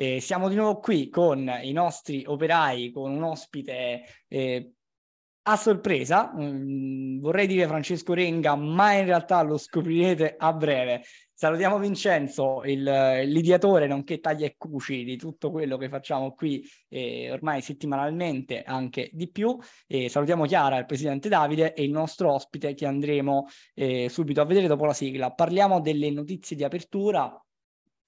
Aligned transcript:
Eh, 0.00 0.18
siamo 0.18 0.48
di 0.48 0.54
nuovo 0.54 0.78
qui 0.78 1.10
con 1.10 1.46
i 1.60 1.72
nostri 1.72 2.24
operai, 2.26 2.90
con 2.90 3.10
un 3.10 3.22
ospite 3.22 4.02
eh, 4.28 4.72
a 5.42 5.56
sorpresa, 5.56 6.32
mm, 6.34 7.20
vorrei 7.20 7.46
dire 7.46 7.66
Francesco 7.66 8.14
Renga, 8.14 8.54
ma 8.56 8.94
in 8.94 9.04
realtà 9.04 9.42
lo 9.42 9.58
scoprirete 9.58 10.36
a 10.38 10.54
breve. 10.54 11.02
Salutiamo 11.34 11.78
Vincenzo, 11.78 12.62
il, 12.64 12.82
l'ideatore 12.82 13.86
nonché 13.86 14.20
taglia 14.20 14.46
e 14.46 14.54
cuci 14.56 15.04
di 15.04 15.18
tutto 15.18 15.50
quello 15.50 15.76
che 15.76 15.90
facciamo 15.90 16.32
qui 16.32 16.66
eh, 16.88 17.30
ormai 17.30 17.60
settimanalmente, 17.60 18.62
anche 18.62 19.10
di 19.12 19.30
più. 19.30 19.54
E 19.86 20.08
salutiamo 20.08 20.46
Chiara, 20.46 20.78
il 20.78 20.86
presidente 20.86 21.28
Davide 21.28 21.74
e 21.74 21.84
il 21.84 21.90
nostro 21.90 22.32
ospite 22.32 22.72
che 22.72 22.86
andremo 22.86 23.48
eh, 23.74 24.08
subito 24.08 24.40
a 24.40 24.46
vedere 24.46 24.66
dopo 24.66 24.86
la 24.86 24.94
sigla. 24.94 25.30
Parliamo 25.30 25.78
delle 25.78 26.10
notizie 26.10 26.56
di 26.56 26.64
apertura. 26.64 27.38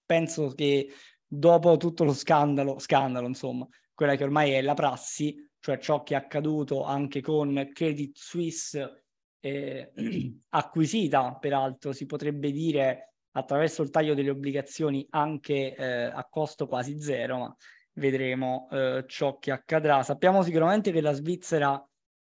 Penso 0.05 0.49
che 0.55 0.89
dopo 1.35 1.79
tutto 1.79 2.05
lo 2.05 2.13
scandalo, 2.13 2.79
scandalo 2.79 3.27
insomma, 3.27 3.67
quella 3.95 4.17
che 4.17 4.25
ormai 4.25 4.51
è 4.51 4.61
la 4.61 4.75
prassi, 4.75 5.35
cioè 5.61 5.79
ciò 5.79 6.03
che 6.03 6.13
è 6.13 6.19
accaduto 6.19 6.85
anche 6.85 7.23
con 7.23 7.71
Credit 7.73 8.15
Suisse 8.15 9.05
eh, 9.41 9.93
acquisita, 10.51 11.37
peraltro 11.41 11.93
si 11.93 12.05
potrebbe 12.05 12.51
dire 12.53 13.15
attraverso 13.31 13.83
il 13.83 13.89
taglio 13.89 14.13
delle 14.13 14.29
obbligazioni 14.29 15.07
anche 15.09 15.75
eh, 15.75 16.05
a 16.05 16.27
costo 16.29 16.67
quasi 16.67 17.01
zero, 17.01 17.39
ma 17.39 17.57
vedremo 17.95 18.69
eh, 18.71 19.05
ciò 19.07 19.39
che 19.39 19.53
accadrà. 19.53 20.03
Sappiamo 20.03 20.43
sicuramente 20.43 20.93
che 20.93 21.01
la 21.01 21.13
Svizzera 21.13 21.83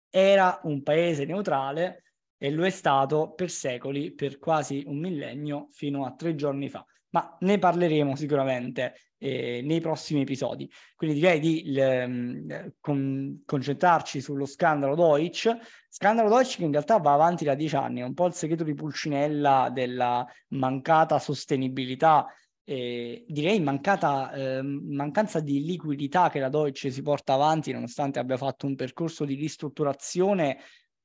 era 0.09 0.61
un 0.63 0.81
paese 0.81 1.25
neutrale 1.25 2.03
e 2.37 2.49
lo 2.51 2.65
è 2.65 2.69
stato 2.69 3.33
per 3.33 3.49
secoli, 3.49 4.13
per 4.13 4.39
quasi 4.39 4.81
un 4.85 4.99
millennio, 4.99 5.67
fino 5.71 6.05
a 6.05 6.13
tre 6.13 6.35
giorni 6.35 6.69
fa 6.69 6.85
ma 7.13 7.37
ne 7.41 7.57
parleremo 7.57 8.15
sicuramente 8.15 8.95
eh, 9.17 9.61
nei 9.63 9.79
prossimi 9.79 10.21
episodi. 10.21 10.69
Quindi 10.95 11.19
direi 11.19 11.39
di 11.39 11.73
l, 11.73 12.73
con, 12.79 13.41
concentrarci 13.45 14.19
sullo 14.19 14.45
scandalo 14.45 14.95
Deutsch, 14.95 15.49
scandalo 15.89 16.29
Deutsch 16.29 16.57
che 16.57 16.63
in 16.63 16.71
realtà 16.71 16.97
va 16.97 17.13
avanti 17.13 17.45
da 17.45 17.55
dieci 17.55 17.75
anni, 17.75 18.01
è 18.01 18.03
un 18.03 18.13
po' 18.13 18.27
il 18.27 18.33
segreto 18.33 18.63
di 18.63 18.73
Pulcinella 18.73 19.69
della 19.71 20.25
mancata 20.49 21.19
sostenibilità 21.19 22.27
eh, 22.65 23.25
direi 23.27 23.59
mancata, 23.59 24.31
eh, 24.31 24.61
mancanza 24.61 25.39
di 25.41 25.63
liquidità 25.63 26.29
che 26.29 26.39
la 26.39 26.49
Deutsche 26.49 26.91
si 26.91 27.01
porta 27.01 27.33
avanti 27.33 27.71
nonostante 27.71 28.19
abbia 28.19 28.37
fatto 28.37 28.67
un 28.67 28.75
percorso 28.75 29.25
di 29.25 29.35
ristrutturazione 29.35 30.59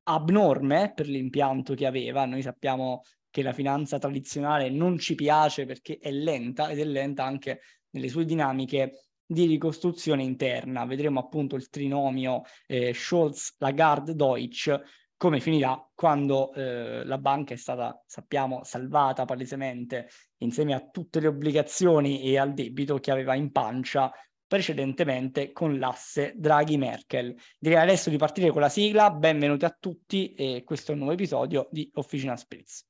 abnorme 0.05 0.92
per 0.94 1.06
l'impianto 1.08 1.74
che 1.74 1.86
aveva. 1.86 2.24
Noi 2.24 2.42
sappiamo 2.42 3.02
che 3.39 3.44
la 3.44 3.53
finanza 3.53 3.98
tradizionale 3.98 4.69
non 4.69 4.98
ci 4.98 5.14
piace 5.14 5.64
perché 5.64 5.98
è 6.00 6.11
lenta 6.11 6.70
ed 6.70 6.81
è 6.81 6.84
lenta 6.84 7.22
anche 7.22 7.61
nelle 7.91 8.08
sue 8.08 8.25
dinamiche 8.25 9.05
di 9.25 9.47
ricostruzione 9.47 10.25
interna. 10.25 10.84
Vedremo 10.84 11.20
appunto 11.20 11.55
il 11.55 11.69
trinomio 11.69 12.42
eh, 12.67 12.92
Scholz, 12.92 13.55
Lagarde, 13.58 14.17
Deutsch 14.17 14.80
come 15.17 15.39
finirà 15.39 15.80
quando 15.95 16.53
eh, 16.53 17.05
la 17.05 17.19
banca 17.19 17.55
è 17.55 17.56
stata, 17.56 18.03
sappiamo, 18.06 18.64
salvata 18.64 19.25
palesemente 19.25 20.08
insieme 20.39 20.75
a 20.75 20.89
tutte 20.89 21.20
le 21.20 21.28
obbligazioni 21.28 22.23
e 22.23 22.39
al 22.39 22.55
debito 22.55 22.98
che 22.98 23.12
aveva 23.12 23.34
in 23.36 23.52
pancia 23.52 24.12
precedentemente 24.48 25.52
con 25.52 25.78
l'asse 25.78 26.34
Draghi-Merkel. 26.36 27.36
Direi 27.56 27.83
adesso 27.83 28.11
di 28.11 28.17
partire 28.17 28.50
con 28.50 28.62
la 28.62 28.69
sigla. 28.69 29.12
Benvenuti 29.12 29.64
a 29.64 29.77
tutti 29.78 30.34
e 30.34 30.64
questo 30.64 30.91
è 30.91 30.95
un 30.95 31.00
nuovo 31.00 31.14
episodio 31.14 31.69
di 31.70 31.89
Officina 31.95 32.36
Spritz. 32.36 32.86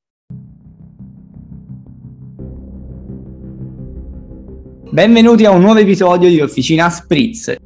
Benvenuti 4.90 5.44
a 5.44 5.50
un 5.50 5.60
nuovo 5.60 5.78
episodio 5.78 6.30
di 6.30 6.40
Officina 6.40 6.88
Spritz. 6.88 7.48
I 7.48 7.56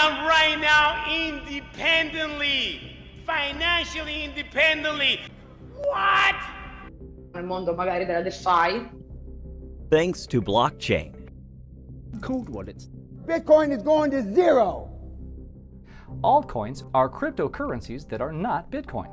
am 0.00 0.26
right 0.26 0.58
now 0.58 1.04
independently, 1.06 2.80
financially 3.26 4.24
independently. 4.24 5.18
What? 5.74 6.34
Nel 7.34 7.44
mondo 7.44 7.74
magari 7.74 8.06
della 8.06 8.22
DeFi. 8.22 8.88
Thanks 9.90 10.24
to 10.28 10.40
blockchain. 10.40 11.12
Cold 12.20 12.48
wallets. 12.48 12.88
Bitcoin 13.26 13.70
is 13.70 13.82
going 13.82 14.10
to 14.10 14.22
zero. 14.32 14.88
Altcoins 16.22 16.84
are 16.94 17.10
cryptocurrencies 17.10 18.08
that 18.08 18.22
are 18.22 18.32
not 18.32 18.70
Bitcoin. 18.70 19.10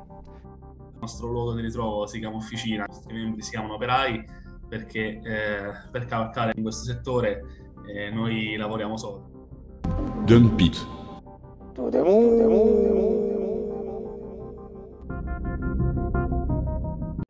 Il 0.94 0.98
nostro 0.98 1.28
luogo 1.28 1.54
di 1.54 1.60
ritrovo 1.60 2.06
si 2.06 2.20
chiama 2.20 2.36
Officina, 2.36 2.84
i 2.84 2.88
nostri 2.88 3.12
membri 3.12 3.42
si 3.42 3.50
chiamano 3.50 3.74
operai 3.74 4.40
perché 4.72 5.20
eh, 5.22 5.70
per 5.90 6.06
cavalcare 6.06 6.52
in 6.56 6.62
questo 6.62 6.84
settore 6.84 7.42
eh, 7.94 8.10
noi 8.10 8.56
lavoriamo 8.56 8.96
solo. 8.96 9.50
Dump 10.24 10.58
it. 10.60 10.86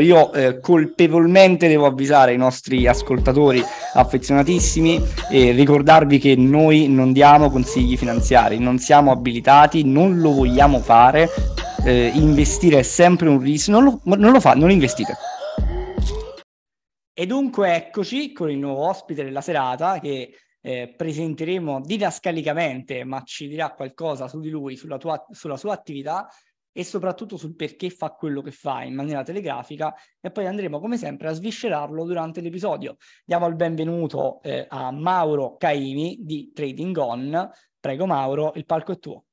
Io 0.04 0.32
eh, 0.32 0.60
colpevolmente 0.60 1.66
devo 1.66 1.86
avvisare 1.86 2.32
i 2.32 2.36
nostri 2.36 2.86
ascoltatori 2.86 3.60
affezionatissimi 3.94 5.02
e 5.28 5.50
ricordarvi 5.50 6.18
che 6.20 6.36
noi 6.36 6.86
non 6.86 7.12
diamo 7.12 7.50
consigli 7.50 7.96
finanziari, 7.96 8.60
non 8.60 8.78
siamo 8.78 9.10
abilitati, 9.10 9.82
non 9.82 10.20
lo 10.20 10.32
vogliamo 10.32 10.78
fare. 10.78 11.28
Eh, 11.84 12.12
investire 12.14 12.78
è 12.78 12.82
sempre 12.84 13.28
un 13.28 13.40
rischio, 13.40 13.72
non 13.72 13.82
lo, 13.82 14.16
non 14.16 14.30
lo 14.30 14.38
fa, 14.38 14.54
non 14.54 14.70
investite. 14.70 15.16
E 17.14 17.26
dunque 17.26 17.74
eccoci 17.74 18.32
con 18.32 18.50
il 18.50 18.56
nuovo 18.56 18.88
ospite 18.88 19.22
della 19.22 19.42
serata 19.42 19.98
che 19.98 20.34
eh, 20.62 20.94
presenteremo 20.96 21.82
didascalicamente, 21.82 23.04
ma 23.04 23.22
ci 23.22 23.48
dirà 23.48 23.74
qualcosa 23.74 24.28
su 24.28 24.40
di 24.40 24.48
lui, 24.48 24.76
sulla, 24.76 24.96
tua, 24.96 25.22
sulla 25.30 25.58
sua 25.58 25.74
attività 25.74 26.26
e 26.72 26.84
soprattutto 26.84 27.36
sul 27.36 27.54
perché 27.54 27.90
fa 27.90 28.12
quello 28.12 28.40
che 28.40 28.50
fa 28.50 28.82
in 28.82 28.94
maniera 28.94 29.22
telegrafica 29.22 29.94
e 30.22 30.30
poi 30.30 30.46
andremo 30.46 30.80
come 30.80 30.96
sempre 30.96 31.28
a 31.28 31.32
sviscerarlo 31.34 32.02
durante 32.06 32.40
l'episodio. 32.40 32.96
Diamo 33.26 33.46
il 33.46 33.56
benvenuto 33.56 34.40
eh, 34.40 34.64
a 34.66 34.90
Mauro 34.90 35.56
Caimi 35.58 36.16
di 36.22 36.50
Trading 36.54 36.96
On. 36.96 37.50
Prego 37.78 38.06
Mauro, 38.06 38.52
il 38.54 38.64
palco 38.64 38.92
è 38.92 38.98
tuo. 38.98 39.24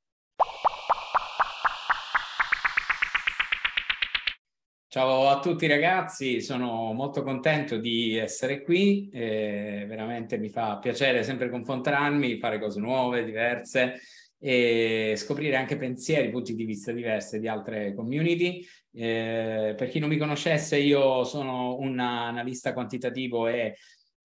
Ciao 4.91 5.27
a 5.27 5.39
tutti 5.39 5.67
ragazzi, 5.67 6.41
sono 6.41 6.93
molto 6.93 7.21
contento 7.21 7.77
di 7.77 8.17
essere 8.17 8.63
qui, 8.63 9.07
eh, 9.13 9.85
veramente 9.87 10.39
mi 10.39 10.49
fa 10.49 10.79
piacere 10.79 11.21
sempre 11.21 11.51
confrontarmi, 11.51 12.39
fare 12.39 12.57
cose 12.57 12.79
nuove, 12.79 13.23
diverse 13.23 13.99
e 14.39 15.13
scoprire 15.15 15.57
anche 15.57 15.77
pensieri, 15.77 16.31
punti 16.31 16.55
di 16.55 16.65
vista 16.65 16.91
diversi 16.91 17.39
di 17.39 17.47
altre 17.47 17.93
community. 17.93 18.65
Eh, 18.91 19.75
per 19.77 19.89
chi 19.89 19.99
non 19.99 20.09
mi 20.09 20.17
conoscesse, 20.17 20.77
io 20.79 21.23
sono 21.23 21.77
un 21.77 21.99
analista 21.99 22.73
quantitativo 22.73 23.45
e 23.47 23.75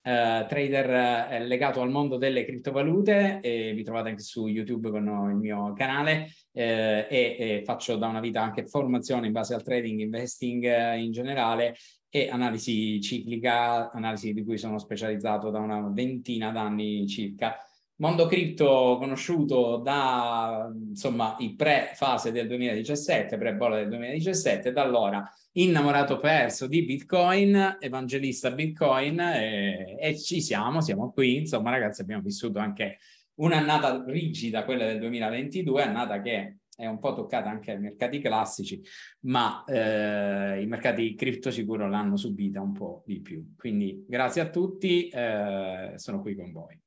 Uh, 0.06 0.44
trader 0.46 1.40
uh, 1.40 1.46
legato 1.46 1.80
al 1.80 1.88
mondo 1.88 2.18
delle 2.18 2.44
criptovalute 2.44 3.40
e 3.40 3.72
vi 3.72 3.82
trovate 3.82 4.10
anche 4.10 4.20
su 4.20 4.48
YouTube 4.48 4.90
con 4.90 5.02
il 5.30 5.36
mio 5.36 5.72
canale 5.72 6.28
eh, 6.52 7.06
e, 7.08 7.36
e, 7.38 7.62
faccio 7.64 7.96
da 7.96 8.08
una 8.08 8.20
vita 8.20 8.42
anche 8.42 8.66
formazione 8.66 9.28
in 9.28 9.32
base 9.32 9.54
al 9.54 9.62
trading, 9.62 10.00
investing 10.00 10.64
uh, 10.64 10.98
in 10.98 11.10
generale 11.10 11.74
e 12.10 12.28
analisi 12.28 13.00
ciclica, 13.00 13.90
analisi 13.90 14.34
di 14.34 14.44
cui 14.44 14.58
sono 14.58 14.78
specializzato 14.78 15.50
da 15.50 15.58
una 15.58 15.88
ventina 15.88 16.50
d'anni 16.50 17.08
circa. 17.08 17.56
Mondo 17.96 18.26
cripto 18.26 18.96
conosciuto 18.98 19.76
da 19.76 20.68
insomma 20.88 21.36
i 21.38 21.54
pre-fase 21.54 22.32
del 22.32 22.48
2017, 22.48 23.38
pre-bolla 23.38 23.76
del 23.76 23.88
2017, 23.88 24.72
da 24.72 24.82
allora 24.82 25.24
innamorato 25.52 26.16
perso 26.16 26.66
di 26.66 26.84
Bitcoin, 26.84 27.76
evangelista 27.78 28.50
Bitcoin 28.50 29.20
e, 29.20 29.96
e, 30.00 30.18
ci 30.18 30.40
siamo, 30.40 30.80
siamo 30.80 31.12
qui, 31.12 31.36
insomma 31.36 31.70
ragazzi 31.70 32.00
abbiamo 32.00 32.22
vissuto 32.22 32.58
anche 32.58 32.98
un'annata 33.34 34.02
rigida, 34.08 34.64
quella 34.64 34.86
del 34.86 34.98
2022, 34.98 35.82
annata 35.82 36.20
che 36.20 36.56
è 36.76 36.86
un 36.86 36.98
po' 36.98 37.14
toccata 37.14 37.48
anche 37.48 37.70
ai 37.70 37.78
mercati 37.78 38.18
classici, 38.18 38.82
ma 39.20 39.62
eh, 39.68 40.60
i 40.60 40.66
mercati 40.66 41.14
cripto 41.14 41.52
sicuro 41.52 41.88
l'hanno 41.88 42.16
subita 42.16 42.60
un 42.60 42.72
po' 42.72 43.04
di 43.06 43.20
più. 43.20 43.54
Quindi 43.56 44.04
grazie 44.08 44.40
a 44.40 44.50
tutti, 44.50 45.08
eh, 45.10 45.92
sono 45.94 46.20
qui 46.20 46.34
con 46.34 46.50
voi. 46.50 46.83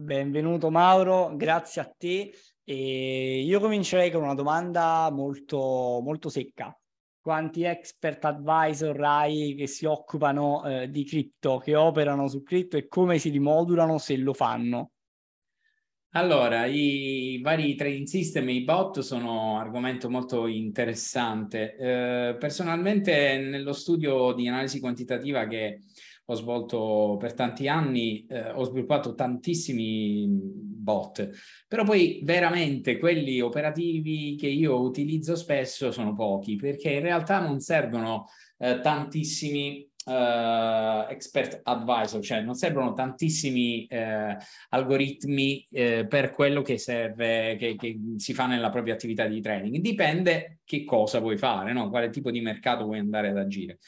Benvenuto 0.00 0.70
Mauro, 0.70 1.34
grazie 1.34 1.80
a 1.80 1.92
te. 1.98 2.32
E 2.62 3.40
io 3.40 3.58
comincerei 3.58 4.12
con 4.12 4.22
una 4.22 4.34
domanda 4.34 5.10
molto, 5.10 5.98
molto 6.00 6.28
secca 6.28 6.72
quanti 7.20 7.64
expert 7.64 8.24
advisor 8.24 9.00
hai 9.00 9.56
che 9.56 9.66
si 9.66 9.86
occupano 9.86 10.64
eh, 10.64 10.88
di 10.88 11.04
cripto, 11.04 11.58
che 11.58 11.74
operano 11.74 12.28
su 12.28 12.44
cripto 12.44 12.76
e 12.76 12.86
come 12.86 13.18
si 13.18 13.30
rimodulano 13.30 13.98
se 13.98 14.16
lo 14.18 14.34
fanno? 14.34 14.92
Allora, 16.12 16.64
i 16.64 17.40
vari 17.42 17.74
trading 17.74 18.06
system 18.06 18.48
e 18.48 18.52
i 18.52 18.62
bot 18.62 19.00
sono 19.00 19.58
argomento 19.58 20.08
molto 20.08 20.46
interessante. 20.46 21.74
Eh, 21.74 22.36
personalmente, 22.38 23.36
nello 23.38 23.72
studio 23.72 24.32
di 24.32 24.46
analisi 24.46 24.78
quantitativa 24.78 25.46
che 25.48 25.80
ho 26.30 26.34
svolto 26.34 27.16
per 27.18 27.32
tanti 27.32 27.68
anni, 27.68 28.26
eh, 28.26 28.50
ho 28.50 28.64
sviluppato 28.64 29.14
tantissimi 29.14 30.26
bot, 30.28 31.30
però 31.66 31.84
poi 31.84 32.20
veramente 32.22 32.98
quelli 32.98 33.40
operativi 33.40 34.36
che 34.38 34.46
io 34.46 34.78
utilizzo 34.78 35.36
spesso 35.36 35.90
sono 35.90 36.14
pochi, 36.14 36.56
perché 36.56 36.90
in 36.90 37.00
realtà 37.00 37.40
non 37.40 37.60
servono 37.60 38.26
eh, 38.58 38.80
tantissimi 38.80 39.86
Uh, 40.08 41.04
expert 41.10 41.60
advisor, 41.64 42.22
cioè 42.22 42.40
non 42.40 42.54
servono 42.54 42.94
tantissimi 42.94 43.86
uh, 43.90 44.34
algoritmi 44.70 45.66
uh, 45.68 46.06
per 46.08 46.30
quello 46.30 46.62
che 46.62 46.78
serve, 46.78 47.56
che, 47.58 47.76
che, 47.76 47.98
si 48.16 48.32
fa 48.32 48.46
nella 48.46 48.70
propria 48.70 48.94
attività 48.94 49.26
di 49.26 49.42
trading. 49.42 49.76
Dipende 49.80 50.60
che 50.64 50.84
cosa 50.84 51.18
vuoi 51.18 51.36
fare, 51.36 51.74
no? 51.74 51.90
quale 51.90 52.08
tipo 52.08 52.30
di 52.30 52.40
mercato 52.40 52.84
vuoi 52.84 53.00
andare 53.00 53.28
ad 53.28 53.36
agire. 53.36 53.80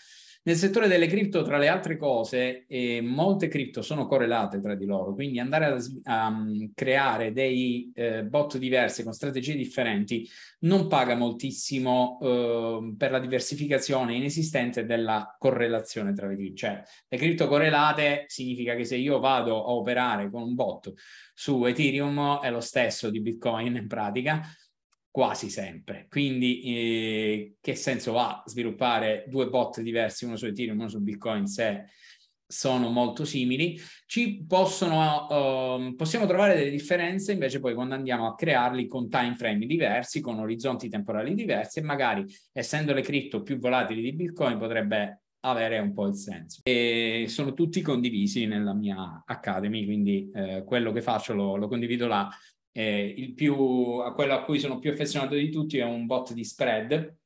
Nel 0.43 0.57
settore 0.57 0.89
delle 0.89 1.07
cripto, 1.07 1.43
tra 1.43 1.59
le 1.59 1.69
altre 1.69 1.99
cose, 1.99 2.65
eh, 2.67 3.03
molte 3.03 3.49
cripto 3.49 3.83
sono 3.83 4.07
correlate 4.07 4.59
tra 4.59 4.75
di 4.75 4.87
loro, 4.87 5.13
quindi 5.13 5.39
andare 5.39 5.67
a, 5.67 5.79
a 6.05 6.29
um, 6.29 6.71
creare 6.75 7.33
dei 7.33 7.93
eh, 7.95 8.25
bot 8.25 8.57
diversi 8.57 9.03
con 9.03 9.13
strategie 9.13 9.55
differenti 9.55 10.27
non 10.61 10.87
paga 10.89 11.15
moltissimo 11.15 12.19
eh, 12.23 12.95
per 12.97 13.11
la 13.11 13.19
diversificazione 13.19 14.15
inesistente 14.15 14.87
della 14.87 15.37
correlazione 15.39 16.15
tra 16.15 16.27
le 16.27 16.37
cripto. 16.37 16.57
Cioè, 16.57 16.83
le 17.07 17.19
cripto 17.19 17.47
correlate 17.47 18.25
significa 18.27 18.75
che 18.75 18.87
se 18.87 18.97
io 18.97 19.19
vado 19.19 19.63
a 19.63 19.73
operare 19.73 20.31
con 20.31 20.41
un 20.41 20.55
bot 20.55 20.91
su 21.35 21.65
Ethereum 21.67 22.41
è 22.41 22.51
lo 22.51 22.61
stesso 22.61 23.11
di 23.11 23.21
Bitcoin 23.21 23.77
in 23.77 23.87
pratica, 23.87 24.41
quasi 25.21 25.51
sempre. 25.51 26.07
Quindi 26.09 26.63
eh, 26.63 27.57
che 27.61 27.75
senso 27.75 28.19
ha 28.19 28.43
sviluppare 28.47 29.27
due 29.29 29.51
bot 29.51 29.83
diversi, 29.83 30.25
uno 30.25 30.37
su 30.37 30.47
Ethereum 30.47 30.79
e 30.79 30.81
uno 30.81 30.89
su 30.89 30.99
Bitcoin, 31.03 31.47
se 31.47 31.89
sono 32.47 32.89
molto 32.89 33.27
simili, 33.27 33.79
ci 34.07 34.43
possono, 34.49 35.27
uh, 35.77 35.95
possiamo 35.95 36.25
trovare 36.25 36.55
delle 36.55 36.71
differenze 36.71 37.33
invece 37.33 37.61
poi 37.61 37.75
quando 37.75 37.95
andiamo 37.95 38.29
a 38.29 38.35
crearli 38.35 38.87
con 38.87 39.11
time 39.11 39.35
frame 39.35 39.67
diversi, 39.67 40.23
con 40.23 40.39
orizzonti 40.39 40.89
temporali 40.89 41.35
diversi 41.35 41.81
e 41.81 41.83
magari 41.83 42.25
essendo 42.51 42.95
le 42.95 43.03
cripto 43.03 43.43
più 43.43 43.59
volatili 43.59 44.01
di 44.01 44.15
Bitcoin 44.15 44.57
potrebbe 44.57 45.25
avere 45.41 45.79
un 45.81 45.93
po' 45.93 46.07
il 46.07 46.15
senso. 46.15 46.61
E 46.63 47.27
sono 47.29 47.53
tutti 47.53 47.83
condivisi 47.83 48.47
nella 48.47 48.73
mia 48.73 49.23
Academy, 49.27 49.85
quindi 49.85 50.31
eh, 50.35 50.65
quello 50.65 50.93
che 50.93 51.03
faccio 51.03 51.35
lo, 51.35 51.57
lo 51.57 51.69
condivido 51.69 52.07
là 52.07 52.27
eh, 52.73 53.15
il 53.17 53.35
più, 53.35 53.55
a 54.05 54.13
quello 54.13 54.35
a 54.35 54.43
cui 54.45 54.59
sono 54.59 54.79
più 54.79 54.91
affezionato 54.91 55.35
di 55.35 55.51
tutti 55.51 55.79
è 55.79 55.85
un 55.85 56.07
bot 56.07 56.33
di 56.33 56.45
spread 56.45 57.17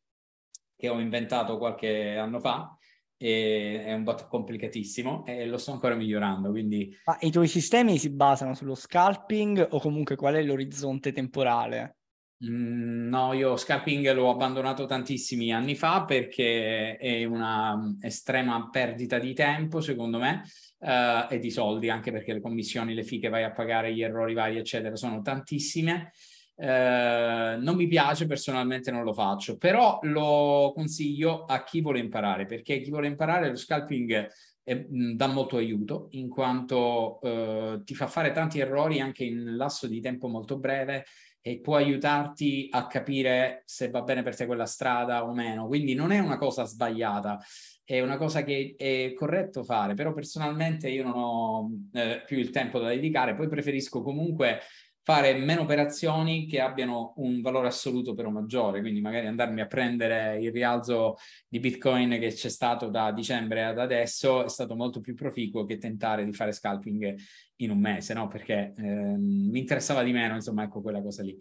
che 0.77 0.89
ho 0.89 0.99
inventato 0.99 1.59
qualche 1.59 2.17
anno 2.17 2.41
fa. 2.41 2.77
è 3.17 3.93
un 3.93 4.03
bot 4.03 4.29
complicatissimo 4.29 5.25
e 5.25 5.47
lo 5.47 5.57
sto 5.57 5.73
ancora 5.73 5.95
migliorando. 5.95 6.51
Quindi... 6.51 6.95
Ma 7.05 7.17
i 7.21 7.31
tuoi 7.31 7.49
sistemi 7.49 7.99
si 7.99 8.11
basano 8.11 8.55
sullo 8.55 8.75
scalping 8.75 9.69
o 9.71 9.81
comunque 9.81 10.17
qual 10.17 10.35
è 10.35 10.43
l'orizzonte 10.43 11.13
temporale? 11.13 11.97
Mm, 12.45 13.09
no, 13.09 13.33
io 13.33 13.57
scalping 13.57 14.13
l'ho 14.13 14.31
abbandonato 14.31 14.87
tantissimi 14.87 15.53
anni 15.53 15.77
fa 15.77 16.05
perché 16.05 16.97
è 16.97 17.25
una 17.25 17.97
estrema 18.01 18.69
perdita 18.71 19.19
di 19.19 19.33
tempo, 19.33 19.81
secondo 19.81 20.19
me, 20.19 20.43
uh, 20.85 21.33
e 21.33 21.39
di 21.39 21.51
soldi, 21.51 21.89
anche 21.89 22.13
perché 22.13 22.35
le 22.35 22.41
commissioni, 22.41 22.95
le 22.95 23.03
fee 23.03 23.19
che 23.19 23.29
vai 23.31 23.43
a 23.43 23.53
pagare, 23.53 23.95
gli 23.95 24.03
errori 24.03 24.35
vari, 24.35 24.59
eccetera, 24.59 24.95
sono 24.97 25.23
tantissime. 25.23 26.13
Uh, 26.57 27.59
non 27.59 27.75
mi 27.75 27.89
piace, 27.89 28.27
personalmente 28.27 28.93
non 28.93 29.03
lo 29.03 29.13
faccio, 29.13 29.57
però 29.57 29.99
lo 30.03 30.73
consiglio 30.75 31.45
a 31.47 31.65
chi 31.65 31.81
vuole 31.81 31.99
imparare, 31.99 32.47
perché 32.47 32.81
chi 32.81 32.91
vuole 32.91 33.09
imparare 33.09 33.49
lo 33.49 33.57
scalping 33.57 34.29
mh, 34.65 35.15
dà 35.15 35.27
molto 35.27 35.57
aiuto, 35.57 36.09
in 36.11 36.29
quanto 36.29 37.19
uh, 37.23 37.83
ti 37.83 37.95
fa 37.95 38.07
fare 38.07 38.31
tanti 38.31 38.61
errori 38.61 39.01
anche 39.01 39.25
in 39.25 39.57
lasso 39.57 39.89
di 39.89 40.01
tempo 40.01 40.29
molto 40.29 40.59
breve 40.59 41.07
e 41.47 41.61
può 41.61 41.77
aiutarti 41.77 42.69
a 42.71 42.87
capire 42.87 43.65
se 43.67 43.91
va 43.91 44.01
bene 44.01 44.23
per 44.23 44.35
te 44.35 44.47
quella 44.47 44.65
strada 44.65 45.25
o 45.25 45.35
meno. 45.35 45.67
Quindi 45.67 45.95
non 45.95 46.11
è 46.11 46.19
una 46.19 46.39
cosa 46.39 46.65
sbagliata, 46.65 47.39
è 47.85 48.01
una 48.01 48.17
cosa 48.17 48.43
che 48.43 48.75
è 48.77 49.13
corretto 49.15 49.63
fare, 49.63 49.95
però 49.95 50.13
personalmente 50.13 50.89
io 50.89 51.05
non 51.05 51.15
ho 51.17 51.71
eh, 51.93 52.23
più 52.27 52.39
il 52.39 52.51
tempo 52.51 52.79
da 52.79 52.89
dedicare, 52.89 53.35
poi 53.35 53.49
preferisco 53.49 54.03
comunque 54.03 54.61
fare 55.05 55.35
meno 55.35 55.61
operazioni 55.61 56.47
che 56.47 56.61
abbiano 56.61 57.13
un 57.17 57.43
valore 57.43 57.67
assoluto 57.69 58.15
però 58.15 58.31
maggiore, 58.31 58.81
quindi 58.81 59.03
magari 59.03 59.27
andarmi 59.27 59.61
a 59.61 59.67
prendere 59.67 60.39
il 60.41 60.51
rialzo 60.51 61.17
di 61.47 61.61
Bitcoin 61.61 62.19
che 62.19 62.33
c'è 62.33 62.49
stato 62.49 62.89
da 62.89 63.13
dicembre 63.13 63.65
ad 63.65 63.79
adesso 63.79 64.47
è 64.47 64.49
stato 64.49 64.75
molto 64.75 65.01
più 65.01 65.15
proficuo 65.15 65.67
che 65.67 65.77
tentare 65.77 66.25
di 66.25 66.33
fare 66.33 66.53
scalping 66.53 67.15
in 67.57 67.71
un 67.71 67.79
mese, 67.79 68.15
no? 68.15 68.29
Perché 68.29 68.73
ehm, 68.75 69.51
mi 69.51 69.59
interessava 69.59 70.03
di 70.03 70.13
meno, 70.13 70.37
insomma, 70.37 70.63
ecco 70.63 70.81
quella 70.81 71.03
cosa 71.03 71.23
lì. 71.23 71.39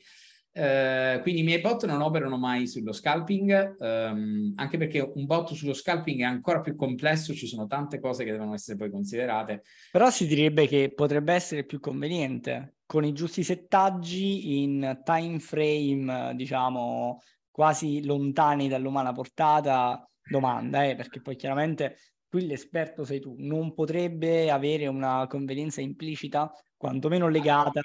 Uh, 0.56 1.20
quindi 1.24 1.42
i 1.42 1.44
miei 1.44 1.62
bot 1.62 1.84
non 1.86 2.02
operano 2.02 2.38
mai 2.38 2.68
sullo 2.68 2.92
scalping, 2.92 3.76
um, 3.80 4.54
anche 4.56 4.78
perché 4.78 5.00
un 5.00 5.26
bot 5.26 5.52
sullo 5.54 5.74
scalping 5.74 6.20
è 6.20 6.26
ancora 6.26 6.62
più 6.62 6.76
complesso, 6.76 7.34
ci 7.34 7.48
sono 7.48 7.66
tante 7.66 8.00
cose 8.00 8.24
che 8.24 8.32
devono 8.32 8.54
essere 8.54 8.78
poi 8.78 8.92
considerate. 8.92 9.64
Però 9.92 10.12
si 10.12 10.28
direbbe 10.28 10.68
che 10.68 10.92
potrebbe 10.94 11.34
essere 11.34 11.66
più 11.66 11.80
conveniente 11.80 12.76
con 12.86 13.04
i 13.04 13.14
giusti 13.14 13.42
settaggi 13.42 14.62
in 14.62 15.02
time 15.04 15.40
frame, 15.40 16.34
diciamo, 16.36 17.20
quasi 17.50 18.06
lontani 18.06 18.68
dall'umana 18.68 19.12
portata. 19.12 20.08
Domanda, 20.26 20.86
eh, 20.86 20.96
perché 20.96 21.20
poi 21.20 21.36
chiaramente 21.36 21.98
qui 22.30 22.46
l'esperto 22.46 23.04
sei 23.04 23.20
tu, 23.20 23.36
non 23.40 23.74
potrebbe 23.74 24.50
avere 24.50 24.88
una 24.88 25.28
convenienza 25.28 25.82
implicita, 25.82 26.52
quantomeno 26.78 27.28
legata 27.28 27.82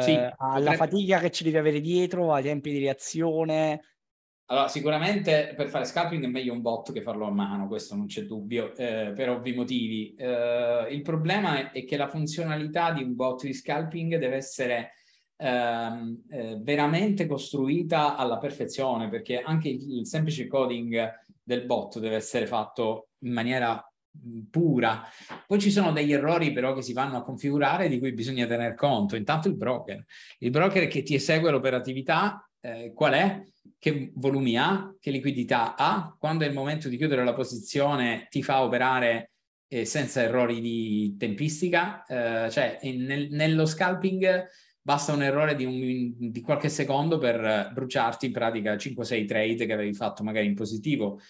sì, 0.00 0.12
eh, 0.12 0.34
alla 0.38 0.72
potrebbe... 0.72 0.76
fatica 0.76 1.18
che 1.18 1.30
ci 1.30 1.44
devi 1.44 1.56
avere 1.56 1.80
dietro, 1.80 2.32
ai 2.32 2.42
tempi 2.42 2.70
di 2.70 2.78
reazione. 2.78 3.80
Allora, 4.46 4.68
sicuramente 4.68 5.54
per 5.56 5.68
fare 5.68 5.84
scalping 5.84 6.24
è 6.24 6.28
meglio 6.28 6.52
un 6.52 6.60
bot 6.60 6.92
che 6.92 7.02
farlo 7.02 7.26
a 7.26 7.30
mano, 7.30 7.68
questo 7.68 7.94
non 7.94 8.06
c'è 8.06 8.24
dubbio, 8.24 8.74
eh, 8.76 9.12
per 9.14 9.30
ovvi 9.30 9.54
motivi. 9.54 10.14
Eh, 10.14 10.88
il 10.90 11.02
problema 11.02 11.58
è, 11.58 11.70
è, 11.70 11.84
che 11.84 11.96
la 11.96 12.08
funzionalità 12.08 12.92
di 12.92 13.02
un 13.02 13.14
bot 13.14 13.44
di 13.44 13.54
scalping 13.54 14.18
deve 14.18 14.36
essere 14.36 14.92
ehm, 15.36 16.22
eh, 16.28 16.58
veramente 16.60 17.26
costruita 17.26 18.16
alla 18.16 18.38
perfezione, 18.38 19.08
perché 19.08 19.40
anche 19.40 19.68
il, 19.68 19.98
il 19.98 20.06
semplice 20.06 20.46
coding 20.46 21.10
del 21.42 21.64
bot 21.64 21.98
deve 21.98 22.16
essere 22.16 22.46
fatto 22.46 23.08
in 23.20 23.32
maniera 23.32 23.91
pura. 24.50 25.02
Poi 25.46 25.58
ci 25.58 25.70
sono 25.70 25.92
degli 25.92 26.12
errori 26.12 26.52
però 26.52 26.74
che 26.74 26.82
si 26.82 26.92
vanno 26.92 27.16
a 27.16 27.22
configurare 27.22 27.88
di 27.88 27.98
cui 27.98 28.12
bisogna 28.12 28.46
tener 28.46 28.74
conto. 28.74 29.16
Intanto 29.16 29.48
il 29.48 29.56
broker. 29.56 30.04
Il 30.38 30.50
broker 30.50 30.86
che 30.88 31.02
ti 31.02 31.14
esegue 31.14 31.50
l'operatività, 31.50 32.48
eh, 32.60 32.92
qual 32.94 33.14
è? 33.14 33.42
Che 33.78 34.12
volumi 34.14 34.56
ha? 34.56 34.94
Che 34.98 35.10
liquidità 35.10 35.74
ha? 35.76 36.14
Quando 36.18 36.44
è 36.44 36.48
il 36.48 36.54
momento 36.54 36.88
di 36.88 36.96
chiudere 36.96 37.24
la 37.24 37.34
posizione 37.34 38.26
ti 38.30 38.42
fa 38.42 38.62
operare 38.62 39.32
eh, 39.68 39.84
senza 39.84 40.22
errori 40.22 40.60
di 40.60 41.16
tempistica? 41.18 42.04
Eh, 42.04 42.50
cioè 42.50 42.78
nel, 42.82 43.28
nello 43.30 43.66
scalping 43.66 44.46
basta 44.80 45.12
un 45.12 45.22
errore 45.22 45.54
di, 45.54 45.64
un, 45.64 46.30
di 46.30 46.40
qualche 46.40 46.68
secondo 46.68 47.18
per 47.18 47.70
bruciarti 47.72 48.26
in 48.26 48.32
pratica 48.32 48.74
5-6 48.74 49.26
trade 49.26 49.66
che 49.66 49.72
avevi 49.72 49.94
fatto 49.94 50.24
magari 50.24 50.46
in 50.46 50.54
positivo 50.54 51.20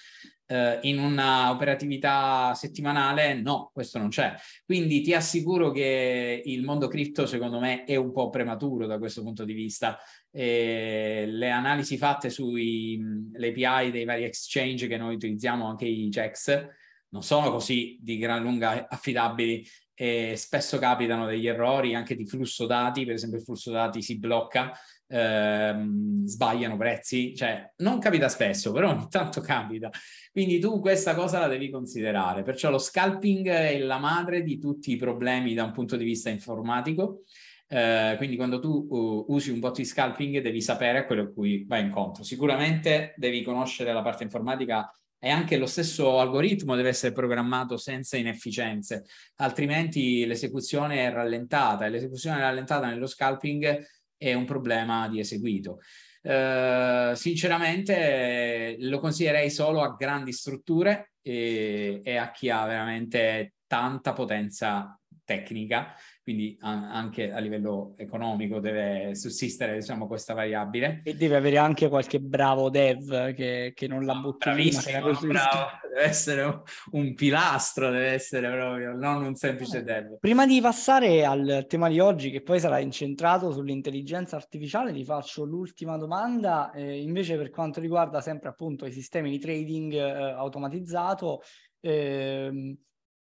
eh, 0.52 0.80
in 0.82 0.98
una 0.98 1.50
operatività 1.50 2.52
settimanale 2.54 3.40
no, 3.40 3.70
questo 3.72 3.98
non 3.98 4.10
c'è. 4.10 4.34
Quindi 4.66 5.00
ti 5.00 5.14
assicuro 5.14 5.70
che 5.70 6.42
il 6.44 6.62
mondo 6.62 6.88
cripto 6.88 7.24
secondo 7.24 7.58
me 7.58 7.84
è 7.84 7.96
un 7.96 8.12
po' 8.12 8.28
prematuro 8.28 8.86
da 8.86 8.98
questo 8.98 9.22
punto 9.22 9.44
di 9.44 9.54
vista. 9.54 9.98
E 10.30 11.24
le 11.26 11.50
analisi 11.50 11.96
fatte 11.96 12.28
sulle 12.28 13.48
API 13.48 13.90
dei 13.90 14.04
vari 14.04 14.24
exchange 14.24 14.86
che 14.86 14.98
noi 14.98 15.14
utilizziamo, 15.14 15.66
anche 15.66 15.86
i 15.86 16.08
checks, 16.10 16.68
non 17.08 17.22
sono 17.22 17.50
così 17.50 17.98
di 18.00 18.18
gran 18.18 18.42
lunga 18.42 18.88
affidabili 18.88 19.66
e 19.94 20.34
spesso 20.36 20.78
capitano 20.78 21.26
degli 21.26 21.46
errori 21.46 21.94
anche 21.94 22.16
di 22.16 22.26
flusso 22.26 22.66
dati, 22.66 23.04
per 23.04 23.14
esempio 23.14 23.38
il 23.38 23.44
flusso 23.44 23.70
dati 23.70 24.02
si 24.02 24.18
blocca 24.18 24.72
ehm, 25.12 26.24
sbagliano 26.24 26.76
prezzi, 26.76 27.34
cioè 27.36 27.70
non 27.78 27.98
capita 27.98 28.28
spesso, 28.28 28.72
però 28.72 28.90
ogni 28.90 29.06
tanto 29.08 29.40
capita. 29.40 29.90
Quindi 30.32 30.58
tu 30.58 30.80
questa 30.80 31.14
cosa 31.14 31.38
la 31.38 31.48
devi 31.48 31.70
considerare. 31.70 32.42
Perciò 32.42 32.70
lo 32.70 32.78
scalping 32.78 33.48
è 33.48 33.78
la 33.78 33.98
madre 33.98 34.42
di 34.42 34.58
tutti 34.58 34.92
i 34.92 34.96
problemi 34.96 35.54
da 35.54 35.64
un 35.64 35.72
punto 35.72 35.96
di 35.96 36.04
vista 36.04 36.30
informatico. 36.30 37.22
Uh, 37.68 38.18
quindi 38.18 38.36
quando 38.36 38.60
tu 38.60 38.86
uh, 38.90 39.24
usi 39.28 39.50
un 39.50 39.58
bot 39.58 39.76
di 39.76 39.86
scalping 39.86 40.42
devi 40.42 40.60
sapere 40.60 40.98
a 40.98 41.06
quello 41.06 41.22
a 41.22 41.32
cui 41.32 41.64
vai 41.66 41.82
incontro. 41.82 42.22
Sicuramente 42.22 43.14
devi 43.16 43.42
conoscere 43.42 43.94
la 43.94 44.02
parte 44.02 44.24
informatica 44.24 44.90
e 45.18 45.30
anche 45.30 45.56
lo 45.56 45.66
stesso 45.66 46.18
algoritmo 46.18 46.74
deve 46.74 46.88
essere 46.88 47.12
programmato 47.12 47.76
senza 47.76 48.16
inefficienze, 48.16 49.04
altrimenti 49.36 50.26
l'esecuzione 50.26 51.06
è 51.06 51.12
rallentata 51.12 51.86
e 51.86 51.90
l'esecuzione 51.90 52.40
rallentata 52.40 52.88
nello 52.88 53.06
scalping 53.06 53.86
è 54.22 54.34
un 54.34 54.44
problema 54.44 55.08
di 55.08 55.18
eseguito. 55.18 55.80
Uh, 56.22 57.14
sinceramente 57.14 58.76
lo 58.78 59.00
consiglierei 59.00 59.50
solo 59.50 59.82
a 59.82 59.96
grandi 59.98 60.32
strutture 60.32 61.14
e, 61.20 62.00
e, 62.04 62.16
a 62.16 62.30
chi 62.30 62.48
ha 62.48 62.64
veramente 62.64 63.54
tanta 63.66 64.12
potenza 64.12 64.96
tecnica, 65.24 65.94
quindi 66.22 66.56
anche 66.60 67.32
a 67.32 67.38
livello 67.40 67.94
economico 67.96 68.60
deve 68.60 69.14
sussistere 69.16 69.74
diciamo, 69.74 70.06
questa 70.06 70.34
variabile. 70.34 71.00
E 71.04 71.14
deve 71.14 71.36
avere 71.36 71.58
anche 71.58 71.88
qualche 71.88 72.20
bravo 72.20 72.70
dev 72.70 73.34
che, 73.34 73.72
che 73.74 73.86
non 73.88 74.04
la 74.04 74.14
butta 74.14 74.52
Bravissimo, 74.52 75.00
bravo. 75.00 75.66
deve 75.88 76.04
essere 76.04 76.42
un, 76.42 76.62
un, 76.92 77.14
pilastro, 77.14 77.90
deve 77.90 78.10
essere 78.10 78.48
proprio, 78.50 78.92
non 78.92 79.24
un 79.24 79.34
semplice 79.34 79.78
eh, 79.78 79.82
dev. 79.82 80.18
Prima 80.20 80.46
di 80.46 80.60
passare 80.60 81.24
al 81.24 81.66
tema 81.68 81.88
di 81.88 81.98
oggi, 81.98 82.30
che 82.30 82.42
poi 82.42 82.60
sarà 82.60 82.78
incentrato 82.78 83.50
sull'intelligenza 83.50 84.36
artificiale, 84.36 84.92
ti 84.92 85.04
faccio 85.04 85.44
l'ultima 85.44 85.96
domanda, 85.96 86.70
eh, 86.70 87.00
invece 87.02 87.36
per 87.36 87.50
quanto 87.50 87.80
riguarda 87.80 88.20
sempre 88.20 88.48
appunto 88.48 88.86
i 88.86 88.92
sistemi 88.92 89.30
di 89.30 89.40
trading 89.40 89.92
eh, 89.92 90.00
automatizzato, 90.00 91.42
eh, 91.80 92.76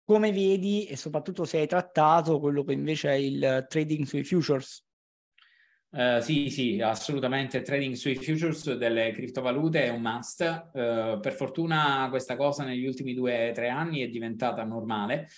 come 0.04 0.32
vedi 0.32 0.86
e 0.86 0.96
soprattutto 0.96 1.44
se 1.44 1.58
hai 1.58 1.66
trattato 1.66 2.38
quello 2.38 2.62
che 2.62 2.72
invece 2.72 3.10
è 3.10 3.14
il 3.14 3.66
trading 3.68 4.04
sui 4.04 4.24
futures. 4.24 4.84
Uh, 5.94 6.20
sì, 6.20 6.50
sì, 6.50 6.80
assolutamente. 6.80 7.62
Trading 7.62 7.94
sui 7.94 8.16
futures 8.16 8.74
delle 8.74 9.12
criptovalute 9.12 9.84
è 9.84 9.90
un 9.90 10.02
must. 10.02 10.70
Uh, 10.72 11.20
per 11.20 11.34
fortuna 11.34 12.08
questa 12.10 12.34
cosa 12.34 12.64
negli 12.64 12.84
ultimi 12.84 13.14
due 13.14 13.50
o 13.50 13.52
tre 13.52 13.68
anni 13.68 14.00
è 14.00 14.08
diventata 14.08 14.64
normale. 14.64 15.28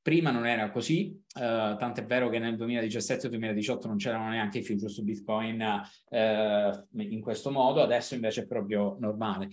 Prima 0.00 0.30
non 0.30 0.46
era 0.46 0.70
così, 0.70 1.18
uh, 1.34 1.76
tant'è 1.76 2.04
vero 2.04 2.28
che 2.28 2.38
nel 2.38 2.54
2017-2018 2.56 3.86
non 3.86 3.96
c'erano 3.96 4.28
neanche 4.28 4.58
i 4.58 4.62
futures 4.62 4.92
su 4.92 5.02
Bitcoin 5.02 5.82
in 6.10 7.20
questo 7.22 7.50
modo, 7.50 7.82
adesso 7.82 8.14
invece 8.14 8.42
è 8.42 8.46
proprio 8.46 8.98
normale. 9.00 9.48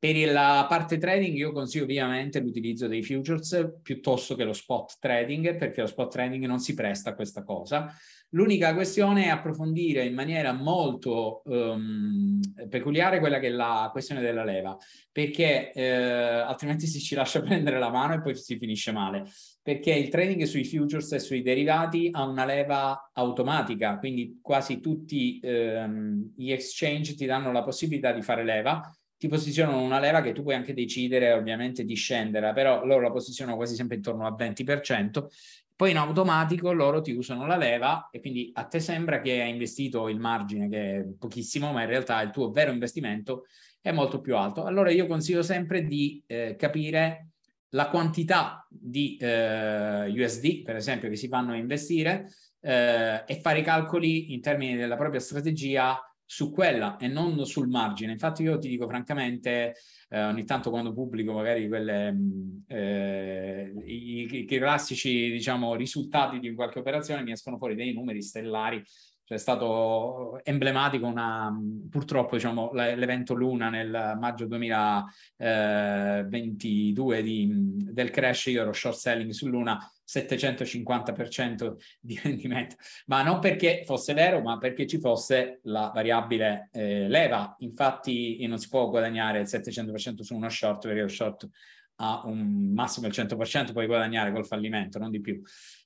Per 0.00 0.30
la 0.30 0.64
parte 0.68 0.96
trading 0.96 1.36
io 1.36 1.50
consiglio 1.50 1.82
ovviamente 1.82 2.38
l'utilizzo 2.38 2.86
dei 2.86 3.02
futures 3.02 3.78
piuttosto 3.82 4.36
che 4.36 4.44
lo 4.44 4.52
spot 4.52 4.98
trading 5.00 5.56
perché 5.56 5.80
lo 5.80 5.88
spot 5.88 6.12
trading 6.12 6.44
non 6.44 6.60
si 6.60 6.74
presta 6.74 7.10
a 7.10 7.14
questa 7.14 7.42
cosa. 7.42 7.92
L'unica 8.32 8.74
questione 8.74 9.24
è 9.24 9.28
approfondire 9.28 10.04
in 10.04 10.14
maniera 10.14 10.52
molto 10.52 11.42
um, 11.46 12.38
peculiare 12.68 13.18
quella 13.18 13.40
che 13.40 13.46
è 13.46 13.50
la 13.50 13.88
questione 13.90 14.20
della 14.20 14.44
leva, 14.44 14.76
perché 15.10 15.72
eh, 15.72 15.86
altrimenti 15.86 16.86
si 16.86 17.00
ci 17.00 17.14
lascia 17.14 17.40
prendere 17.42 17.78
la 17.78 17.90
mano 17.90 18.14
e 18.14 18.20
poi 18.20 18.36
si 18.36 18.58
finisce 18.58 18.92
male. 18.92 19.24
Perché 19.62 19.92
il 19.92 20.10
trading 20.10 20.42
sui 20.44 20.64
futures 20.64 21.10
e 21.12 21.18
sui 21.18 21.42
derivati 21.42 22.10
ha 22.12 22.24
una 22.24 22.44
leva 22.44 23.10
automatica, 23.14 23.98
quindi 23.98 24.38
quasi 24.42 24.78
tutti 24.78 25.40
ehm, 25.42 26.34
gli 26.36 26.52
exchange 26.52 27.14
ti 27.14 27.26
danno 27.26 27.50
la 27.50 27.64
possibilità 27.64 28.12
di 28.12 28.22
fare 28.22 28.44
leva 28.44 28.92
ti 29.18 29.28
posizionano 29.28 29.82
una 29.82 29.98
leva 29.98 30.22
che 30.22 30.32
tu 30.32 30.42
puoi 30.42 30.54
anche 30.54 30.72
decidere 30.72 31.32
ovviamente 31.32 31.84
di 31.84 31.94
scendere, 31.94 32.52
però 32.52 32.84
loro 32.84 33.02
la 33.02 33.10
posizionano 33.10 33.56
quasi 33.56 33.74
sempre 33.74 33.96
intorno 33.96 34.24
al 34.24 34.34
20%, 34.38 35.26
poi 35.74 35.90
in 35.90 35.96
automatico 35.96 36.72
loro 36.72 37.00
ti 37.00 37.12
usano 37.12 37.46
la 37.46 37.56
leva 37.56 38.08
e 38.10 38.20
quindi 38.20 38.50
a 38.54 38.64
te 38.64 38.80
sembra 38.80 39.20
che 39.20 39.42
hai 39.42 39.50
investito 39.50 40.08
il 40.08 40.18
margine 40.18 40.68
che 40.68 40.96
è 40.96 41.04
pochissimo, 41.18 41.72
ma 41.72 41.82
in 41.82 41.88
realtà 41.88 42.20
il 42.22 42.30
tuo 42.30 42.50
vero 42.50 42.72
investimento 42.72 43.44
è 43.80 43.92
molto 43.92 44.20
più 44.20 44.36
alto. 44.36 44.64
Allora 44.64 44.90
io 44.90 45.06
consiglio 45.06 45.42
sempre 45.42 45.84
di 45.84 46.22
eh, 46.26 46.56
capire 46.56 47.28
la 47.70 47.88
quantità 47.90 48.66
di 48.68 49.16
eh, 49.20 50.08
USD, 50.08 50.62
per 50.62 50.76
esempio, 50.76 51.08
che 51.08 51.16
si 51.16 51.28
vanno 51.28 51.52
a 51.52 51.56
investire 51.56 52.28
eh, 52.60 53.22
e 53.26 53.40
fare 53.40 53.60
i 53.60 53.62
calcoli 53.62 54.32
in 54.32 54.40
termini 54.40 54.76
della 54.76 54.96
propria 54.96 55.20
strategia 55.20 56.00
su 56.30 56.50
quella 56.50 56.98
e 56.98 57.08
non 57.08 57.46
sul 57.46 57.68
margine. 57.68 58.12
Infatti 58.12 58.42
io 58.42 58.58
ti 58.58 58.68
dico 58.68 58.86
francamente, 58.86 59.76
eh, 60.10 60.24
ogni 60.24 60.44
tanto 60.44 60.68
quando 60.68 60.92
pubblico 60.92 61.32
magari 61.32 61.66
quelle, 61.68 62.12
mm, 62.12 62.58
eh, 62.66 63.72
i, 63.86 64.28
i, 64.30 64.40
i, 64.42 64.44
classici 64.44 65.30
diciamo, 65.30 65.74
risultati 65.74 66.38
di 66.38 66.52
qualche 66.52 66.80
operazione 66.80 67.22
mi 67.22 67.32
escono 67.32 67.56
fuori 67.56 67.74
dei 67.74 67.94
numeri 67.94 68.20
stellari 68.20 68.84
cioè 69.28 69.36
è 69.36 69.40
stato 69.40 70.40
emblematico 70.42 71.04
una, 71.04 71.54
purtroppo 71.90 72.36
diciamo, 72.36 72.72
l'evento 72.72 73.34
Luna 73.34 73.68
nel 73.68 74.16
maggio 74.18 74.46
2022 74.46 77.22
di, 77.22 77.46
del 77.92 78.08
crash, 78.08 78.46
io 78.46 78.62
ero 78.62 78.72
short 78.72 78.96
selling 78.96 79.32
su 79.32 79.46
Luna 79.48 79.78
750% 80.02 81.74
di 82.00 82.18
rendimento, 82.22 82.76
ma 83.08 83.22
non 83.22 83.38
perché 83.38 83.82
fosse 83.84 84.14
vero, 84.14 84.40
ma 84.40 84.56
perché 84.56 84.86
ci 84.86 84.98
fosse 84.98 85.60
la 85.64 85.90
variabile 85.92 86.70
eh, 86.72 87.06
leva. 87.06 87.54
Infatti 87.58 88.46
non 88.46 88.56
si 88.56 88.70
può 88.70 88.88
guadagnare 88.88 89.40
il 89.40 89.46
700% 89.46 90.22
su 90.22 90.34
uno 90.34 90.48
short 90.48 90.86
perché 90.86 91.02
lo 91.02 91.08
short 91.08 91.46
ha 91.96 92.22
un 92.24 92.72
massimo 92.72 93.08
del 93.08 93.26
100%, 93.26 93.72
puoi 93.72 93.86
guadagnare 93.86 94.32
col 94.32 94.46
fallimento, 94.46 94.98
non 94.98 95.10
di 95.10 95.20
più. 95.20 95.38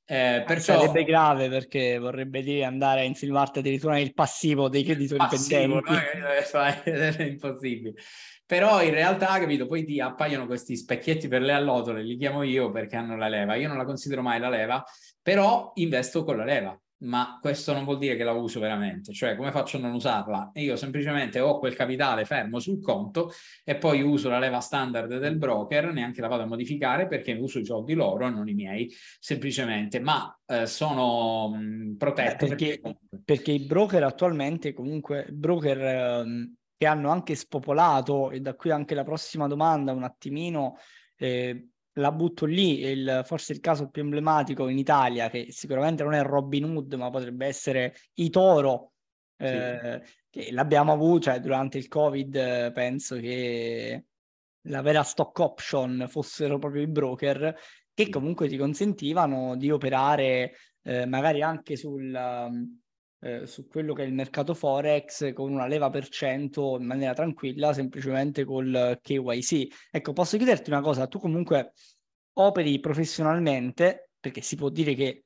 Eh, 0.05 0.43
perciò... 0.47 0.81
Sarebbe 0.81 1.05
grave 1.05 1.49
perché 1.49 1.99
vorrebbe 1.99 2.43
dire 2.43 2.65
andare 2.65 3.01
a 3.01 3.05
insinuarti 3.05 3.61
addirittura 3.61 3.95
nel 3.95 4.13
passivo 4.15 4.69
dei 4.69 4.85
creditori 4.85 5.19
passivo, 5.19 5.81
pendenti. 5.81 6.53
No? 6.53 6.63
È 6.83 7.23
impossibile. 7.23 7.95
Però 8.45 8.83
in 8.83 8.91
realtà, 8.91 9.39
capito, 9.39 9.67
poi 9.67 9.85
ti 9.85 10.01
appaiono 10.01 10.47
questi 10.47 10.77
specchietti 10.77 11.29
per 11.29 11.43
le 11.43 11.53
allodole, 11.53 12.03
li 12.03 12.19
chiamo 12.19 12.43
io 12.43 12.71
perché 12.71 12.97
hanno 12.97 13.17
la 13.17 13.29
leva. 13.29 13.55
Io 13.55 13.69
non 13.69 13.79
la 13.79 13.85
considero 13.85 14.21
mai 14.21 14.41
la 14.41 14.51
leva, 14.51 14.85
però 15.23 15.73
investo 15.77 16.25
con 16.25 16.37
la 16.37 16.45
leva 16.45 16.82
ma 17.03 17.39
questo 17.41 17.73
non 17.73 17.85
vuol 17.85 17.99
dire 17.99 18.17
che 18.17 18.25
la 18.25 18.33
uso 18.33 18.61
veramente, 18.61 19.13
cioè 19.13 19.37
come 19.37 19.51
faccio 19.51 19.77
a 19.77 19.81
non 19.81 19.93
usarla? 19.93 20.51
Io 20.55 20.77
semplicemente 20.77 21.41
ho 21.41 21.59
quel 21.59 21.75
capitale 21.75 22.25
fermo 22.25 22.59
sul 22.59 22.81
conto 22.81 23.33
e 23.65 23.77
poi 23.77 24.03
uso 24.03 24.29
la 24.29 24.39
leva 24.39 24.61
standard 24.61 25.19
del 25.19 25.37
broker, 25.37 25.93
neanche 25.93 26.21
la 26.21 26.29
vado 26.29 26.43
a 26.43 26.47
modificare 26.47 27.07
perché 27.07 27.33
uso 27.33 27.59
i 27.59 27.65
soldi 27.65 27.95
loro 27.95 28.27
e 28.27 28.31
non 28.31 28.49
i 28.49 28.55
miei, 28.55 28.93
semplicemente, 29.19 29.99
ma 30.01 30.37
eh, 30.47 30.67
sono 30.67 31.51
mh, 31.51 31.97
protetto. 31.97 32.45
Eh, 32.45 32.49
perché, 32.49 32.81
perché, 32.81 32.99
perché, 33.25 33.53
i 33.53 33.67
broker 33.67 34.05
attualmente, 34.05 34.73
comunque, 34.73 35.27
broker 35.31 35.81
eh, 35.81 36.53
che 36.77 36.87
hanno 36.87 37.11
anche 37.11 37.35
spopolato, 37.35 38.31
e 38.31 38.41
da 38.41 38.55
qui 38.55 38.71
anche 38.71 38.95
la 38.95 39.05
prossima 39.05 39.47
domanda 39.47 39.93
un 39.93 40.05
attimino... 40.05 40.77
Eh, 41.17 41.69
la 41.95 42.13
butto 42.13 42.47
lì, 42.47 42.81
il, 42.81 43.23
forse 43.25 43.53
il 43.53 43.61
caso 43.61 43.89
più 43.89 44.03
emblematico 44.03 44.69
in 44.69 44.79
Italia, 44.79 45.29
che 45.29 45.47
sicuramente 45.51 46.03
non 46.03 46.15
è 46.15 46.23
Robin 46.23 46.65
Hood, 46.65 46.95
ma 46.95 47.11
potrebbe 47.11 47.47
essere 47.47 47.95
i 48.15 48.31
Toro, 48.31 48.93
sì. 49.37 49.45
eh, 49.45 50.03
che 50.31 50.53
l'abbiamo 50.53 50.93
avuto 50.93 51.31
cioè, 51.31 51.41
durante 51.41 51.79
il 51.79 51.89
Covid, 51.89 52.73
penso 52.73 53.17
che 53.17 54.05
la 54.67 54.81
vera 54.81 55.03
stock 55.03 55.39
option 55.41 56.07
fossero 56.09 56.59
proprio 56.59 56.83
i 56.83 56.89
broker, 56.89 57.55
che 57.93 58.09
comunque 58.09 58.49
ti 58.49 58.57
consentivano 58.57 59.57
di 59.57 59.71
operare 59.71 60.55
eh, 60.83 61.07
magari 61.07 61.43
anche 61.43 61.77
sul 61.77 62.11
eh, 63.23 63.47
su 63.47 63.69
quello 63.69 63.95
che 63.95 64.03
è 64.03 64.07
il 64.07 64.13
mercato 64.13 64.53
Forex 64.53 65.33
con 65.33 65.53
una 65.53 65.67
leva 65.67 65.91
per 65.91 66.09
cento 66.09 66.77
in 66.79 66.87
maniera 66.87 67.15
tranquilla, 67.15 67.73
semplicemente 67.73 68.45
col 68.45 68.99
KYC. 69.01 69.91
Ecco, 69.91 70.13
posso 70.13 70.37
chiederti 70.37 70.71
una 70.71 70.81
cosa, 70.81 71.07
tu 71.07 71.21
comunque 71.21 71.73
operi 72.35 72.81
professionalmente, 72.81 74.11
perché 74.19 74.41
si 74.41 74.57
può 74.57 74.69
dire 74.71 74.95
che 74.95 75.25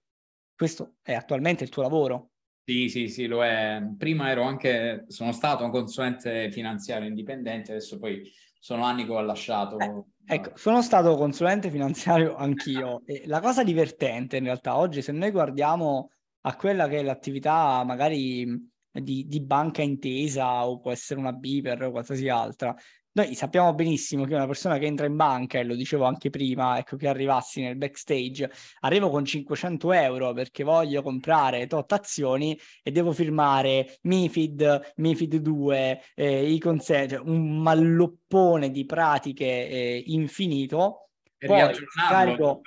questo 0.55 0.97
è 1.01 1.15
attualmente 1.15 1.65
il 1.65 1.71
tuo 1.71 1.83
lavoro. 1.83 2.33
Sì, 2.65 2.89
sì, 2.89 3.09
sì, 3.09 3.27
lo 3.27 3.43
è. 3.43 3.81
Prima 3.97 4.29
ero 4.29 4.43
anche, 4.43 5.05
sono 5.09 5.33
stato 5.33 5.65
un 5.65 5.71
consulente 5.71 6.51
finanziario 6.51 7.09
indipendente, 7.09 7.71
adesso 7.71 7.99
poi 7.99 8.31
sono 8.59 8.85
anni 8.85 9.07
che 9.07 9.13
ho 9.13 9.21
lasciato. 9.23 9.79
Eh, 9.79 10.05
ecco, 10.27 10.51
sono 10.57 10.83
stato 10.83 11.17
consulente 11.17 11.71
finanziario 11.71 12.35
anch'io 12.35 13.03
e 13.07 13.23
la 13.27 13.41
cosa 13.41 13.63
divertente 13.63 14.37
in 14.37 14.45
realtà 14.45 14.77
oggi, 14.77 15.01
se 15.01 15.13
noi 15.13 15.31
guardiamo 15.31 16.11
a 16.47 16.55
quella 16.57 16.89
che 16.89 16.99
è 16.99 17.03
l'attività 17.03 17.83
magari 17.85 18.47
di, 18.93 19.27
di 19.27 19.41
banca 19.41 19.83
intesa 19.83 20.67
o 20.67 20.79
può 20.79 20.91
essere 20.93 21.21
una 21.21 21.33
Biper 21.33 21.85
o 21.85 21.91
qualsiasi 21.91 22.29
altra. 22.29 22.75
Noi 23.13 23.35
sappiamo 23.35 23.73
benissimo 23.75 24.25
che 24.25 24.35
una 24.35 24.47
persona 24.47 24.77
che 24.77 24.85
entra 24.85 25.07
in 25.07 25.17
banca, 25.17 25.59
e 25.59 25.65
lo 25.65 25.75
dicevo 25.75 26.05
anche 26.05 26.29
prima, 26.29 26.77
ecco 26.79 26.97
che 26.97 27.09
arrivassi 27.09 27.63
nel 27.63 27.77
backstage, 27.77 28.51
arrivo 28.81 29.09
con 29.09 29.25
500 29.25 29.93
euro 29.93 30.33
perché 30.35 30.65
voglio 30.65 31.03
comprare 31.03 31.67
tot 31.67 31.91
azioni 31.93 32.59
e 32.83 32.91
devo 32.91 33.13
firmare 33.13 33.97
MIFID, 34.03 34.93
MIFID 34.97 35.37
2, 35.37 36.03
eh, 36.15 36.53
i 36.53 36.59
consegni, 36.59 37.09
cioè 37.09 37.21
un 37.21 37.59
malloppone 37.63 38.71
di 38.71 38.85
pratiche 38.85 39.47
eh, 39.47 40.03
infinito 40.07 41.06
poi 41.47 41.75
scarico, 41.89 42.61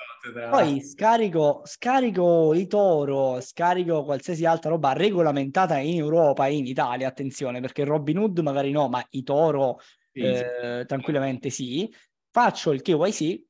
poi 0.50 0.82
scarico, 0.82 1.62
scarico 1.66 2.54
i 2.54 2.68
toro, 2.68 3.40
scarico 3.42 4.04
qualsiasi 4.04 4.46
altra 4.46 4.72
roba 4.72 4.94
regolamentata 4.94 5.78
in 5.78 5.98
Europa 5.98 6.48
e 6.48 6.56
in 6.56 6.66
Italia, 6.66 7.08
attenzione, 7.08 7.62
perché 7.62 7.84
Robin 7.84 8.18
Hood 8.18 8.40
magari 8.40 8.72
no, 8.72 8.90
ma 8.90 9.06
i 9.12 9.24
toro 9.24 9.80
sì, 10.12 10.20
eh, 10.20 10.80
sì. 10.82 10.86
tranquillamente 10.86 11.50
sì. 11.50 11.94
Faccio 12.32 12.72
il 12.72 12.82
KYC, 12.82 13.44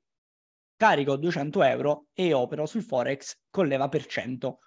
carico 0.76 1.18
200 1.18 1.64
euro 1.64 2.06
e 2.14 2.34
opero 2.34 2.66
sul 2.66 2.84
Forex 2.84 3.38
con 3.50 3.68
leva 3.68 3.90
per 3.90 4.06
cento. 4.06 4.60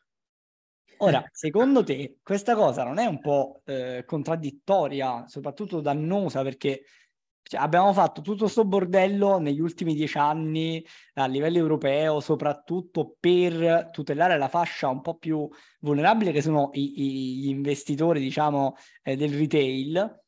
Ora, 0.99 1.23
secondo 1.33 1.83
te 1.83 2.19
questa 2.23 2.55
cosa 2.55 2.85
non 2.85 2.99
è 2.99 3.07
un 3.07 3.21
po' 3.21 3.63
eh, 3.65 4.05
contraddittoria, 4.05 5.27
soprattutto 5.27 5.81
dannosa, 5.81 6.43
perché 6.43 6.83
Cioè, 7.43 7.61
abbiamo 7.61 7.93
fatto 7.93 8.21
tutto 8.23 8.45
questo 8.45 8.65
bordello 8.65 9.39
negli 9.39 9.61
ultimi 9.61 9.95
dieci 9.95 10.17
anni 10.17 10.85
a 11.15 11.27
livello 11.27 11.59
europeo, 11.59 12.21
soprattutto 12.21 13.17
per 13.19 13.91
tutelare 13.91 14.39
la 14.39 14.49
fascia 14.49 14.89
un 14.89 15.01
po' 15.01 15.17
più 15.17 15.49
vulnerabile, 15.81 16.33
che 16.33 16.41
sono 16.41 16.71
i, 16.73 17.03
i, 17.03 17.37
gli 17.41 17.49
investitori, 17.49 18.21
diciamo, 18.21 18.77
eh, 19.03 19.17
del 19.17 19.35
retail. 19.37 20.21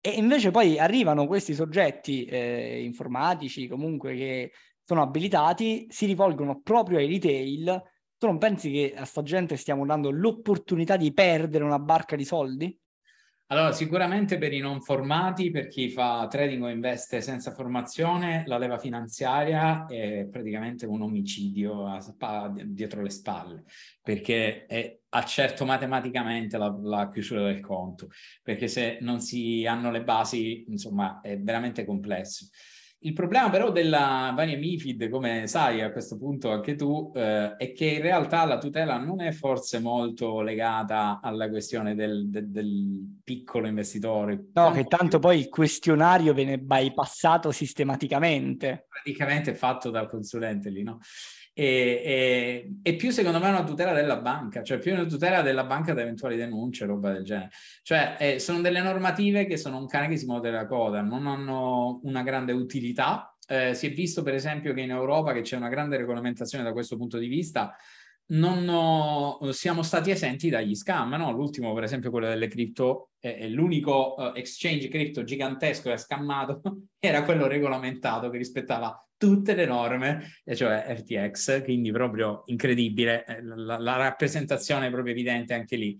E 0.00 0.10
invece 0.10 0.50
poi 0.50 0.78
arrivano 0.78 1.26
questi 1.26 1.54
soggetti 1.54 2.24
eh, 2.24 2.82
informatici, 2.82 3.66
comunque 3.68 4.14
che 4.14 4.52
sono 4.84 5.02
abilitati, 5.02 5.86
si 5.90 6.06
rivolgono 6.06 6.60
proprio 6.60 6.98
ai 6.98 7.08
retail. 7.08 7.82
Tu 8.16 8.26
non 8.26 8.38
pensi 8.38 8.70
che 8.70 8.94
a 8.96 9.04
sta 9.04 9.22
gente 9.22 9.56
stiamo 9.56 9.86
dando 9.86 10.10
l'opportunità 10.10 10.96
di 10.96 11.12
perdere 11.12 11.64
una 11.64 11.78
barca 11.78 12.16
di 12.16 12.24
soldi? 12.24 12.78
Allora, 13.50 13.72
sicuramente 13.72 14.36
per 14.36 14.52
i 14.52 14.58
non 14.58 14.82
formati, 14.82 15.50
per 15.50 15.68
chi 15.68 15.88
fa 15.88 16.26
trading 16.28 16.64
o 16.64 16.68
investe 16.68 17.22
senza 17.22 17.50
formazione, 17.50 18.42
la 18.46 18.58
leva 18.58 18.78
finanziaria 18.78 19.86
è 19.86 20.28
praticamente 20.30 20.84
un 20.84 21.00
omicidio 21.00 21.86
a, 21.86 22.52
dietro 22.66 23.00
le 23.00 23.08
spalle, 23.08 23.64
perché 24.02 24.66
è, 24.66 24.98
accerto 25.10 25.64
matematicamente 25.64 26.58
la, 26.58 26.78
la, 26.82 27.08
chiusura 27.08 27.44
del 27.44 27.60
conto, 27.60 28.08
perché 28.42 28.68
se 28.68 28.98
non 29.00 29.22
si 29.22 29.64
hanno 29.64 29.90
le 29.90 30.04
basi, 30.04 30.66
insomma, 30.68 31.22
è 31.22 31.38
veramente 31.38 31.86
complesso. 31.86 32.48
Il 33.00 33.12
problema 33.12 33.48
però 33.48 33.70
della 33.70 34.32
varia 34.34 34.58
MIFID, 34.58 35.08
come 35.08 35.46
sai 35.46 35.82
a 35.82 35.92
questo 35.92 36.16
punto 36.16 36.50
anche 36.50 36.74
tu, 36.74 37.12
eh, 37.14 37.54
è 37.56 37.72
che 37.72 37.84
in 37.84 38.02
realtà 38.02 38.44
la 38.44 38.58
tutela 38.58 38.98
non 38.98 39.20
è 39.20 39.30
forse 39.30 39.78
molto 39.78 40.40
legata 40.40 41.20
alla 41.22 41.48
questione 41.48 41.94
del, 41.94 42.28
del, 42.28 42.50
del 42.50 43.18
piccolo 43.22 43.68
investitore. 43.68 44.46
No, 44.54 44.72
che 44.72 44.84
tanto 44.84 45.20
poi 45.20 45.38
il 45.38 45.48
questionario 45.48 46.34
viene 46.34 46.58
bypassato 46.58 47.52
sistematicamente. 47.52 48.86
Praticamente 48.88 49.54
fatto 49.54 49.90
dal 49.90 50.08
consulente 50.08 50.68
lì, 50.68 50.82
no? 50.82 50.98
E, 51.60 52.02
e, 52.04 52.72
e, 52.84 52.94
più 52.94 53.10
secondo 53.10 53.40
me 53.40 53.46
è 53.46 53.50
una 53.50 53.64
tutela 53.64 53.92
della 53.92 54.18
banca, 54.18 54.62
cioè 54.62 54.78
più 54.78 54.92
una 54.92 55.06
tutela 55.06 55.42
della 55.42 55.64
banca 55.64 55.92
da 55.92 56.02
eventuali 56.02 56.36
denunce, 56.36 56.86
roba 56.86 57.10
del 57.10 57.24
genere. 57.24 57.50
Cioè 57.82 58.14
eh, 58.16 58.38
sono 58.38 58.60
delle 58.60 58.80
normative 58.80 59.44
che 59.44 59.56
sono 59.56 59.76
un 59.76 59.88
cane 59.88 60.06
che 60.06 60.16
si 60.16 60.26
muove 60.26 60.52
la 60.52 60.66
coda, 60.66 61.00
non 61.02 61.26
hanno 61.26 61.98
una 62.04 62.22
grande 62.22 62.52
utilità. 62.52 63.36
Eh, 63.48 63.74
si 63.74 63.88
è 63.88 63.90
visto 63.92 64.22
per 64.22 64.34
esempio 64.34 64.72
che 64.72 64.82
in 64.82 64.90
Europa 64.90 65.32
che 65.32 65.40
c'è 65.40 65.56
una 65.56 65.68
grande 65.68 65.96
regolamentazione 65.96 66.62
da 66.62 66.70
questo 66.70 66.96
punto 66.96 67.18
di 67.18 67.26
vista, 67.26 67.74
non 68.26 68.68
ho, 68.68 69.50
siamo 69.50 69.82
stati 69.82 70.12
esenti 70.12 70.50
dagli 70.50 70.76
scam, 70.76 71.12
no? 71.14 71.32
L'ultimo, 71.32 71.74
per 71.74 71.82
esempio, 71.82 72.10
quello 72.10 72.28
delle 72.28 72.46
cripto, 72.46 73.10
è, 73.18 73.34
è 73.36 73.48
l'unico 73.48 74.14
uh, 74.16 74.36
exchange 74.36 74.86
cripto 74.86 75.24
gigantesco 75.24 75.90
e 75.90 75.96
scammato, 75.96 76.60
era 77.00 77.24
quello 77.24 77.48
regolamentato 77.48 78.30
che 78.30 78.38
rispettava 78.38 79.02
tutte 79.18 79.54
le 79.54 79.66
norme, 79.66 80.40
cioè 80.54 80.86
RTX, 80.88 81.62
quindi 81.64 81.90
proprio 81.90 82.44
incredibile, 82.46 83.26
eh, 83.26 83.42
la, 83.42 83.76
la 83.78 83.96
rappresentazione 83.96 84.86
è 84.86 84.90
proprio 84.90 85.12
evidente 85.12 85.52
anche 85.52 85.76
lì. 85.76 85.98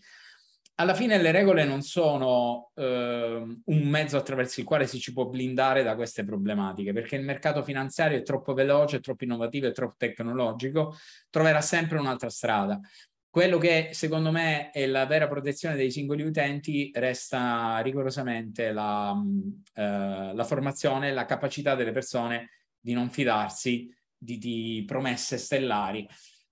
Alla 0.80 0.94
fine 0.94 1.20
le 1.20 1.32
regole 1.32 1.64
non 1.64 1.82
sono 1.82 2.70
eh, 2.76 3.44
un 3.64 3.82
mezzo 3.88 4.16
attraverso 4.16 4.60
il 4.60 4.66
quale 4.66 4.86
si 4.86 5.00
ci 5.00 5.12
può 5.12 5.26
blindare 5.26 5.82
da 5.82 5.96
queste 5.96 6.24
problematiche, 6.24 6.92
perché 6.92 7.16
il 7.16 7.24
mercato 7.24 7.64
finanziario 7.64 8.16
è 8.16 8.22
troppo 8.22 8.54
veloce, 8.54 8.98
è 8.98 9.00
troppo 9.00 9.24
innovativo, 9.24 9.66
è 9.66 9.72
troppo 9.72 9.96
tecnologico, 9.98 10.94
troverà 11.30 11.60
sempre 11.60 11.98
un'altra 11.98 12.30
strada. 12.30 12.80
Quello 13.28 13.58
che 13.58 13.90
secondo 13.92 14.30
me 14.30 14.70
è 14.70 14.86
la 14.86 15.04
vera 15.06 15.26
protezione 15.26 15.74
dei 15.74 15.90
singoli 15.90 16.22
utenti 16.22 16.92
resta 16.94 17.80
rigorosamente 17.80 18.70
la, 18.70 19.12
eh, 19.74 20.32
la 20.32 20.44
formazione, 20.44 21.12
la 21.12 21.24
capacità 21.24 21.74
delle 21.74 21.92
persone 21.92 22.50
di 22.80 22.92
non 22.92 23.10
fidarsi 23.10 23.92
di, 24.16 24.38
di 24.38 24.84
promesse 24.86 25.38
stellari. 25.38 26.06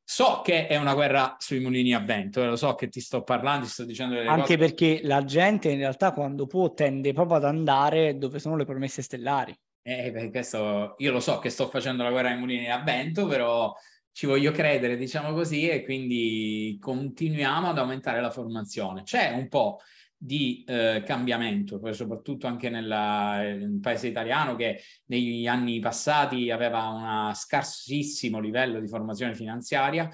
So 0.09 0.40
che 0.45 0.68
è 0.68 0.76
una 0.76 0.95
guerra 0.95 1.35
sui 1.38 1.59
mulini 1.59 1.92
a 1.92 1.99
vento, 1.99 2.40
eh, 2.40 2.47
lo 2.47 2.54
so 2.54 2.76
che 2.76 2.88
ti 2.88 3.00
sto 3.00 3.25
parlando, 3.25 3.64
ti 3.64 3.73
sto 3.73 3.85
dicendo 3.85 4.14
delle 4.14 4.28
Anche 4.28 4.56
cose. 4.56 4.59
perché 4.59 5.00
la 5.02 5.25
gente 5.25 5.69
in 5.69 5.78
realtà 5.78 6.12
quando 6.12 6.47
può 6.47 6.73
tende 6.73 7.12
proprio 7.12 7.39
ad 7.39 7.45
andare 7.45 8.17
dove 8.17 8.39
sono 8.39 8.56
le 8.56 8.65
promesse 8.65 9.02
stellari. 9.02 9.52
Eh, 9.82 10.30
questo 10.30 10.95
io 10.99 11.12
lo 11.12 11.21
so 11.21 11.39
che 11.41 11.50
sto 11.50 11.69
facendo 11.69 12.04
la 12.04 12.10
guerra 12.10 12.28
ai 12.30 12.39
mulini 12.39 12.71
a 12.71 12.82
vento, 12.82 13.26
però 13.26 13.75
ci 14.12 14.26
voglio 14.26 14.50
credere, 14.50 14.97
diciamo 14.97 15.32
così, 15.32 15.69
e 15.69 15.84
quindi 15.84 16.78
continuiamo 16.80 17.69
ad 17.69 17.78
aumentare 17.78 18.21
la 18.21 18.30
formazione. 18.30 19.02
C'è 19.02 19.30
un 19.30 19.49
po' 19.49 19.80
di 20.19 20.65
eh, 20.67 21.02
cambiamento, 21.05 21.81
soprattutto 21.93 22.47
anche 22.47 22.71
nel 22.71 23.79
paese 23.81 24.09
italiano 24.09 24.57
che 24.57 24.81
negli 25.07 25.47
anni 25.47 25.79
passati 25.79 26.50
aveva 26.50 26.89
un 26.89 27.35
scarsissimo 27.35 28.41
livello 28.41 28.81
di 28.81 28.89
formazione 28.89 29.35
finanziaria, 29.35 30.09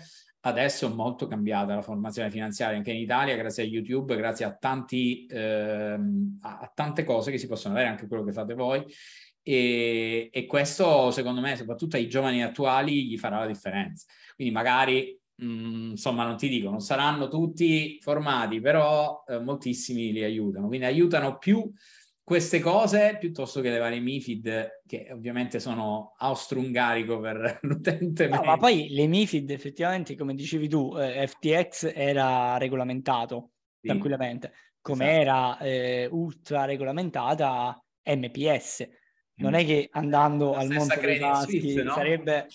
adesso 0.44 0.90
è 0.90 0.92
molto 0.92 1.26
cambiata 1.26 1.76
la 1.76 1.82
formazione 1.82 2.30
finanziaria 2.30 2.76
anche 2.76 2.90
in 2.90 3.00
Italia 3.00 3.36
grazie 3.36 3.62
a 3.62 3.66
YouTube, 3.66 4.16
grazie 4.16 4.44
a, 4.44 4.54
tanti, 4.54 5.24
eh, 5.26 5.98
a 6.40 6.72
tante 6.74 7.04
cose 7.04 7.30
che 7.30 7.38
si 7.38 7.46
possono 7.46 7.74
avere, 7.74 7.90
anche 7.90 8.08
quello 8.08 8.24
che 8.24 8.32
fate 8.32 8.54
voi. 8.54 8.84
E, 9.44 10.30
e 10.32 10.46
questo 10.46 11.10
secondo 11.10 11.40
me 11.40 11.56
soprattutto 11.56 11.96
ai 11.96 12.08
giovani 12.08 12.44
attuali 12.44 13.08
gli 13.08 13.18
farà 13.18 13.40
la 13.40 13.46
differenza 13.48 14.06
quindi 14.36 14.54
magari 14.54 15.20
Mm, 15.42 15.90
insomma, 15.90 16.24
non 16.24 16.36
ti 16.36 16.48
dico, 16.48 16.70
non 16.70 16.80
saranno 16.80 17.28
tutti 17.28 17.98
formati, 18.00 18.60
però 18.60 19.24
eh, 19.26 19.40
moltissimi 19.40 20.12
li 20.12 20.22
aiutano. 20.22 20.68
Quindi 20.68 20.86
aiutano 20.86 21.38
più 21.38 21.70
queste 22.22 22.60
cose 22.60 23.16
piuttosto 23.18 23.60
che 23.60 23.70
le 23.70 23.78
varie 23.78 23.98
MIFID, 23.98 24.82
che 24.86 25.08
ovviamente 25.10 25.58
sono 25.58 26.14
austro-ungarico 26.18 27.18
per 27.18 27.58
l'utente. 27.62 28.28
No, 28.28 28.42
ma 28.42 28.56
poi 28.56 28.88
le 28.90 29.06
MIFID, 29.06 29.50
effettivamente, 29.50 30.14
come 30.14 30.34
dicevi 30.34 30.68
tu, 30.68 30.96
eh, 30.96 31.26
FTX 31.26 31.92
era 31.94 32.56
regolamentato 32.58 33.50
sì. 33.80 33.88
tranquillamente, 33.88 34.52
come 34.80 35.20
esatto. 35.20 35.20
era 35.20 35.58
eh, 35.58 36.08
ultra 36.10 36.64
regolamentata 36.64 37.84
MPS. 38.04 38.88
Non 39.34 39.52
mm. 39.52 39.54
è 39.54 39.64
che 39.64 39.88
andando 39.90 40.54
al 40.54 40.68
mondo 40.68 40.94
dei 41.00 41.18
taschi 41.18 41.74
no? 41.82 41.94
sarebbe 41.94 42.46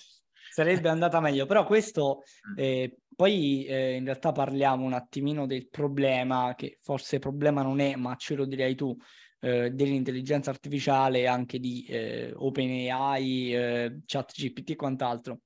sarebbe 0.57 0.89
andata 0.89 1.19
meglio, 1.19 1.45
però 1.45 1.63
questo 1.65 2.23
mm. 2.49 2.53
eh, 2.57 2.97
poi 3.15 3.65
eh, 3.65 3.93
in 3.93 4.05
realtà 4.05 4.31
parliamo 4.31 4.85
un 4.85 4.93
attimino 4.93 5.45
del 5.45 5.69
problema, 5.69 6.55
che 6.55 6.79
forse 6.81 7.19
problema 7.19 7.61
non 7.61 7.79
è, 7.79 7.95
ma 7.95 8.15
ce 8.15 8.33
lo 8.33 8.45
direi 8.45 8.73
tu, 8.73 8.95
eh, 9.39 9.69
dell'intelligenza 9.69 10.49
artificiale, 10.49 11.27
anche 11.27 11.59
di 11.59 11.85
eh, 11.85 12.33
OpenAI, 12.35 13.53
eh, 13.53 13.99
ChatGPT 14.03 14.71
e 14.71 14.75
quant'altro. 14.75 15.41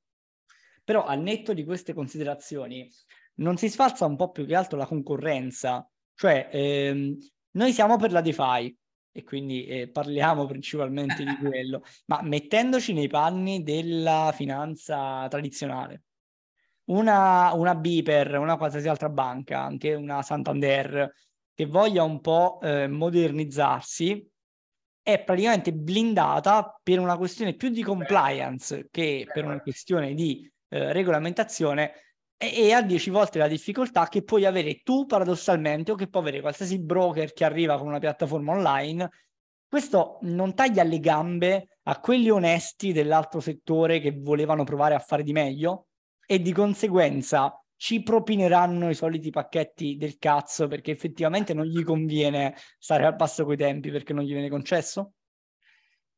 Però 0.82 1.04
al 1.04 1.20
netto 1.20 1.54
di 1.54 1.66
queste 1.66 1.94
considerazioni 1.94 2.90
non 3.36 3.58
si 3.58 3.68
sfalza 3.68 4.06
un 4.06 4.16
po' 4.16 4.32
più 4.32 4.46
che 4.46 4.56
altro 4.56 4.78
la 4.78 4.86
concorrenza, 4.86 5.86
cioè 6.16 6.48
ehm, 6.50 7.18
noi 7.52 7.74
siamo 7.74 7.98
per 7.98 8.14
la 8.14 8.22
DeFi, 8.22 8.78
e 9.12 9.24
quindi 9.24 9.66
eh, 9.66 9.88
parliamo 9.90 10.46
principalmente 10.48 11.24
di 11.24 11.36
quello, 11.38 11.84
ma 12.06 12.22
mettendoci 12.22 12.94
nei 12.94 13.08
panni 13.08 13.64
della 13.64 14.32
finanza 14.36 15.28
tradizionale. 15.28 16.04
Una, 16.86 17.54
una 17.54 17.76
Biper, 17.76 18.38
una 18.38 18.58
qualsiasi 18.58 18.88
altra 18.88 19.10
banca, 19.10 19.62
anche 19.62 19.94
una 19.94 20.22
Santander, 20.22 21.14
che 21.54 21.66
voglia 21.66 22.04
un 22.04 22.20
po' 22.20 22.60
eh, 22.62 22.88
modernizzarsi, 22.88 24.30
è 25.04 25.24
praticamente 25.24 25.74
blindata 25.74 26.80
per 26.82 27.00
una 27.00 27.18
questione 27.18 27.56
più 27.56 27.70
di 27.70 27.82
compliance 27.82 28.88
che 28.92 29.28
per 29.32 29.46
una 29.46 29.60
questione 29.60 30.14
di 30.14 30.50
eh, 30.70 30.94
regolamentazione 30.94 31.94
e, 32.42 32.74
ha 32.74 32.82
10 32.82 33.12
volte 33.12 33.38
la 33.38 33.48
difficoltà 33.48 34.08
che 34.08 34.24
puoi 34.24 34.46
avere 34.46 34.82
tu 34.82 35.06
paradossalmente 35.06 35.92
o 35.92 35.96
che 35.96 36.08
può 36.08 36.22
avere 36.22 36.42
qualsiasi 36.42 36.80
broker 36.80 37.34
che 37.34 37.46
arriva 37.46 37.78
con 37.78 37.86
una 37.86 38.00
piattaforma 38.00 38.54
online. 38.54 39.10
Questo 39.68 40.18
non 40.22 40.56
taglia 40.56 40.82
le 40.82 41.00
gambe 41.00 41.78
a 41.84 42.00
quelli 42.00 42.32
onesti 42.32 42.94
dell'altro 42.94 43.40
settore 43.40 44.00
che 44.00 44.18
volevano 44.20 44.64
provare 44.64 44.96
a 44.96 45.00
fare 45.00 45.22
di 45.22 45.32
meglio 45.32 45.88
e 46.26 46.42
di 46.42 46.52
conseguenza 46.52 47.56
ci 47.76 48.02
propineranno 48.02 48.90
i 48.90 48.96
soliti 48.96 49.30
pacchetti 49.30 49.96
del 49.96 50.18
cazzo 50.18 50.68
perché 50.68 50.92
effettivamente 50.92 51.54
non 51.54 51.66
gli 51.66 51.84
conviene 51.84 52.56
stare 52.80 53.06
al 53.06 53.16
passo 53.16 53.46
coi 53.46 53.58
tempi 53.58 53.92
perché 53.92 54.14
non 54.14 54.24
gli 54.24 54.34
viene 54.34 54.50
concesso? 54.50 55.14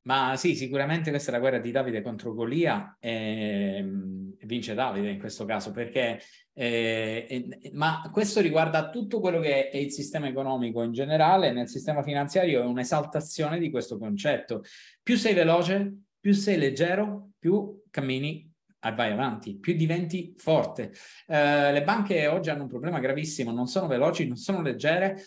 Ma 0.05 0.35
sì, 0.35 0.55
sicuramente 0.55 1.11
questa 1.11 1.29
è 1.29 1.33
la 1.33 1.39
guerra 1.39 1.59
di 1.59 1.71
Davide 1.71 2.01
contro 2.01 2.33
Golia 2.33 2.97
e 2.99 3.77
ehm, 3.77 4.35
vince 4.41 4.73
Davide 4.73 5.09
in 5.09 5.19
questo 5.19 5.45
caso 5.45 5.71
perché 5.71 6.19
eh, 6.53 7.25
eh, 7.29 7.71
ma 7.73 8.09
questo 8.11 8.41
riguarda 8.41 8.89
tutto 8.89 9.19
quello 9.19 9.39
che 9.39 9.69
è 9.69 9.77
il 9.77 9.91
sistema 9.91 10.27
economico 10.27 10.83
in 10.83 10.91
generale, 10.91 11.53
nel 11.53 11.69
sistema 11.69 12.03
finanziario 12.03 12.61
è 12.61 12.65
un'esaltazione 12.65 13.59
di 13.59 13.71
questo 13.71 13.97
concetto. 13.97 14.63
Più 15.01 15.15
sei 15.15 15.33
veloce, 15.33 15.99
più 16.19 16.33
sei 16.33 16.57
leggero, 16.57 17.31
più 17.39 17.81
cammini 17.89 18.52
vai 18.91 19.11
avanti, 19.11 19.57
più 19.57 19.75
diventi 19.75 20.33
forte. 20.37 20.91
Eh, 21.27 21.71
le 21.71 21.83
banche 21.83 22.27
oggi 22.27 22.49
hanno 22.49 22.63
un 22.63 22.67
problema 22.69 22.99
gravissimo, 22.99 23.51
non 23.51 23.67
sono 23.67 23.87
veloci, 23.87 24.27
non 24.27 24.37
sono 24.37 24.61
leggere 24.61 25.23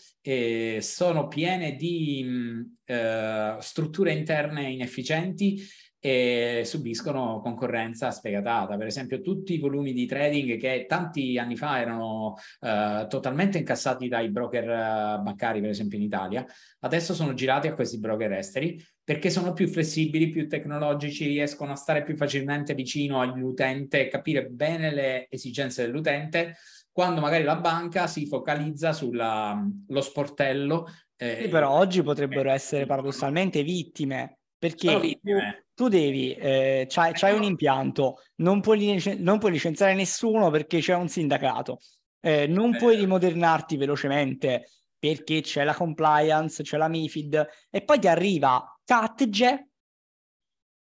sono 0.81 1.29
piene 1.29 1.77
di 1.77 2.23
mh, 2.25 2.77
eh, 2.85 3.57
strutture 3.61 4.13
interne 4.13 4.71
inefficienti 4.71 5.63
e 6.07 6.63
subiscono 6.65 7.41
concorrenza 7.41 8.13
sfegatata. 8.13 8.77
Per 8.77 8.87
esempio, 8.87 9.21
tutti 9.23 9.55
i 9.55 9.59
volumi 9.59 9.93
di 9.93 10.07
trading 10.07 10.57
che 10.57 10.87
tanti 10.89 11.37
anni 11.37 11.57
fa 11.57 11.81
erano 11.81 12.37
eh, 12.61 13.07
totalmente 13.09 13.59
incassati 13.59 14.07
dai 14.07 14.31
broker 14.31 14.71
eh, 14.71 15.21
bancari, 15.21 15.61
per 15.61 15.71
esempio 15.71 15.99
in 15.99 16.05
Italia, 16.05 16.47
adesso 16.81 17.13
sono 17.13 17.35
girati 17.35 17.67
a 17.67 17.75
questi 17.75 17.99
broker 17.99 18.35
esteri 18.35 18.81
perché 19.03 19.31
sono 19.31 19.53
più 19.53 19.67
flessibili, 19.67 20.29
più 20.29 20.49
tecnologici, 20.49 21.27
riescono 21.27 21.73
a 21.73 21.77
stare 21.77 22.05
più 22.05 22.17
facilmente 22.17 22.75
vicino 22.75 23.21
all'utente 23.21 24.07
capire 24.07 24.47
bene 24.47 24.95
le 24.95 25.27
esigenze 25.29 25.85
dell'utente 25.85 26.55
quando 26.93 27.21
magari 27.21 27.43
la 27.43 27.57
banca 27.57 28.07
si 28.07 28.29
focalizza 28.29 28.93
sullo 28.93 30.01
sportello. 30.01 30.87
Eh, 31.17 31.41
sì, 31.43 31.49
però 31.49 31.71
oggi 31.71 32.01
potrebbero 32.05 32.51
essere 32.51 32.87
paradossalmente 32.87 33.65
vittime 33.65 34.39
perché 34.57 35.01
vittime 35.01 35.66
tu 35.77 35.89
devi, 35.89 36.33
eh, 36.33 36.87
c'hai, 36.89 37.13
c'hai 37.13 37.37
un 37.37 37.43
impianto, 37.43 38.23
non 38.37 38.63
puoi, 38.63 38.99
non 39.19 39.39
puoi, 39.39 39.53
licenziare 39.53 39.93
nessuno 39.93 40.49
perché 40.49 40.81
c'è 40.81 40.95
un 40.95 41.07
sindacato, 41.07 41.81
eh, 42.21 42.47
non 42.47 42.75
eh. 42.75 42.79
puoi 42.79 42.97
rimodernarti 42.97 43.77
velocemente 43.77 44.71
perché 44.99 45.43
c'è 45.43 45.65
la 45.65 45.75
compliance, 45.75 46.63
c'è 46.63 46.79
la 46.79 46.89
MIFID 46.89 47.47
e 47.69 47.85
poi 47.85 47.99
ti 47.99 48.09
arriva 48.09 48.65
Catge, 48.83 49.69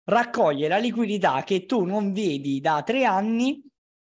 raccoglie 0.04 0.68
la 0.68 0.78
liquidità 0.78 1.42
che 1.42 1.66
tu 1.66 1.84
non 1.84 2.14
vedi 2.14 2.58
da 2.58 2.82
tre 2.82 3.04
anni 3.04 3.62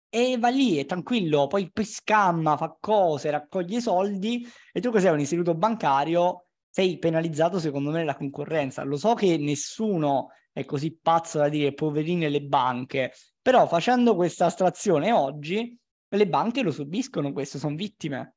e 0.08 0.37
va 0.38 0.48
lì, 0.48 0.78
è 0.78 0.87
tranquillo, 0.87 1.46
poi, 1.46 1.70
poi 1.70 1.84
scamma, 1.84 2.56
fa 2.56 2.76
cose, 2.80 3.30
raccoglie 3.30 3.80
soldi 3.80 4.44
e 4.72 4.80
tu 4.80 4.90
che 4.90 4.98
sei 4.98 5.12
un 5.12 5.20
istituto 5.20 5.54
bancario 5.54 6.46
sei 6.68 6.98
penalizzato 6.98 7.60
secondo 7.60 7.92
me 7.92 7.98
nella 7.98 8.16
concorrenza. 8.16 8.82
Lo 8.82 8.96
so 8.96 9.14
che 9.14 9.37
nessuno 9.37 10.30
è 10.55 10.64
così 10.64 10.97
pazzo 10.97 11.38
da 11.38 11.49
dire 11.49 11.75
poverine 11.75 12.29
le 12.29 12.40
banche, 12.40 13.12
però 13.43 13.67
facendo 13.67 14.14
questa 14.14 14.47
astrazione 14.47 15.11
oggi 15.11 15.77
le 16.09 16.29
banche 16.29 16.62
lo 16.62 16.71
subiscono 16.71 17.33
questo, 17.33 17.59
sono 17.59 17.75
vittime. 17.75 18.37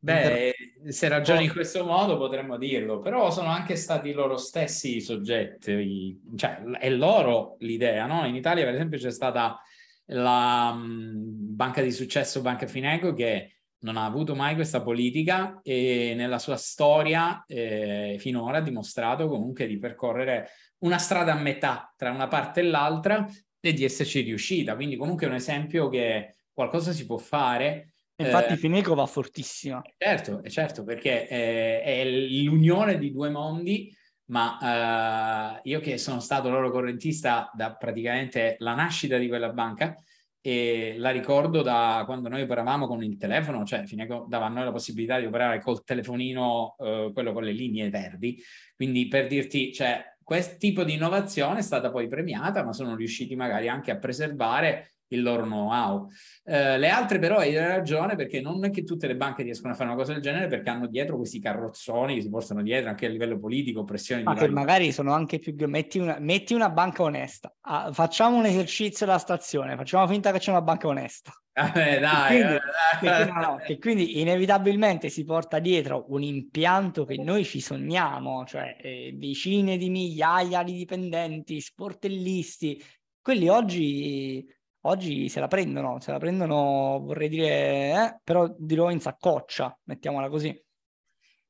Beh, 0.00 0.54
se 0.88 1.08
ragioni 1.08 1.44
in 1.44 1.52
questo 1.52 1.84
modo 1.84 2.16
potremmo 2.16 2.56
dirlo, 2.56 2.98
però 3.00 3.30
sono 3.30 3.48
anche 3.48 3.76
stati 3.76 4.12
loro 4.12 4.36
stessi 4.36 4.96
i 4.96 5.00
soggetti, 5.02 6.18
cioè 6.34 6.62
è 6.78 6.88
loro 6.88 7.56
l'idea, 7.58 8.06
no? 8.06 8.24
In 8.24 8.34
Italia 8.34 8.64
per 8.64 8.74
esempio 8.74 8.96
c'è 8.96 9.10
stata 9.10 9.60
la 10.06 10.70
um, 10.72 11.12
banca 11.16 11.82
di 11.82 11.92
successo 11.92 12.40
Banca 12.40 12.66
Fineco 12.66 13.12
che 13.12 13.57
non 13.80 13.96
ha 13.96 14.04
avuto 14.04 14.34
mai 14.34 14.54
questa 14.54 14.82
politica 14.82 15.60
e 15.62 16.14
nella 16.16 16.38
sua 16.38 16.56
storia 16.56 17.44
eh, 17.46 18.16
finora 18.18 18.58
ha 18.58 18.62
dimostrato 18.62 19.28
comunque 19.28 19.66
di 19.66 19.78
percorrere 19.78 20.50
una 20.78 20.98
strada 20.98 21.32
a 21.32 21.40
metà 21.40 21.92
tra 21.96 22.10
una 22.10 22.28
parte 22.28 22.60
e 22.60 22.64
l'altra 22.64 23.26
e 23.60 23.72
di 23.72 23.84
esserci 23.84 24.20
riuscita. 24.20 24.74
Quindi 24.74 24.96
comunque 24.96 25.26
è 25.26 25.28
un 25.28 25.36
esempio 25.36 25.88
che 25.88 26.36
qualcosa 26.52 26.92
si 26.92 27.06
può 27.06 27.18
fare. 27.18 27.92
Infatti 28.16 28.54
eh, 28.54 28.56
Fineco 28.56 28.94
va 28.94 29.06
fortissima. 29.06 29.80
Certo, 29.96 30.42
certo, 30.48 30.82
perché 30.82 31.26
è, 31.28 31.82
è 31.82 32.04
l'unione 32.04 32.98
di 32.98 33.12
due 33.12 33.30
mondi, 33.30 33.94
ma 34.26 35.56
eh, 35.56 35.60
io 35.68 35.80
che 35.80 35.98
sono 35.98 36.18
stato 36.20 36.50
loro 36.50 36.70
correntista 36.70 37.50
da 37.54 37.76
praticamente 37.76 38.56
la 38.58 38.74
nascita 38.74 39.18
di 39.18 39.28
quella 39.28 39.52
banca, 39.52 39.94
e 40.40 40.94
la 40.98 41.10
ricordo 41.10 41.62
da 41.62 42.02
quando 42.06 42.28
noi 42.28 42.42
operavamo 42.42 42.86
con 42.86 43.02
il 43.02 43.16
telefono, 43.16 43.64
cioè 43.64 43.84
Fineco 43.84 44.26
dava 44.28 44.46
a 44.46 44.48
noi 44.48 44.64
la 44.64 44.72
possibilità 44.72 45.18
di 45.18 45.26
operare 45.26 45.60
col 45.60 45.84
telefonino, 45.84 46.76
eh, 46.78 47.10
quello 47.12 47.32
con 47.32 47.42
le 47.44 47.52
linee 47.52 47.90
verdi, 47.90 48.40
quindi 48.74 49.08
per 49.08 49.26
dirti, 49.26 49.72
cioè 49.72 50.02
questo 50.22 50.56
tipo 50.58 50.84
di 50.84 50.94
innovazione 50.94 51.60
è 51.60 51.62
stata 51.62 51.90
poi 51.90 52.06
premiata, 52.06 52.62
ma 52.62 52.72
sono 52.72 52.94
riusciti 52.94 53.34
magari 53.34 53.68
anche 53.68 53.90
a 53.90 53.98
preservare 53.98 54.97
il 55.08 55.22
loro 55.22 55.44
know-how. 55.44 56.08
Eh, 56.44 56.78
le 56.78 56.88
altre 56.88 57.18
però 57.18 57.36
hai 57.36 57.56
ragione 57.56 58.16
perché 58.16 58.40
non 58.40 58.64
è 58.64 58.70
che 58.70 58.84
tutte 58.84 59.06
le 59.06 59.16
banche 59.16 59.42
riescono 59.42 59.72
a 59.72 59.76
fare 59.76 59.88
una 59.88 59.98
cosa 59.98 60.12
del 60.12 60.22
genere 60.22 60.48
perché 60.48 60.70
hanno 60.70 60.86
dietro 60.86 61.16
questi 61.16 61.40
carrozzoni 61.40 62.14
che 62.16 62.22
si 62.22 62.28
portano 62.28 62.62
dietro 62.62 62.90
anche 62.90 63.06
a 63.06 63.08
livello 63.08 63.38
politico, 63.38 63.84
pressioni 63.84 64.22
Ma 64.22 64.34
che 64.34 64.40
vari... 64.40 64.52
magari 64.52 64.92
sono 64.92 65.12
anche 65.12 65.38
più... 65.38 65.54
Metti 65.68 65.98
una, 65.98 66.18
metti 66.20 66.54
una 66.54 66.70
banca 66.70 67.02
onesta, 67.02 67.54
ah, 67.62 67.92
facciamo 67.92 68.36
un 68.36 68.46
esercizio 68.46 69.06
alla 69.06 69.18
stazione, 69.18 69.76
facciamo 69.76 70.06
finta 70.06 70.32
che 70.32 70.38
c'è 70.38 70.50
una 70.50 70.62
banca 70.62 70.88
onesta. 70.88 71.32
Eh, 71.74 71.98
dai, 71.98 72.40
quindi, 72.40 72.58
dai. 73.00 73.24
Che, 73.26 73.32
no, 73.32 73.56
che 73.56 73.78
quindi 73.78 74.20
inevitabilmente 74.20 75.08
si 75.08 75.24
porta 75.24 75.58
dietro 75.58 76.04
un 76.10 76.22
impianto 76.22 77.04
che 77.04 77.16
noi 77.16 77.44
ci 77.44 77.60
sogniamo, 77.60 78.44
cioè 78.44 78.76
eh, 78.80 79.12
decine 79.16 79.76
di 79.76 79.90
migliaia 79.90 80.62
di 80.62 80.74
dipendenti, 80.74 81.60
sportellisti, 81.60 82.80
quelli 83.20 83.48
oggi 83.48 84.46
oggi 84.88 85.28
se 85.28 85.40
la 85.40 85.48
prendono, 85.48 86.00
se 86.00 86.10
la 86.10 86.18
prendono 86.18 87.00
vorrei 87.02 87.28
dire, 87.28 87.48
eh, 87.48 88.20
però 88.22 88.52
dirò 88.58 88.90
in 88.90 89.00
saccoccia, 89.00 89.78
mettiamola 89.84 90.28
così. 90.28 90.62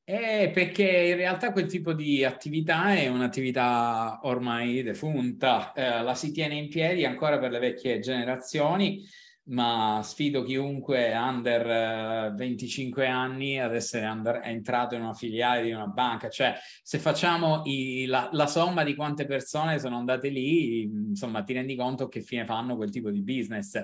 Eh, 0.05 0.51
perché 0.55 0.89
in 0.89 1.17
realtà 1.17 1.53
quel 1.53 1.67
tipo 1.67 1.93
di 1.93 2.25
attività 2.25 2.95
è 2.95 3.09
un'attività 3.09 4.21
ormai 4.23 4.83
defunta, 4.83 5.73
eh, 5.73 6.03
la 6.03 6.15
si 6.15 6.33
tiene 6.33 6.55
in 6.55 6.69
piedi 6.69 7.05
ancora 7.05 7.39
per 7.39 7.51
le 7.51 7.59
vecchie 7.59 7.99
generazioni 7.99 9.05
ma 9.49 10.01
sfido 10.03 10.43
chiunque 10.43 11.13
under 11.15 12.35
25 12.35 13.05
eh, 13.05 13.09
anni 13.09 13.61
ad 13.61 13.75
essere 13.75 14.07
under, 14.07 14.41
entrato 14.45 14.95
in 14.95 15.03
una 15.03 15.15
filiale 15.15 15.63
di 15.63 15.71
una 15.71 15.87
banca. 15.87 16.29
Cioè, 16.29 16.55
se 16.83 16.99
facciamo 16.99 17.63
i, 17.65 18.07
la, 18.07 18.29
la, 18.33 18.47
somma 18.47 18.85
di 18.85 18.95
quante 18.95 19.25
persone 19.27 19.79
sono 19.79 19.97
andate 19.97 20.29
lì, 20.29 20.83
insomma, 20.83 21.43
ti 21.43 21.53
rendi 21.53 21.77
conto 21.77 22.09
che 22.09 22.21
fine 22.21 22.45
fanno 22.45 22.77
quel 22.77 22.91
tipo 22.91 23.11
di 23.11 23.23
business. 23.23 23.83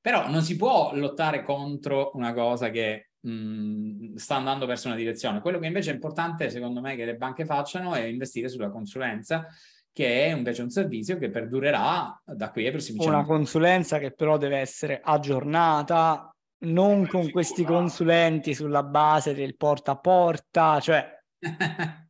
Però 0.00 0.28
non 0.28 0.42
si 0.42 0.56
può 0.56 0.94
lottare 0.94 1.44
contro 1.44 2.10
una 2.14 2.32
cosa 2.34 2.70
che 2.70 3.10
mh, 3.20 4.14
sta 4.16 4.36
andando 4.36 4.66
verso 4.66 4.88
una 4.88 4.96
direzione. 4.96 5.40
Quello 5.40 5.58
che 5.58 5.66
invece 5.66 5.90
è 5.90 5.94
importante, 5.94 6.50
secondo 6.50 6.80
me, 6.80 6.96
che 6.96 7.04
le 7.04 7.16
banche 7.16 7.46
facciano 7.46 7.94
è 7.94 8.02
investire 8.02 8.48
sulla 8.48 8.70
consulenza 8.70 9.46
che 9.94 10.24
è 10.26 10.34
invece 10.34 10.60
un 10.62 10.70
servizio 10.70 11.18
che 11.18 11.30
perdurerà 11.30 12.20
da 12.24 12.50
qui 12.50 12.66
ai 12.66 12.72
prossimi 12.72 12.98
anni. 12.98 13.08
Una 13.08 13.24
consulenza 13.24 14.00
che 14.00 14.10
però 14.10 14.36
deve 14.36 14.58
essere 14.58 15.00
aggiornata, 15.00 16.34
non 16.64 17.06
con 17.06 17.30
questi 17.30 17.62
consulenti 17.62 18.54
sulla 18.54 18.82
base 18.82 19.34
del 19.34 19.56
porta 19.56 19.92
a 19.92 19.98
porta, 19.98 20.80
cioè... 20.80 21.16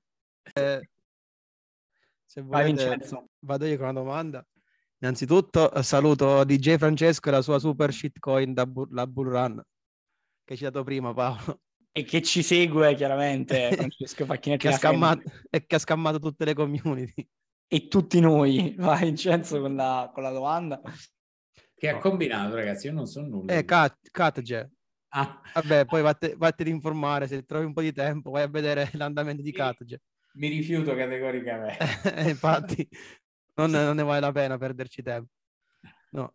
eh, 0.55 0.89
se 2.25 2.41
volete, 2.41 2.99
vado 3.41 3.67
io 3.67 3.77
con 3.77 3.89
una 3.89 4.01
domanda. 4.01 4.47
Innanzitutto 5.01 5.71
eh, 5.71 5.83
saluto 5.83 6.43
DJ 6.45 6.77
Francesco 6.77 7.29
e 7.29 7.33
la 7.33 7.43
sua 7.43 7.59
super 7.59 7.93
shitcoin 7.93 8.55
da 8.55 8.65
bu- 8.65 8.89
la 8.93 9.07
Bull 9.07 9.29
Run, 9.29 9.63
che 10.43 10.53
hai 10.55 10.57
citato 10.57 10.83
prima 10.85 11.13
Paolo. 11.13 11.61
E 11.93 12.03
che 12.05 12.23
ci 12.23 12.43
segue 12.43 12.95
chiaramente 12.95 13.73
Francesco 13.77 14.25
Facchinetti. 14.25 14.67
che 14.67 14.73
ha 14.73 14.79
scammato, 14.79 15.23
e 15.51 15.67
che 15.67 15.75
ha 15.75 15.79
scammato 15.79 16.19
tutte 16.19 16.47
le 16.47 16.55
community 16.55 17.29
e 17.67 17.89
tutti 17.89 18.21
noi. 18.21 18.75
Vai 18.79 19.05
Vincenzo 19.05 19.61
con 19.61 19.75
la, 19.75 20.11
con 20.13 20.23
la 20.23 20.31
domanda. 20.31 20.81
Che 21.75 21.89
ha 21.89 21.99
combinato 21.99 22.55
ragazzi? 22.55 22.87
Io 22.87 22.93
non 22.93 23.07
so 23.07 23.21
nulla. 23.23 23.53
Eh, 23.53 23.65
Cat, 23.65 24.11
Catge. 24.11 24.71
Ah. 25.09 25.41
Vabbè, 25.55 25.85
poi 25.85 26.03
vatti 26.37 26.63
ad 26.63 26.67
informare, 26.67 27.27
se 27.27 27.45
trovi 27.45 27.65
un 27.65 27.73
po' 27.73 27.83
di 27.83 27.93
tempo 27.93 28.31
vai 28.31 28.43
a 28.43 28.49
vedere 28.49 28.91
l'andamento 28.95 29.43
di 29.43 29.53
Catge. 29.53 30.01
Mi 30.35 30.49
rifiuto 30.49 30.95
categoricamente. 30.95 31.85
Infatti, 32.27 32.89
non, 33.55 33.71
non, 33.71 33.95
ne 33.95 34.03
vale 34.03 34.21
la 34.21 34.33
pena 34.33 34.59
perderci 34.59 35.03
tempo. 35.03 35.31
No. 36.11 36.35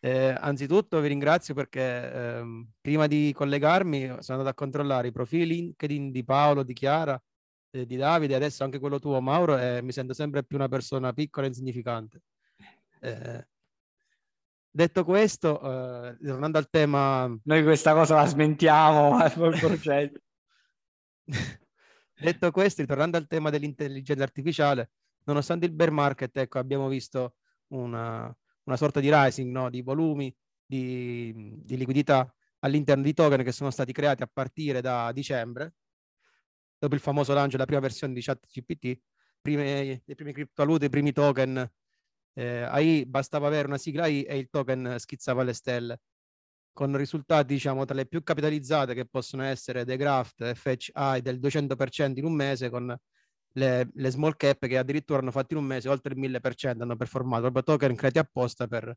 Eh, 0.00 0.34
anzitutto 0.38 1.00
vi 1.00 1.08
ringrazio 1.08 1.54
perché 1.54 2.12
ehm, 2.12 2.72
prima 2.80 3.06
di 3.06 3.32
collegarmi 3.34 4.06
sono 4.20 4.38
andato 4.38 4.48
a 4.48 4.54
controllare 4.54 5.08
i 5.08 5.12
profili 5.12 5.46
LinkedIn 5.46 6.10
di 6.10 6.24
Paolo, 6.24 6.62
di 6.62 6.74
Chiara 6.74 7.20
eh, 7.74 7.86
di 7.86 7.96
Davide, 7.96 8.36
adesso 8.36 8.62
anche 8.62 8.78
quello 8.78 9.00
tuo, 9.00 9.20
Mauro, 9.20 9.58
e 9.58 9.82
mi 9.82 9.90
sento 9.90 10.14
sempre 10.14 10.44
più 10.44 10.56
una 10.56 10.68
persona 10.68 11.12
piccola 11.12 11.46
e 11.46 11.48
insignificante. 11.48 12.22
Eh, 13.00 13.48
detto 14.70 15.04
questo, 15.04 15.60
eh, 15.60 16.16
tornando 16.24 16.58
al 16.58 16.70
tema... 16.70 17.26
Noi 17.42 17.62
questa 17.64 17.92
cosa 17.92 18.14
la 18.14 18.26
smentiamo, 18.26 19.18
detto 22.14 22.50
questo, 22.52 22.82
ritornando 22.82 23.16
al 23.16 23.26
tema 23.26 23.50
dell'intelligenza 23.50 24.22
artificiale, 24.22 24.90
nonostante 25.24 25.66
il 25.66 25.72
bear 25.72 25.90
market, 25.90 26.36
ecco, 26.36 26.60
abbiamo 26.60 26.86
visto 26.86 27.34
una, 27.72 28.32
una 28.64 28.76
sorta 28.76 29.00
di 29.00 29.10
rising 29.12 29.50
no? 29.50 29.68
di 29.68 29.82
volumi, 29.82 30.32
di, 30.64 31.58
di 31.60 31.76
liquidità 31.76 32.32
all'interno 32.60 33.02
di 33.02 33.12
token 33.12 33.42
che 33.42 33.52
sono 33.52 33.70
stati 33.70 33.92
creati 33.92 34.22
a 34.22 34.30
partire 34.32 34.80
da 34.80 35.10
dicembre 35.12 35.74
dopo 36.84 36.94
il 36.94 37.00
famoso 37.00 37.32
lancio 37.34 37.52
della 37.52 37.66
prima 37.66 37.80
versione 37.80 38.12
di 38.14 38.20
ChatGPT, 38.22 39.00
prime, 39.40 40.02
le 40.04 40.14
prime 40.14 40.32
criptovalute, 40.32 40.86
i 40.86 40.90
primi 40.90 41.12
token 41.12 41.70
Eh, 42.36 42.62
AI 42.62 43.06
bastava 43.06 43.46
avere 43.46 43.68
una 43.68 43.78
sigla 43.78 44.04
AI 44.04 44.24
e 44.24 44.38
il 44.38 44.48
token 44.50 44.96
schizzava 44.98 45.42
alle 45.42 45.52
stelle, 45.54 46.00
con 46.72 46.96
risultati 46.96 47.54
diciamo 47.54 47.84
tra 47.84 47.94
le 47.94 48.06
più 48.06 48.22
capitalizzate 48.24 48.94
che 48.94 49.06
possono 49.06 49.44
essere 49.44 49.84
The 49.84 49.96
Graft, 49.96 50.54
FHI 50.54 51.20
del 51.22 51.38
200% 51.40 52.18
in 52.18 52.24
un 52.24 52.34
mese, 52.34 52.70
con 52.70 52.96
le, 53.52 53.88
le, 53.94 54.10
small 54.10 54.36
cap 54.36 54.66
che 54.66 54.78
addirittura 54.78 55.20
hanno 55.20 55.30
fatto 55.30 55.54
in 55.54 55.60
un 55.60 55.66
mese 55.66 55.88
oltre 55.88 56.14
il 56.14 56.18
1000%, 56.20 56.82
hanno 56.82 56.96
performato 56.96 57.42
proprio 57.42 57.62
token 57.62 57.94
creati 57.96 58.18
apposta 58.18 58.66
per, 58.66 58.96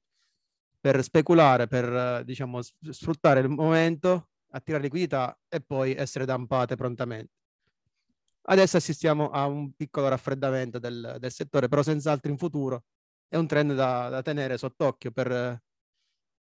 per 0.79 1.03
speculare, 1.03 1.67
per 1.67 2.23
diciamo, 2.25 2.59
sfruttare 2.61 3.41
il 3.41 3.49
momento, 3.49 4.29
attirare 4.51 4.83
liquidità 4.83 5.37
e 5.47 5.61
poi 5.61 5.93
essere 5.95 6.25
dampate 6.25 6.75
prontamente. 6.75 7.36
Adesso 8.49 8.77
assistiamo 8.77 9.29
a 9.29 9.45
un 9.45 9.73
piccolo 9.73 10.07
raffreddamento 10.07 10.79
del, 10.79 11.17
del 11.19 11.31
settore, 11.31 11.67
però 11.67 11.83
senz'altro 11.83 12.31
in 12.31 12.37
futuro 12.37 12.85
è 13.27 13.35
un 13.35 13.45
trend 13.45 13.73
da, 13.73 14.07
da 14.07 14.21
tenere 14.21 14.57
sott'occhio 14.57 15.11
per, 15.11 15.61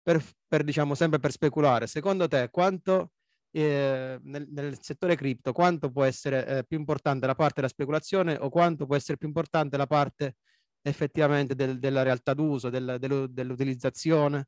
per, 0.02 0.22
per, 0.46 0.64
diciamo, 0.66 0.96
sempre 0.96 1.20
per 1.20 1.32
speculare. 1.32 1.88
Secondo 1.88 2.28
te, 2.28 2.50
quanto 2.52 3.12
eh, 3.52 4.20
nel, 4.22 4.48
nel, 4.50 4.78
settore 4.82 5.16
cripto, 5.16 5.54
quanto 5.54 5.92
può 5.92 6.04
essere 6.04 6.46
eh, 6.46 6.66
più 6.66 6.78
importante 6.78 7.26
la 7.26 7.36
parte 7.36 7.56
della 7.56 7.70
speculazione 7.70 8.36
o 8.36 8.50
quanto 8.50 8.86
può 8.86 8.98
essere 8.98 9.18
più 9.18 9.28
importante 9.28 9.78
la 9.78 9.88
parte 9.88 10.36
effettivamente 10.82 11.56
del, 11.56 11.80
della 11.80 12.04
realtà 12.04 12.34
d'uso, 12.34 12.70
del, 12.70 12.98
del, 13.00 13.32
dell'utilizzazione? 13.32 14.48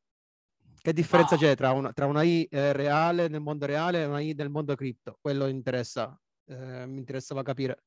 Che 0.81 0.91
differenza 0.91 1.35
ah. 1.35 1.37
c'è 1.37 1.55
tra 1.55 1.71
una, 1.71 1.93
tra 1.93 2.05
una 2.05 2.21
I 2.23 2.45
eh, 2.51 2.73
reale 2.73 3.29
nel 3.29 3.39
mondo 3.39 3.65
reale 3.65 4.01
e 4.01 4.05
una 4.05 4.19
I 4.19 4.33
nel 4.33 4.49
mondo 4.49 4.75
cripto? 4.75 5.17
Quello 5.21 5.47
interessa 5.47 6.19
eh, 6.47 6.85
mi 6.85 6.99
interessava 6.99 7.43
capire. 7.43 7.83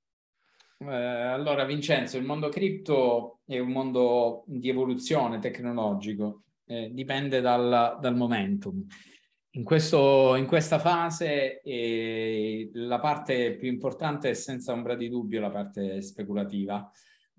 Eh, 0.78 0.86
allora, 0.86 1.64
Vincenzo, 1.64 2.18
il 2.18 2.24
mondo 2.24 2.48
cripto 2.48 3.40
è 3.46 3.58
un 3.58 3.70
mondo 3.70 4.44
di 4.46 4.68
evoluzione 4.68 5.40
tecnologico, 5.40 6.44
eh, 6.66 6.90
dipende 6.92 7.40
dal, 7.40 7.98
dal 8.00 8.16
momentum. 8.16 8.86
In, 9.52 9.64
questo, 9.64 10.36
in, 10.36 10.46
questa 10.46 10.78
fase 10.78 11.60
eh, 11.62 12.70
la 12.74 13.00
parte 13.00 13.56
più 13.56 13.68
importante 13.68 14.30
è 14.30 14.34
senza 14.34 14.72
ombra 14.72 14.94
di 14.94 15.08
dubbio 15.08 15.40
la 15.40 15.50
parte 15.50 16.00
speculativa, 16.00 16.88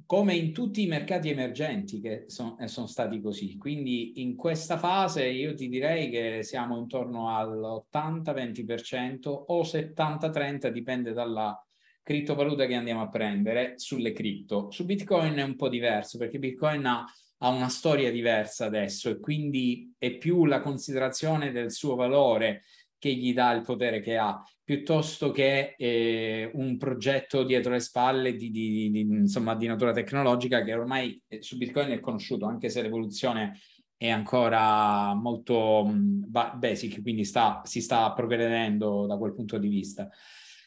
come 0.06 0.34
in 0.34 0.54
tutti 0.54 0.82
i 0.84 0.88
mercati 0.88 1.30
emergenti 1.30 2.00
che 2.00 2.26
eh, 2.26 2.68
sono 2.68 2.88
stati 2.88 3.22
così. 3.22 3.58
Quindi 3.58 4.22
in 4.22 4.36
questa 4.36 4.78
fase 4.78 5.28
io 5.28 5.54
ti 5.54 5.70
direi 5.70 6.10
che 6.10 6.44
siamo 6.44 6.78
intorno 6.78 7.36
all'80-20% 7.36 9.28
o 9.28 9.62
70-30, 9.62 10.68
dipende 10.70 11.14
dalla 11.14 11.62
criptovaluta 12.02 12.66
che 12.66 12.74
andiamo 12.74 13.02
a 13.02 13.10
prendere 13.10 13.74
sulle 13.78 14.14
cripto. 14.14 14.72
Su 14.72 14.84
Bitcoin 14.86 15.36
è 15.36 15.44
un 15.44 15.56
po' 15.56 15.70
diverso 15.70 16.18
perché 16.18 16.40
Bitcoin 16.40 16.86
ha, 16.86 17.06
ha 17.38 17.50
una 17.50 17.70
storia 17.70 18.12
diversa 18.12 18.66
adesso 18.66 19.10
e 19.10 19.20
quindi 19.20 19.94
è 19.98 20.18
più 20.18 20.46
la 20.46 20.60
considerazione 20.60 21.52
del 21.52 21.72
suo 21.72 21.94
valore 21.94 22.64
che 22.98 23.14
gli 23.14 23.32
dà 23.34 23.52
il 23.52 23.62
potere 23.62 24.02
che 24.02 24.18
ha, 24.18 24.44
piuttosto 24.70 25.32
che 25.32 25.74
eh, 25.80 26.52
un 26.54 26.78
progetto 26.78 27.42
dietro 27.42 27.72
le 27.72 27.80
spalle 27.80 28.36
di, 28.36 28.52
di, 28.52 28.92
di, 28.92 29.00
insomma, 29.00 29.56
di 29.56 29.66
natura 29.66 29.92
tecnologica 29.92 30.62
che 30.62 30.76
ormai 30.76 31.20
eh, 31.28 31.42
su 31.42 31.58
Bitcoin 31.58 31.90
è 31.90 32.00
conosciuto, 32.00 32.46
anche 32.46 32.70
se 32.70 32.84
l'evoluzione 32.84 33.58
è 33.98 34.10
ancora 34.10 35.16
molto 35.16 35.86
mh, 35.86 36.26
basic, 36.54 37.02
quindi 37.02 37.26
sta, 37.26 37.64
si 37.66 37.82
sta 37.82 38.14
progredendo 38.14 39.08
da 39.08 39.18
quel 39.18 39.34
punto 39.34 39.58
di 39.58 39.70
vista. 39.70 40.08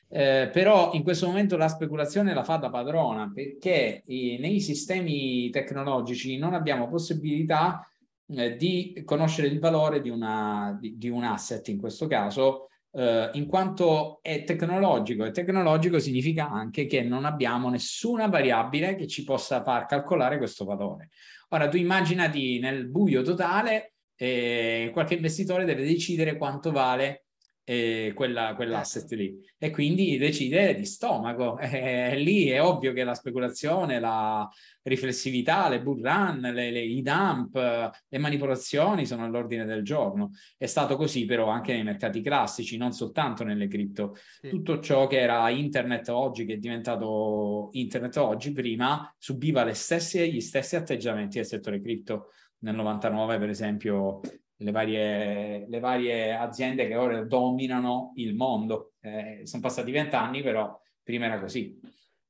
Eh, 0.09 0.51
però 0.53 0.95
in 0.95 1.05
questo 1.05 1.29
momento 1.29 1.57
la 1.57 1.69
speculazione 1.69 2.35
la 2.35 2.43
fa 2.43 2.57
da 2.57 2.71
padrona 2.71 3.31
perché 3.33 4.03
eh, 4.05 4.37
nei 4.41 4.59
sistemi 4.59 5.49
tecnologici 5.51 6.39
non 6.39 6.55
abbiamo 6.55 6.89
possibilità 6.89 7.89
eh, 8.27 8.57
di 8.57 9.01
conoscere 9.05 9.47
il 9.47 9.61
valore 9.61 10.01
di, 10.01 10.11
una, 10.11 10.77
di, 10.81 10.99
di 10.99 11.09
un 11.09 11.23
asset 11.23 11.69
in 11.69 11.79
questo 11.79 12.09
caso, 12.09 12.67
eh, 12.93 13.31
in 13.35 13.47
quanto 13.47 14.21
è 14.23 14.45
tecnologico. 14.45 15.25
E 15.25 15.31
tecnologico 15.31 15.99
significa 15.99 16.51
anche 16.51 16.87
che 16.87 17.03
non 17.03 17.25
abbiamo 17.25 17.69
nessuna 17.71 18.27
variabile 18.29 18.95
che 18.95 19.07
ci 19.07 19.25
possa 19.25 19.63
far 19.63 19.87
calcolare 19.87 20.39
questo 20.39 20.65
valore. 20.65 21.11
Ora, 21.49 21.69
tu 21.69 21.77
immaginati 21.77 22.59
nel 22.59 22.89
buio 22.89 23.23
totale, 23.23 23.95
eh, 24.17 24.91
qualche 24.93 25.15
investitore 25.15 25.65
deve 25.65 25.85
decidere 25.85 26.37
quanto 26.37 26.71
vale 26.71 27.22
eh, 27.65 28.13
quella, 28.15 28.55
quell'asset 28.55 29.11
lì 29.13 29.39
e 29.59 29.71
quindi 29.71 30.17
decide 30.19 30.75
di 30.75 30.85
stomaco. 30.85 31.59
Eh, 31.73 32.17
lì 32.17 32.49
è 32.49 32.63
ovvio 32.63 32.93
che 32.93 33.03
la 33.03 33.15
speculazione, 33.15 33.99
la 33.99 34.49
riflessività, 34.83 35.69
le 35.69 35.81
bull 35.81 36.03
run, 36.03 36.41
le, 36.41 36.71
le, 36.71 36.81
i 36.81 37.03
dump, 37.03 37.55
le 37.55 38.19
manipolazioni 38.19 39.07
sono 39.07 39.25
all'ordine 39.25 39.65
del 39.65 39.83
giorno. 39.83 40.31
È 40.57 40.67
stato 40.67 40.97
così 40.97 41.25
però 41.25 41.49
anche 41.49 41.73
nei 41.73 41.83
mercati 41.83 42.21
classici, 42.21 42.77
non 42.77 42.93
soltanto 42.93 43.43
nelle 43.45 43.69
cripto. 43.69 44.17
Sì. 44.41 44.49
Tutto 44.49 44.81
ciò 44.81 45.07
che 45.07 45.19
era 45.19 45.49
internet 45.51 46.09
oggi, 46.09 46.45
che 46.45 46.55
è 46.55 46.59
diventato 46.59 47.71
internet 47.73 48.17
oggi, 48.19 48.53
prima 48.53 49.13
subiva 49.19 49.65
le 49.65 49.75
stesse, 49.75 50.29
gli 50.29 50.41
stessi 50.41 50.77
atteggiamenti 50.77 51.39
del 51.39 51.47
settore 51.47 51.81
cripto. 51.81 52.29
Nel 52.59 52.75
99, 52.77 53.39
per 53.39 53.49
esempio, 53.49 54.21
le 54.63 54.71
varie, 54.71 55.67
le 55.69 55.81
varie 55.81 56.35
aziende 56.35 56.87
che 56.87 56.97
ora 56.97 57.23
dominano 57.25 58.13
il 58.17 58.35
mondo. 58.35 58.95
Eh, 59.01 59.43
sono 59.45 59.63
passati 59.63 59.91
vent'anni, 59.91 60.43
però 60.43 60.81
prima 61.03 61.27
era 61.27 61.41
così. 61.41 61.79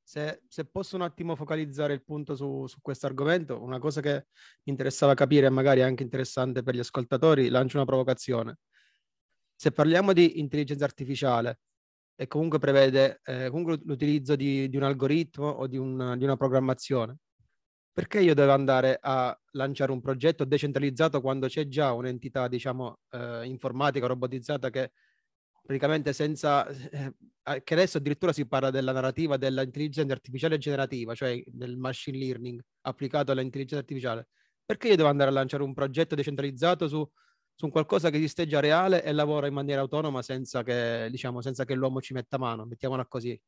Se, 0.04 0.42
se, 0.48 0.64
posso 0.66 0.96
un 0.96 1.02
attimo 1.02 1.36
focalizzare 1.36 1.94
il 1.94 2.04
punto 2.04 2.34
su, 2.34 2.66
su 2.66 2.80
questo 2.80 3.06
argomento, 3.06 3.62
una 3.62 3.78
cosa 3.78 4.00
che 4.00 4.26
mi 4.64 4.72
interessava 4.72 5.14
capire 5.14 5.46
e 5.46 5.50
magari 5.50 5.82
anche 5.82 6.02
interessante 6.02 6.62
per 6.62 6.74
gli 6.74 6.80
ascoltatori, 6.80 7.48
lancio 7.48 7.76
una 7.76 7.86
provocazione. 7.86 8.58
Se 9.54 9.70
parliamo 9.70 10.12
di 10.12 10.40
intelligenza 10.40 10.84
artificiale 10.84 11.60
e 12.16 12.26
comunque 12.26 12.58
prevede 12.58 13.20
eh, 13.24 13.48
comunque 13.48 13.78
l'utilizzo 13.84 14.36
di, 14.36 14.68
di, 14.68 14.76
un 14.76 14.82
algoritmo 14.82 15.48
o 15.48 15.66
di, 15.66 15.78
un, 15.78 16.14
di 16.18 16.24
una 16.24 16.36
programmazione, 16.36 17.18
perché 17.92 18.20
io 18.20 18.34
devo 18.34 18.52
andare 18.52 18.98
a 19.00 19.38
lanciare 19.52 19.92
un 19.92 20.00
progetto 20.00 20.44
decentralizzato 20.44 21.20
quando 21.20 21.46
c'è 21.46 21.68
già 21.68 21.92
un'entità, 21.92 22.48
diciamo, 22.48 23.00
eh, 23.10 23.44
informatica, 23.44 24.06
robotizzata 24.06 24.70
che 24.70 24.92
praticamente 25.62 26.12
senza... 26.12 26.66
Eh, 26.68 27.14
che 27.64 27.74
adesso 27.74 27.98
addirittura 27.98 28.32
si 28.32 28.46
parla 28.46 28.70
della 28.70 28.92
narrativa 28.92 29.36
dell'intelligenza 29.36 30.12
artificiale 30.12 30.58
generativa, 30.58 31.14
cioè 31.14 31.42
del 31.46 31.76
machine 31.76 32.16
learning 32.16 32.62
applicato 32.82 33.32
all'intelligenza 33.32 33.78
artificiale. 33.80 34.28
Perché 34.64 34.88
io 34.88 34.96
devo 34.96 35.08
andare 35.08 35.30
a 35.30 35.32
lanciare 35.32 35.62
un 35.64 35.74
progetto 35.74 36.14
decentralizzato 36.14 36.86
su, 36.88 37.06
su 37.54 37.68
qualcosa 37.70 38.10
che 38.10 38.16
esiste 38.16 38.46
già 38.46 38.60
reale 38.60 39.02
e 39.02 39.12
lavora 39.12 39.48
in 39.48 39.54
maniera 39.54 39.80
autonoma 39.80 40.22
senza 40.22 40.62
che, 40.62 41.08
diciamo, 41.10 41.42
senza 41.42 41.64
che 41.64 41.74
l'uomo 41.74 42.00
ci 42.00 42.12
metta 42.14 42.38
mano, 42.38 42.64
mettiamola 42.64 43.06
così. 43.06 43.38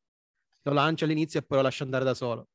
Lo 0.63 0.73
lancio 0.73 1.05
all'inizio 1.05 1.39
e 1.39 1.43
poi 1.43 1.57
lo 1.57 1.63
lascio 1.63 1.83
andare 1.83 2.03
da 2.03 2.13
solo. 2.13 2.49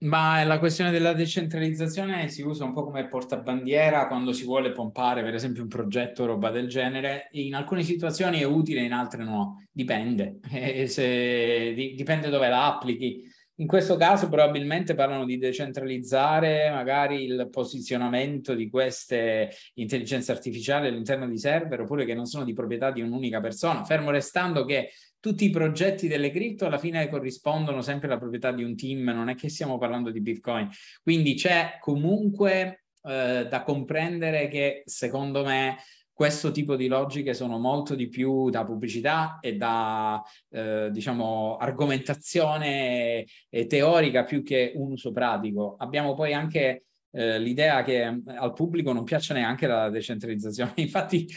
Ma 0.00 0.44
la 0.44 0.60
questione 0.60 0.92
della 0.92 1.12
decentralizzazione 1.12 2.28
si 2.28 2.42
usa 2.42 2.64
un 2.64 2.72
po' 2.72 2.84
come 2.84 3.08
portabandiera 3.08 4.06
quando 4.06 4.32
si 4.32 4.44
vuole 4.44 4.70
pompare, 4.70 5.24
per 5.24 5.34
esempio, 5.34 5.62
un 5.62 5.68
progetto 5.68 6.22
o 6.22 6.26
roba 6.26 6.50
del 6.50 6.68
genere. 6.68 7.28
In 7.32 7.56
alcune 7.56 7.82
situazioni 7.82 8.38
è 8.38 8.44
utile, 8.44 8.82
in 8.82 8.92
altre 8.92 9.24
no. 9.24 9.66
Dipende. 9.72 10.38
Eh, 10.50 10.86
se, 10.86 11.72
di, 11.74 11.94
dipende 11.94 12.28
dove 12.28 12.48
la 12.48 12.66
applichi. 12.66 13.22
In 13.60 13.66
questo 13.66 13.96
caso 13.96 14.28
probabilmente 14.28 14.94
parlano 14.94 15.24
di 15.24 15.36
decentralizzare 15.36 16.70
magari 16.70 17.24
il 17.24 17.48
posizionamento 17.50 18.54
di 18.54 18.70
queste 18.70 19.50
intelligenze 19.74 20.30
artificiali 20.30 20.86
all'interno 20.86 21.26
di 21.26 21.36
server 21.38 21.80
oppure 21.80 22.04
che 22.04 22.14
non 22.14 22.26
sono 22.26 22.44
di 22.44 22.52
proprietà 22.52 22.92
di 22.92 23.00
un'unica 23.00 23.40
persona, 23.40 23.84
fermo 23.84 24.12
restando 24.12 24.64
che 24.64 24.90
tutti 25.18 25.44
i 25.44 25.50
progetti 25.50 26.06
delle 26.06 26.30
cripto 26.30 26.66
alla 26.66 26.78
fine 26.78 27.08
corrispondono 27.08 27.82
sempre 27.82 28.06
alla 28.06 28.18
proprietà 28.18 28.52
di 28.52 28.62
un 28.62 28.76
team, 28.76 29.02
non 29.02 29.28
è 29.28 29.34
che 29.34 29.48
stiamo 29.48 29.76
parlando 29.76 30.12
di 30.12 30.20
Bitcoin. 30.20 30.70
Quindi 31.02 31.34
c'è 31.34 31.78
comunque 31.80 32.84
eh, 33.02 33.48
da 33.50 33.62
comprendere 33.64 34.46
che 34.46 34.82
secondo 34.84 35.42
me 35.44 35.78
questo 36.18 36.50
tipo 36.50 36.74
di 36.74 36.88
logiche 36.88 37.32
sono 37.32 37.60
molto 37.60 37.94
di 37.94 38.08
più 38.08 38.50
da 38.50 38.64
pubblicità 38.64 39.38
e 39.40 39.54
da 39.56 40.20
eh, 40.50 40.88
diciamo 40.90 41.56
argomentazione 41.58 43.24
teorica 43.68 44.24
più 44.24 44.42
che 44.42 44.72
un 44.74 44.90
uso 44.90 45.12
pratico. 45.12 45.76
Abbiamo 45.78 46.14
poi 46.14 46.34
anche 46.34 46.86
eh, 47.12 47.38
l'idea 47.38 47.84
che 47.84 48.10
mm, 48.10 48.18
al 48.36 48.52
pubblico 48.52 48.92
non 48.92 49.04
piaccia 49.04 49.32
neanche 49.32 49.68
la 49.68 49.90
decentralizzazione. 49.90 50.72
Infatti, 50.82 51.28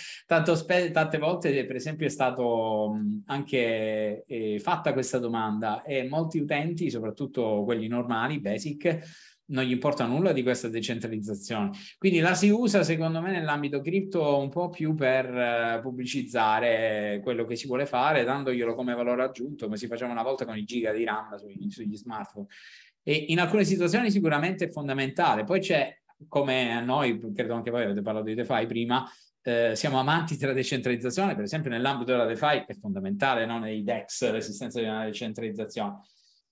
spe- 0.56 0.90
tante 0.90 1.18
volte, 1.20 1.64
per 1.68 1.76
esempio, 1.76 2.08
è 2.08 2.10
stato 2.10 2.92
mh, 2.92 2.98
mm, 2.98 3.20
anche 3.28 4.24
eh, 4.26 4.60
fatta 4.60 4.94
questa 4.94 5.20
domanda 5.20 5.84
e 5.84 6.08
molti 6.08 6.40
utenti, 6.40 6.90
soprattutto 6.90 7.64
quelli 7.64 7.88
normali, 7.88 8.40
basic, 8.40 9.00
non 9.52 9.64
gli 9.64 9.72
importa 9.72 10.06
nulla 10.06 10.32
di 10.32 10.44
questa 10.44 10.68
decentralizzazione. 10.68 11.72
Quindi 11.98 12.20
la 12.20 12.34
si 12.34 12.50
usa, 12.50 12.84
secondo 12.84 13.22
me, 13.22 13.32
nell'ambito 13.32 13.82
cripto 13.82 14.38
un 14.38 14.50
po' 14.50 14.70
più 14.70 14.96
per 14.96 15.26
eh, 15.26 15.80
pubblicizzare 15.82 17.20
quello 17.24 17.46
che 17.46 17.56
si 17.56 17.68
vuole 17.68 17.86
fare, 17.86 18.24
dandoglielo 18.24 18.74
come 18.76 18.94
valore 18.94 19.24
aggiunto, 19.24 19.66
come 19.66 19.78
si 19.78 19.88
faceva 19.88 20.12
una 20.12 20.24
volta 20.24 20.46
con 20.46 20.58
i 20.58 20.64
giga 20.64 20.92
di 20.92 21.04
RAM 21.04 21.36
sui, 21.36 21.70
sugli 21.70 21.96
smartphone. 21.96 22.48
E 23.04 23.26
in 23.30 23.40
alcune 23.40 23.64
situazioni 23.64 24.12
sicuramente 24.12 24.66
è 24.66 24.70
fondamentale. 24.70 25.44
Poi 25.44 25.60
c'è 25.60 25.98
come 26.28 26.74
a 26.74 26.82
noi, 26.82 27.20
credo 27.34 27.54
anche 27.54 27.72
voi 27.72 27.84
avete 27.84 28.02
parlato 28.02 28.28
di 28.28 28.36
DeFi 28.36 28.66
prima, 28.68 29.10
eh, 29.44 29.76
siamo 29.76 30.00
amanti 30.00 30.38
della 30.38 30.54
decentralizzazione, 30.54 31.34
per 31.34 31.44
esempio 31.44 31.72
nell'ambito 31.72 32.12
della 32.12 32.26
DeFi 32.26 32.66
è 32.68 32.74
fondamentale, 32.80 33.46
no? 33.46 33.60
nei 33.60 33.84
DEX, 33.84 34.32
l'esistenza 34.32 34.80
di 34.80 34.86
una 34.86 35.06
decentralizzazione. 35.06 36.02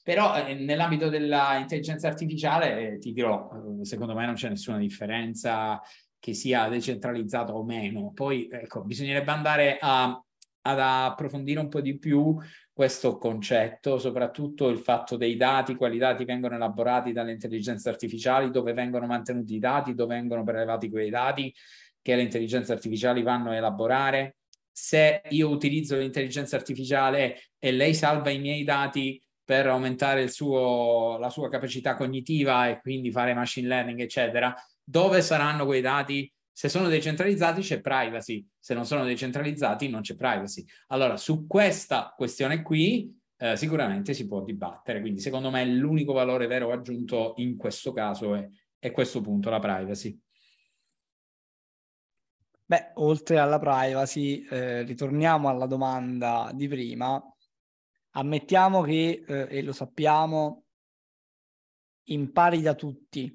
Però 0.04 0.36
eh, 0.36 0.54
nell'ambito 0.54 1.10
dell'intelligenza 1.10 2.08
artificiale, 2.08 2.94
eh, 2.94 2.98
ti 2.98 3.12
dirò, 3.12 3.50
eh, 3.80 3.86
secondo 3.86 4.16
me 4.16 4.26
non 4.26 4.36
c'è 4.36 4.50
nessuna 4.50 4.78
differenza 4.78 5.82
che 6.18 6.34
sia 6.34 6.68
decentralizzata 6.68 7.54
o 7.54 7.64
meno. 7.64 8.12
Poi, 8.14 8.48
ecco, 8.52 8.84
bisognerebbe 8.84 9.32
andare 9.32 9.78
a, 9.80 10.22
ad 10.62 10.80
approfondire 10.80 11.60
un 11.60 11.70
po' 11.70 11.82
di 11.82 11.98
più 11.98 12.36
questo 12.74 13.18
concetto, 13.18 13.98
soprattutto 13.98 14.70
il 14.70 14.80
fatto 14.80 15.18
dei 15.18 15.36
dati, 15.36 15.76
quali 15.76 15.98
dati 15.98 16.24
vengono 16.24 16.56
elaborati 16.56 17.12
dalle 17.12 17.34
intelligenze 17.34 17.90
artificiali, 17.90 18.52
dove 18.52 18.74
vengono 18.74 19.06
mantenuti 19.06 19.56
i 19.56 19.60
dati, 19.60 19.94
dove 19.94 20.16
vengono 20.16 20.44
prelevati 20.44 20.90
quei 20.90 21.10
dati 21.10 21.54
che 22.02 22.16
le 22.16 22.22
intelligenze 22.22 22.72
artificiali 22.72 23.22
vanno 23.22 23.50
a 23.50 23.56
elaborare. 23.56 24.38
Se 24.72 25.22
io 25.30 25.50
utilizzo 25.50 25.98
l'intelligenza 25.98 26.56
artificiale 26.56 27.42
e 27.60 27.72
lei 27.74 27.94
salva 27.94 28.30
i 28.30 28.40
miei 28.40 28.64
dati 28.64 29.22
per 29.50 29.66
aumentare 29.66 30.28
suo, 30.28 31.18
la 31.18 31.32
sua 31.32 31.50
capacità 31.50 31.96
cognitiva 31.96 32.70
e 32.70 32.80
quindi 32.80 33.12
fare 33.12 33.34
machine 33.34 33.68
learning, 33.68 34.00
eccetera, 34.00 34.54
dove 34.84 35.24
saranno 35.24 35.66
quei 35.66 35.82
dati? 35.82 36.32
Se 36.52 36.70
sono 36.70 36.88
decentralizzati 36.88 37.62
c'è 37.62 37.82
privacy, 37.82 38.48
se 38.60 38.76
non 38.76 38.86
sono 38.86 39.04
decentralizzati 39.06 39.90
non 39.90 40.02
c'è 40.02 40.16
privacy. 40.16 40.64
Allora, 40.90 41.18
su 41.18 41.48
questa 41.48 42.14
questione 42.16 42.62
qui 42.62 43.12
eh, 43.38 43.58
sicuramente 43.58 44.14
si 44.14 44.28
può 44.28 44.44
dibattere, 44.44 45.02
quindi 45.02 45.20
secondo 45.20 45.50
me 45.50 45.66
l'unico 45.66 46.14
valore 46.14 46.46
vero 46.46 46.72
aggiunto 46.72 47.34
in 47.38 47.58
questo 47.58 47.92
caso 47.92 48.36
è, 48.36 48.48
è 48.78 48.92
questo 48.92 49.20
punto, 49.20 49.50
la 49.50 49.58
privacy. 49.58 50.16
Beh, 52.66 52.92
oltre 52.98 53.40
alla 53.40 53.58
privacy, 53.58 54.46
eh, 54.48 54.84
ritorniamo 54.84 55.50
alla 55.50 55.66
domanda 55.66 56.52
di 56.54 56.68
prima. 56.68 57.20
Ammettiamo 58.20 58.82
che, 58.82 59.24
eh, 59.26 59.48
e 59.50 59.62
lo 59.62 59.72
sappiamo, 59.72 60.66
impari 62.10 62.62
da 62.62 62.76
tutti. 62.76 63.34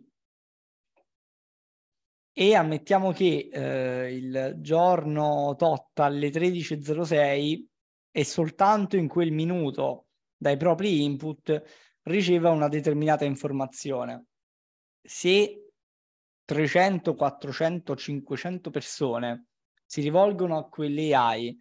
E 2.37 2.55
ammettiamo 2.55 3.11
che 3.13 3.49
eh, 3.51 4.15
il 4.15 4.57
giorno 4.59 5.55
tot 5.57 5.99
alle 6.01 6.29
13.06 6.29 7.65
e 8.11 8.25
soltanto 8.25 8.99
in 8.99 9.09
quel 9.09 9.33
minuto 9.33 10.09
dai 10.37 10.59
propri 10.59 11.03
input 11.03 11.63
riceva 12.03 12.51
una 12.51 12.69
determinata 12.69 13.25
informazione. 13.25 14.27
Se 15.01 15.73
300, 16.45 17.15
400, 17.15 17.97
500 17.97 18.71
persone 18.71 19.47
si 19.87 20.03
rivolgono 20.03 20.59
a 20.59 20.69
quell'AI 20.69 21.57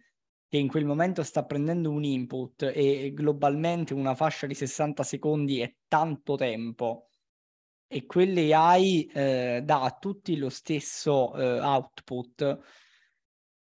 che 0.54 0.60
in 0.60 0.68
quel 0.68 0.84
momento 0.84 1.24
sta 1.24 1.44
prendendo 1.44 1.90
un 1.90 2.04
input 2.04 2.70
e 2.72 3.10
globalmente 3.12 3.92
una 3.92 4.14
fascia 4.14 4.46
di 4.46 4.54
60 4.54 5.02
secondi 5.02 5.58
è 5.58 5.74
tanto 5.88 6.36
tempo 6.36 7.08
e 7.88 8.06
quell'AI 8.06 9.04
eh, 9.12 9.62
dà 9.64 9.82
a 9.82 9.90
tutti 9.98 10.36
lo 10.36 10.50
stesso 10.50 11.34
eh, 11.34 11.58
output, 11.58 12.58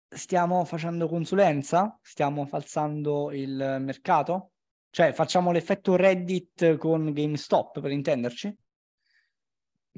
stiamo 0.07 0.67
facendo 0.67 1.09
consulenza? 1.09 1.99
Stiamo 2.03 2.45
falsando 2.45 3.33
il 3.33 3.79
mercato? 3.81 4.51
Cioè 4.91 5.15
facciamo 5.15 5.53
l'effetto 5.53 5.97
Reddit 5.97 6.77
con 6.77 7.11
GameStop 7.11 7.81
per 7.81 7.91
intenderci? 7.91 8.55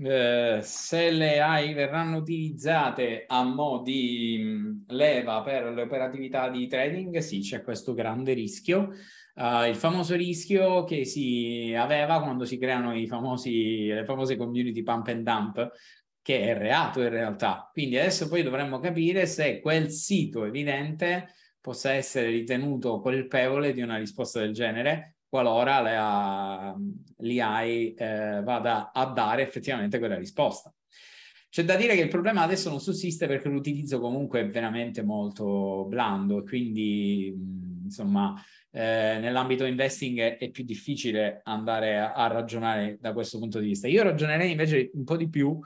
Eh, 0.01 0.61
se 0.63 1.11
le 1.11 1.41
AI 1.41 1.73
verranno 1.75 2.19
utilizzate 2.19 3.25
a 3.27 3.43
mo' 3.43 3.83
di 3.83 4.85
leva 4.87 5.43
per 5.43 5.73
le 5.73 5.83
operatività 5.83 6.49
di 6.49 6.69
trading, 6.69 7.19
sì, 7.19 7.41
c'è 7.41 7.63
questo 7.63 7.95
grande 7.95 8.33
rischio. 8.33 8.91
Uh, 9.35 9.65
il 9.65 9.75
famoso 9.75 10.15
rischio 10.15 10.85
che 10.85 11.05
si 11.05 11.75
aveva 11.77 12.21
quando 12.23 12.45
si 12.45 12.59
creano 12.59 12.95
i 12.95 13.09
famosi, 13.09 13.87
le 13.87 14.05
famose 14.05 14.37
community 14.37 14.83
pump 14.85 15.09
and 15.09 15.23
dump, 15.25 15.69
che 16.23 16.43
è 16.43 16.57
reato 16.57 17.01
in 17.03 17.09
realtà. 17.09 17.69
Quindi 17.73 17.99
adesso 17.99 18.29
poi 18.29 18.43
dovremmo 18.45 18.79
capire 18.79 19.27
se 19.27 19.61
quel 19.61 19.91
sito 19.91 20.45
evidente 20.45 21.35
possa 21.61 21.93
essere 21.93 22.29
ritenuto 22.29 23.01
colpevole 23.01 23.73
di 23.73 23.81
una 23.81 23.97
risposta 23.97 24.39
del 24.41 24.53
genere 24.53 25.18
qualora 25.29 25.81
la, 25.81 26.77
l'AI 27.19 27.95
eh, 27.95 28.43
vada 28.43 28.93
a 28.93 29.07
dare 29.07 29.43
effettivamente 29.43 29.99
quella 29.99 30.17
risposta. 30.17 30.73
C'è 31.51 31.65
da 31.65 31.77
dire 31.77 31.95
che 31.95 32.03
il 32.03 32.09
problema 32.09 32.43
adesso 32.43 32.69
non 32.69 32.81
sussiste 32.81 33.27
perché 33.27 33.49
l'utilizzo 33.49 34.01
comunque 34.01 34.41
è 34.41 34.49
veramente 34.49 35.03
molto 35.03 35.87
blando 35.89 36.39
e 36.39 36.43
quindi 36.45 37.35
insomma 37.85 38.35
eh, 38.71 39.19
nell'ambito 39.19 39.65
investing 39.65 40.19
è, 40.19 40.37
è, 40.37 40.51
più 40.51 40.65
difficile 40.65 41.41
andare 41.45 41.99
a, 41.99 42.13
a, 42.13 42.27
ragionare 42.27 42.99
da 43.01 43.15
questo 43.15 43.39
punto 43.39 43.61
di 43.61 43.69
vista. 43.69 43.89
Io 43.89 44.03
ragionerei 44.03 44.51
invece 44.51 44.91
un 44.93 45.05
po' 45.05 45.17
di 45.17 45.29
più 45.31 45.59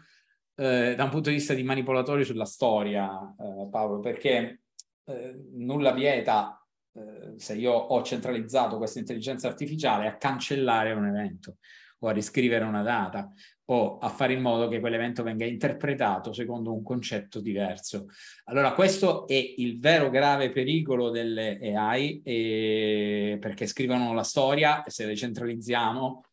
eh, 0.54 0.94
da 0.96 1.04
un 1.04 1.10
punto 1.10 1.30
di 1.30 1.36
vista 1.36 1.54
di 1.54 1.64
manipolatori 1.64 2.24
sulla 2.24 2.44
storia, 2.44 3.34
eh, 3.38 3.68
Paolo, 3.68 3.98
perché 3.98 4.60
eh, 5.04 5.44
nulla 5.54 5.92
vieta 5.92 6.61
eh, 6.94 7.38
se 7.38 7.54
io 7.54 7.72
ho 7.72 8.02
centralizzato 8.02 8.76
questa 8.76 8.98
intelligenza 8.98 9.48
artificiale 9.48 10.06
a 10.06 10.16
cancellare 10.16 10.92
un 10.92 11.06
evento 11.06 11.56
o 12.00 12.08
a 12.08 12.12
riscrivere 12.12 12.64
una 12.64 12.82
data 12.82 13.32
o 13.66 13.98
a 13.98 14.08
fare 14.08 14.34
in 14.34 14.40
modo 14.40 14.68
che 14.68 14.80
quell'evento 14.80 15.22
venga 15.22 15.44
interpretato 15.44 16.32
secondo 16.32 16.72
un 16.72 16.82
concetto 16.82 17.40
diverso. 17.40 18.06
Allora 18.44 18.72
questo 18.72 19.26
è 19.26 19.54
il 19.56 19.78
vero 19.78 20.10
grave 20.10 20.50
pericolo 20.50 21.10
delle 21.10 21.58
AI 21.74 22.20
e... 22.22 23.38
perché 23.40 23.66
scrivono 23.66 24.12
la 24.12 24.24
storia 24.24 24.82
e 24.82 24.90
se 24.90 25.06
le 25.06 25.16
centralizziamo 25.16 26.24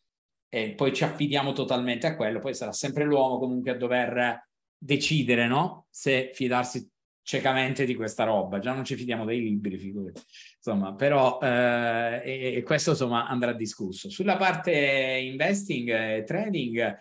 e 0.49 0.73
poi 0.73 0.93
ci 0.93 1.03
affidiamo 1.03 1.53
totalmente 1.53 2.07
a 2.07 2.15
quello, 2.15 2.39
poi 2.39 2.55
sarà 2.55 2.71
sempre 2.71 3.05
l'uomo 3.05 3.37
comunque 3.37 3.71
a 3.71 3.77
dover 3.77 4.47
decidere 4.75 5.47
no? 5.47 5.85
se 5.91 6.31
fidarsi 6.33 6.89
ciecamente 7.21 7.85
di 7.85 7.93
questa 7.93 8.23
roba. 8.23 8.57
Già 8.57 8.73
non 8.73 8.83
ci 8.83 8.95
fidiamo 8.95 9.23
dei 9.23 9.39
libri, 9.39 9.77
figurati. 9.77 10.19
Insomma, 10.61 10.93
però 10.93 11.39
eh, 11.41 12.55
e, 12.57 12.63
questo 12.63 12.91
insomma 12.91 13.27
andrà 13.27 13.53
discusso. 13.53 14.09
Sulla 14.09 14.35
parte 14.35 14.71
investing 14.71 15.89
e 15.89 16.23
trading, 16.23 16.97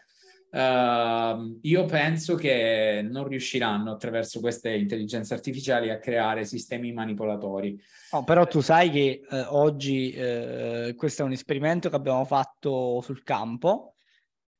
Uh, 0.50 1.58
io 1.60 1.84
penso 1.84 2.34
che 2.34 3.06
non 3.06 3.28
riusciranno 3.28 3.92
attraverso 3.92 4.40
queste 4.40 4.74
intelligenze 4.74 5.34
artificiali 5.34 5.90
a 5.90 5.98
creare 5.98 6.46
sistemi 6.46 6.90
manipolatori. 6.90 7.78
Oh, 8.12 8.24
però 8.24 8.46
tu 8.46 8.60
sai 8.60 8.88
che 8.88 9.20
eh, 9.28 9.40
oggi 9.48 10.10
eh, 10.10 10.94
questo 10.96 11.20
è 11.20 11.24
un 11.26 11.32
esperimento 11.32 11.90
che 11.90 11.96
abbiamo 11.96 12.24
fatto 12.24 13.02
sul 13.02 13.22
campo. 13.22 13.96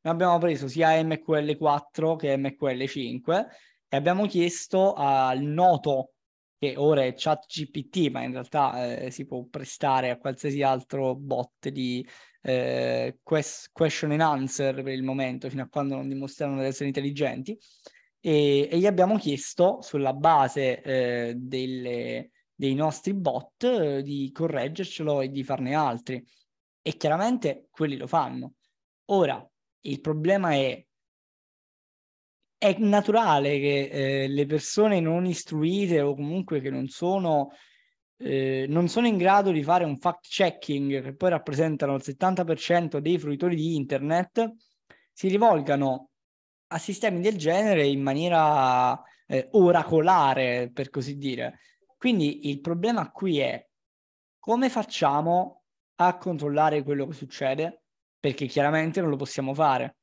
Abbiamo 0.02 0.36
preso 0.36 0.68
sia 0.68 0.90
MQL4 1.02 2.16
che 2.16 2.36
MQL5 2.36 3.46
e 3.88 3.96
abbiamo 3.96 4.26
chiesto 4.26 4.92
al 4.92 5.40
noto, 5.40 6.12
che 6.58 6.74
ora 6.76 7.04
è 7.04 7.14
ChatGPT, 7.14 8.10
ma 8.10 8.22
in 8.22 8.32
realtà 8.32 8.96
eh, 8.98 9.10
si 9.10 9.26
può 9.26 9.44
prestare 9.44 10.10
a 10.10 10.18
qualsiasi 10.18 10.62
altro 10.62 11.14
bot 11.14 11.68
di 11.68 12.06
eh, 12.42 13.18
quest- 13.22 13.70
question 13.72 14.10
and 14.10 14.20
answer 14.20 14.82
per 14.82 14.92
il 14.92 15.04
momento, 15.04 15.48
fino 15.48 15.62
a 15.62 15.68
quando 15.68 15.94
non 15.94 16.08
dimostrano 16.08 16.60
di 16.60 16.66
essere 16.66 16.86
intelligenti, 16.86 17.56
e, 18.20 18.68
e 18.70 18.78
gli 18.78 18.86
abbiamo 18.86 19.16
chiesto 19.18 19.80
sulla 19.82 20.12
base 20.12 20.82
eh, 20.82 21.34
delle, 21.36 22.30
dei 22.52 22.74
nostri 22.74 23.14
bot 23.14 23.62
eh, 23.62 24.02
di 24.02 24.30
correggercelo 24.32 25.20
e 25.20 25.30
di 25.30 25.44
farne 25.44 25.74
altri. 25.74 26.24
E 26.82 26.96
chiaramente 26.96 27.66
quelli 27.70 27.96
lo 27.96 28.06
fanno. 28.06 28.54
Ora, 29.10 29.46
il 29.82 30.00
problema 30.00 30.52
è 30.52 30.84
è 32.58 32.76
naturale 32.78 33.58
che 33.60 33.88
eh, 34.24 34.28
le 34.28 34.44
persone 34.44 34.98
non 34.98 35.24
istruite 35.26 36.00
o 36.00 36.14
comunque 36.14 36.60
che 36.60 36.70
non 36.70 36.88
sono, 36.88 37.52
eh, 38.18 38.66
non 38.68 38.88
sono 38.88 39.06
in 39.06 39.16
grado 39.16 39.52
di 39.52 39.62
fare 39.62 39.84
un 39.84 39.96
fact 39.96 40.26
checking, 40.28 41.00
che 41.00 41.14
poi 41.14 41.30
rappresentano 41.30 41.94
il 41.94 42.02
70% 42.02 42.98
dei 42.98 43.16
fruitori 43.16 43.54
di 43.54 43.76
internet, 43.76 44.52
si 45.12 45.28
rivolgano 45.28 46.10
a 46.70 46.78
sistemi 46.78 47.20
del 47.20 47.36
genere 47.36 47.86
in 47.86 48.02
maniera 48.02 49.00
eh, 49.26 49.48
oracolare, 49.52 50.70
per 50.72 50.90
così 50.90 51.16
dire. 51.16 51.60
Quindi 51.96 52.48
il 52.50 52.60
problema 52.60 53.10
qui 53.10 53.38
è 53.38 53.64
come 54.38 54.68
facciamo 54.68 55.62
a 55.96 56.16
controllare 56.16 56.82
quello 56.82 57.06
che 57.06 57.14
succede? 57.14 57.82
Perché 58.18 58.46
chiaramente 58.46 59.00
non 59.00 59.10
lo 59.10 59.16
possiamo 59.16 59.54
fare. 59.54 59.97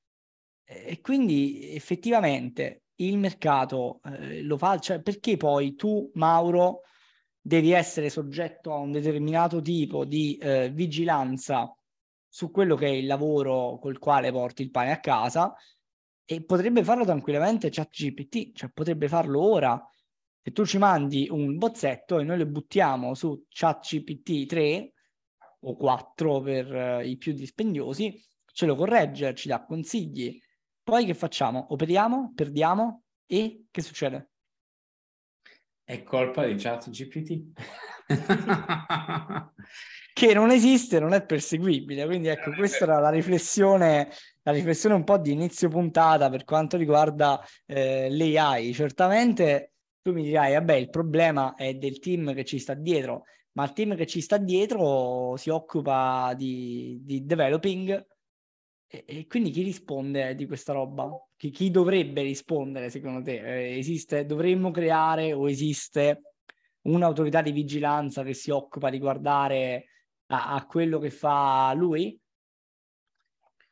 E 0.66 1.00
quindi 1.02 1.74
effettivamente 1.74 2.86
il 2.96 3.18
mercato 3.18 4.02
eh, 4.04 4.42
lo 4.42 4.58
fa, 4.58 4.80
cioè 4.80 5.02
perché 5.02 5.38
poi 5.38 5.76
tu, 5.76 6.10
Mauro, 6.16 6.82
devi 7.40 7.72
essere 7.72 8.10
soggetto 8.10 8.74
a 8.74 8.78
un 8.78 8.92
determinato 8.92 9.62
tipo 9.62 10.04
di 10.06 10.36
eh, 10.38 10.72
vigilanza 10.72 11.72
su 12.28 12.50
quello 12.52 12.76
che 12.76 12.88
è 12.88 12.90
il 12.90 13.06
lavoro 13.06 13.78
col 13.80 14.00
quale 14.00 14.32
porti 14.32 14.64
il 14.64 14.72
pane 14.72 14.92
a 14.92 15.00
casa, 15.00 15.54
E 16.28 16.44
potrebbe 16.44 16.84
farlo 16.84 17.06
tranquillamente 17.06 17.70
ChatGPT, 17.70 18.54
cioè 18.54 18.72
potrebbe 18.74 19.08
farlo 19.08 19.42
ora. 19.42 19.80
Se 20.42 20.52
tu 20.52 20.66
ci 20.66 20.80
mandi 20.80 21.28
un 21.30 21.58
bozzetto 21.58 22.20
e 22.20 22.24
noi 22.24 22.40
lo 22.40 22.48
buttiamo 22.48 23.14
su 23.14 23.46
ChatGPT 23.48 24.48
3 24.48 24.94
o 25.62 25.76
4 25.76 26.42
per 26.42 26.74
uh, 26.74 27.06
i 27.06 27.18
più 27.18 27.34
dispendiosi, 27.34 28.20
ce 28.46 28.66
lo 28.66 28.76
corregge, 28.76 29.36
ci 29.36 29.48
dà 29.48 29.64
consigli. 29.64 30.40
Poi 30.86 31.04
che 31.04 31.16
facciamo? 31.16 31.66
Operiamo? 31.72 32.32
Perdiamo? 32.36 33.06
E 33.26 33.66
che 33.72 33.82
succede? 33.82 34.30
È 35.84 36.04
colpa 36.04 36.46
di 36.46 36.54
ChatGPT. 36.58 37.54
che 40.14 40.34
non 40.36 40.52
esiste, 40.52 41.00
non 41.00 41.14
è 41.14 41.26
perseguibile. 41.26 42.06
Quindi 42.06 42.28
ecco, 42.28 42.52
questa 42.52 42.84
era 42.84 43.00
la 43.00 43.10
riflessione, 43.10 44.12
la 44.44 44.52
riflessione 44.52 44.94
un 44.94 45.04
po' 45.04 45.18
di 45.18 45.32
inizio 45.32 45.70
puntata 45.70 46.30
per 46.30 46.44
quanto 46.44 46.78
riguarda 46.78 47.44
eh, 47.66 48.08
l'AI. 48.12 48.72
Certamente 48.72 49.72
tu 50.04 50.12
mi 50.14 50.22
dirai, 50.22 50.54
vabbè, 50.54 50.76
il 50.76 50.92
problema 50.92 51.56
è 51.56 51.74
del 51.74 51.98
team 51.98 52.36
che 52.36 52.46
ci 52.46 52.60
sta 52.60 52.76
dietro, 52.76 53.24
ma 53.54 53.64
il 53.64 53.74
team 53.74 53.96
che 53.96 54.06
ci 54.06 54.22
sta 54.22 54.38
dietro 54.38 55.36
si 55.36 55.50
occupa 55.50 56.36
di, 56.38 57.00
di 57.02 57.26
developing 57.26 58.06
e, 58.88 59.04
e, 59.08 59.28
quindi 59.28 59.50
chi 59.50 59.64
risponde 59.64 60.36
di 60.36 60.46
questa 60.46 60.74
roba? 60.74 61.10
Chi, 61.36 61.50
chi 61.50 61.72
dovrebbe 61.72 62.22
rispondere 62.22 62.90
secondo 62.90 63.22
te? 63.22 63.40
Eh, 63.40 63.78
esiste, 63.78 64.26
dovremmo 64.26 64.72
creare 64.72 65.34
o 65.34 65.50
esiste 65.50 66.22
un'autorità 66.84 67.42
di 67.42 67.52
vigilanza 67.52 68.24
che 68.24 68.34
si 68.34 68.52
occupa 68.52 68.90
di 68.90 69.00
guardare 69.00 69.88
a, 70.28 70.54
a 70.54 70.66
quello 70.66 71.00
che 71.00 71.10
fa 71.10 71.74
lui? 71.74 72.18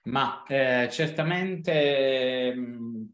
Ma 0.06 0.44
eh, 0.48 0.90
certamente 0.92 2.54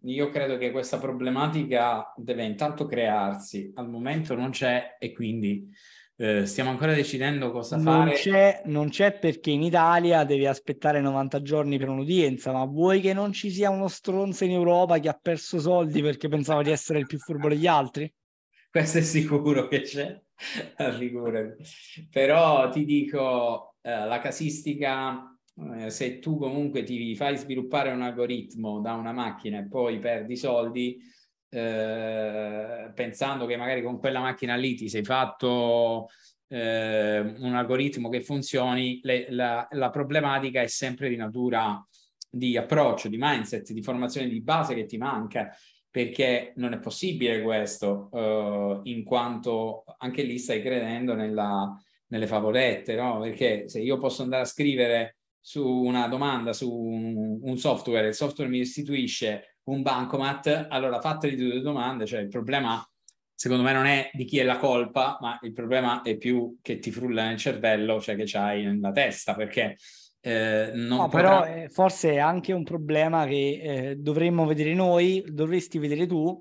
io 0.01 0.29
credo 0.29 0.57
che 0.57 0.71
questa 0.71 0.97
problematica 0.97 2.11
deve 2.17 2.45
intanto 2.45 2.87
crearsi, 2.87 3.71
al 3.75 3.89
momento 3.89 4.33
non 4.33 4.49
c'è 4.49 4.95
e 4.97 5.11
quindi 5.11 5.69
eh, 6.21 6.45
stiamo 6.45 6.69
ancora 6.69 6.93
decidendo 6.93 7.49
cosa 7.49 7.77
non 7.77 7.85
fare. 7.85 8.15
C'è, 8.15 8.63
non 8.65 8.89
c'è 8.89 9.17
perché 9.17 9.51
in 9.51 9.61
Italia 9.61 10.25
devi 10.25 10.45
aspettare 10.45 10.99
90 10.99 11.41
giorni 11.41 11.77
per 11.77 11.87
un'udienza, 11.87 12.51
ma 12.51 12.65
vuoi 12.65 12.99
che 12.99 13.13
non 13.13 13.31
ci 13.31 13.49
sia 13.49 13.69
uno 13.69 13.87
stronzo 13.87 14.43
in 14.43 14.51
Europa 14.51 14.99
che 14.99 15.07
ha 15.07 15.17
perso 15.19 15.59
soldi 15.59 16.01
perché 16.01 16.27
pensava 16.27 16.61
di 16.61 16.71
essere 16.71 16.99
il 16.99 17.05
più 17.05 17.17
furbo 17.19 17.47
degli 17.47 17.67
altri? 17.67 18.13
Questo 18.69 18.97
è 18.97 19.01
sicuro 19.01 19.69
che 19.69 19.81
c'è, 19.81 20.21
figurati. 20.97 21.63
Però 22.11 22.69
ti 22.69 22.83
dico, 22.83 23.75
eh, 23.81 24.05
la 24.05 24.19
casistica, 24.19 25.33
eh, 25.77 25.89
se 25.89 26.19
tu 26.19 26.37
comunque 26.37 26.83
ti 26.83 27.15
fai 27.15 27.37
sviluppare 27.37 27.91
un 27.91 28.01
algoritmo 28.01 28.81
da 28.81 28.93
una 28.95 29.13
macchina 29.13 29.59
e 29.59 29.67
poi 29.69 29.99
perdi 29.99 30.35
soldi, 30.35 30.99
eh, 31.49 32.91
pensando 32.93 33.45
che 33.45 33.57
magari 33.57 33.81
con 33.81 33.99
quella 33.99 34.19
macchina 34.19 34.55
lì 34.55 34.75
ti 34.75 34.87
sei 34.87 35.03
fatto 35.03 36.07
eh, 36.47 37.19
un 37.19 37.55
algoritmo 37.55 38.09
che 38.09 38.21
funzioni, 38.21 38.99
le, 39.03 39.27
la, 39.29 39.67
la, 39.71 39.89
problematica 39.89 40.61
è 40.61 40.67
sempre 40.67 41.09
di 41.09 41.15
natura 41.15 41.83
di 42.29 42.57
approccio, 42.57 43.07
di 43.07 43.17
mindset, 43.19 43.71
di 43.71 43.81
formazione 43.81 44.27
di 44.27 44.41
base 44.41 44.75
che 44.75 44.85
ti 44.85 44.97
manca, 44.97 45.55
perché 45.89 46.53
non 46.57 46.73
è 46.73 46.79
possibile 46.79 47.41
questo, 47.41 48.09
uh, 48.11 48.81
in 48.83 49.03
quanto 49.03 49.83
anche 49.97 50.21
lì 50.21 50.37
stai 50.37 50.61
credendo 50.61 51.15
nella, 51.15 51.75
nelle 52.07 52.27
favolette, 52.27 52.95
no? 52.95 53.19
Perché 53.19 53.67
se 53.67 53.79
io 53.79 53.97
posso 53.97 54.21
andare 54.21 54.43
a 54.43 54.45
scrivere 54.45 55.17
su 55.39 55.67
una 55.67 56.07
domanda 56.07 56.53
su 56.53 56.71
un, 56.71 57.39
un 57.41 57.57
software, 57.57 58.09
il 58.09 58.13
software 58.13 58.51
mi 58.51 58.59
restituisce 58.59 59.48
un 59.69 59.81
bancomat, 59.81 60.67
allora 60.69 60.99
fatte 60.99 61.29
di 61.29 61.35
due 61.35 61.61
domande, 61.61 62.05
cioè 62.05 62.21
il 62.21 62.27
problema 62.27 62.83
secondo 63.39 63.63
me 63.63 63.71
non 63.71 63.85
è 63.85 64.09
di 64.11 64.25
chi 64.25 64.37
è 64.39 64.43
la 64.43 64.57
colpa, 64.57 65.17
ma 65.21 65.39
il 65.43 65.53
problema 65.53 66.01
è 66.01 66.17
più 66.17 66.57
che 66.61 66.79
ti 66.79 66.91
frulla 66.91 67.25
nel 67.25 67.37
cervello, 67.37 68.01
cioè 68.01 68.17
che 68.17 68.25
c'hai 68.25 68.65
nella 68.65 68.91
testa, 68.91 69.33
perché 69.33 69.77
eh, 70.19 70.71
non 70.73 70.97
no, 70.97 71.07
potrà... 71.07 71.39
però 71.39 71.45
eh, 71.45 71.69
forse 71.69 72.11
è 72.11 72.17
anche 72.17 72.51
un 72.51 72.65
problema 72.65 73.25
che 73.25 73.61
eh, 73.61 73.95
dovremmo 73.95 74.45
vedere 74.45 74.73
noi, 74.73 75.23
dovresti 75.25 75.77
vedere 75.77 76.05
tu, 76.05 76.37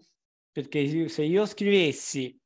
perché 0.51 1.09
se 1.09 1.23
io 1.23 1.47
scrivessi, 1.47 2.37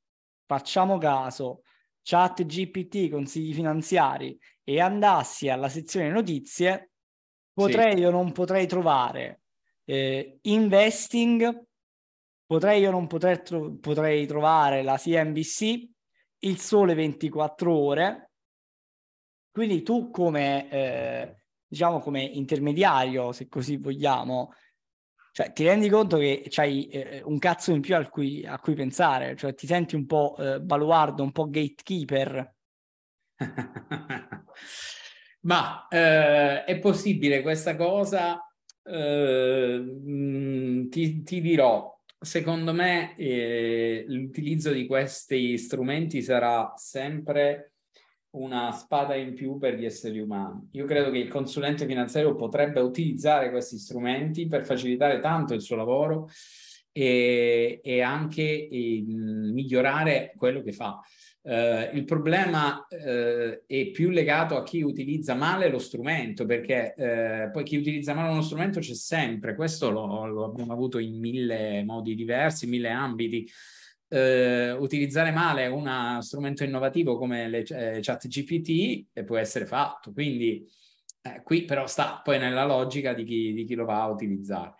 facciamo 0.45 0.99
caso, 0.99 1.62
chat 2.03 2.45
GPT, 2.45 3.09
consigli 3.09 3.55
finanziari, 3.55 4.39
e 4.64 4.80
andassi 4.80 5.49
alla 5.49 5.70
sezione 5.70 6.11
notizie, 6.11 6.91
potrei 7.55 7.97
sì. 7.97 8.05
o 8.05 8.11
non 8.11 8.33
potrei 8.33 8.66
trovare 8.66 9.41
eh, 9.85 10.39
investing, 10.43 11.66
potrei 12.47 12.87
o 12.87 12.91
non 12.91 13.07
potrei, 13.07 13.43
tro- 13.43 13.76
potrei 13.78 14.26
trovare 14.26 14.83
la 14.83 14.97
CNBC, 14.97 15.89
il 16.41 16.59
sole 16.59 16.95
24 16.95 17.74
ore. 17.74 18.30
Quindi 19.51 19.83
tu 19.83 20.11
come, 20.11 20.70
eh, 20.70 21.37
diciamo, 21.66 22.01
come 22.01 22.22
intermediario, 22.22 23.33
se 23.33 23.49
così 23.49 23.76
vogliamo, 23.76 24.53
cioè, 25.33 25.53
ti 25.53 25.64
rendi 25.64 25.89
conto 25.89 26.18
che 26.18 26.45
c'hai 26.49 26.89
eh, 26.89 27.22
un 27.24 27.39
cazzo 27.39 27.72
in 27.72 27.80
più 27.80 27.97
a 27.97 28.07
cui, 28.09 28.45
a 28.45 28.59
cui, 28.59 28.74
pensare, 28.74 29.35
cioè 29.35 29.55
ti 29.55 29.66
senti 29.66 29.95
un 29.95 30.05
po' 30.05 30.37
eh, 30.39 30.61
baluardo, 30.61 31.22
un 31.22 31.33
po' 31.33 31.49
gatekeeper. 31.49 32.55
Ma 35.41 35.89
eh, 35.89 36.64
è 36.64 36.78
possibile 36.78 37.41
questa 37.41 37.76
cosa 37.76 38.39
Ehm, 38.85 39.99
ti, 40.89 41.22
ti, 41.22 41.41
dirò, 41.41 42.01
secondo 42.18 42.72
me 42.72 43.16
eh, 43.16 44.05
l'utilizzo 44.09 44.72
di 44.72 44.87
questi 44.87 45.57
strumenti 45.57 46.22
sarà 46.22 46.72
sempre 46.76 47.74
una 48.33 48.72
spada 48.72 49.14
in 49.14 49.35
più 49.35 49.59
per 49.59 49.74
gli 49.74 49.85
esseri 49.85 50.18
umani. 50.18 50.68
Io 50.72 50.87
credo 50.87 51.11
che 51.11 51.18
il 51.18 51.28
consulente 51.28 51.87
finanziario 51.87 52.35
potrebbe 52.35 52.80
utilizzare 52.80 53.51
questi 53.51 53.76
strumenti 53.78 54.47
per 54.47 54.64
facilitare 54.64 55.20
tanto 55.20 55.55
il 55.55 55.61
suo 55.61 55.76
lavoro 55.76 56.28
e, 56.91 57.80
e 57.83 58.01
anche 58.01 58.68
e, 58.68 59.05
migliorare 59.07 60.33
quello 60.37 60.62
che 60.62 60.72
fa. 60.72 60.99
Uh, 61.45 61.97
il 61.97 62.05
problema 62.05 62.86
uh, 62.88 63.64
è 63.66 63.90
più 63.90 64.11
legato 64.11 64.57
a 64.57 64.62
chi 64.62 64.80
utilizza 64.82 65.34
male 65.34 65.68
lo 65.68 65.80
strumento, 65.80 66.47
perché 66.47 66.95
uh, 66.97 67.51
poi 67.51 67.64
chi 67.64 67.76
utilizza 67.76 68.14
male 68.14 68.30
uno 68.30 68.43
strumento 68.43 68.78
c'è 68.78 68.95
sempre, 68.95 69.57
questo 69.57 69.90
lo, 69.90 70.26
lo 70.26 70.45
abbiamo 70.45 70.72
avuto 70.72 70.99
in 70.99 71.18
mille 71.18 71.82
modi 71.82 72.14
diversi, 72.14 72.68
mille 72.68 72.90
ambiti. 72.90 73.51
utilizzare 74.12 75.30
male 75.32 75.66
uno 75.68 76.20
strumento 76.20 76.64
innovativo 76.64 77.16
come 77.16 77.49
le 77.49 77.64
eh, 77.64 77.99
chat 78.03 78.28
GPT 78.28 79.22
può 79.24 79.38
essere 79.38 79.64
fatto, 79.64 80.12
quindi 80.12 80.64
eh, 81.22 81.40
qui 81.43 81.64
però 81.64 81.86
sta 81.86 82.20
poi 82.22 82.38
nella 82.38 82.66
logica 82.66 83.14
di 83.14 83.24
chi, 83.24 83.55
di 83.55 83.64
chi 83.64 83.74
lo 83.74 83.86
va 83.86 84.03
a 84.03 84.09
utilizzare. 84.09 84.74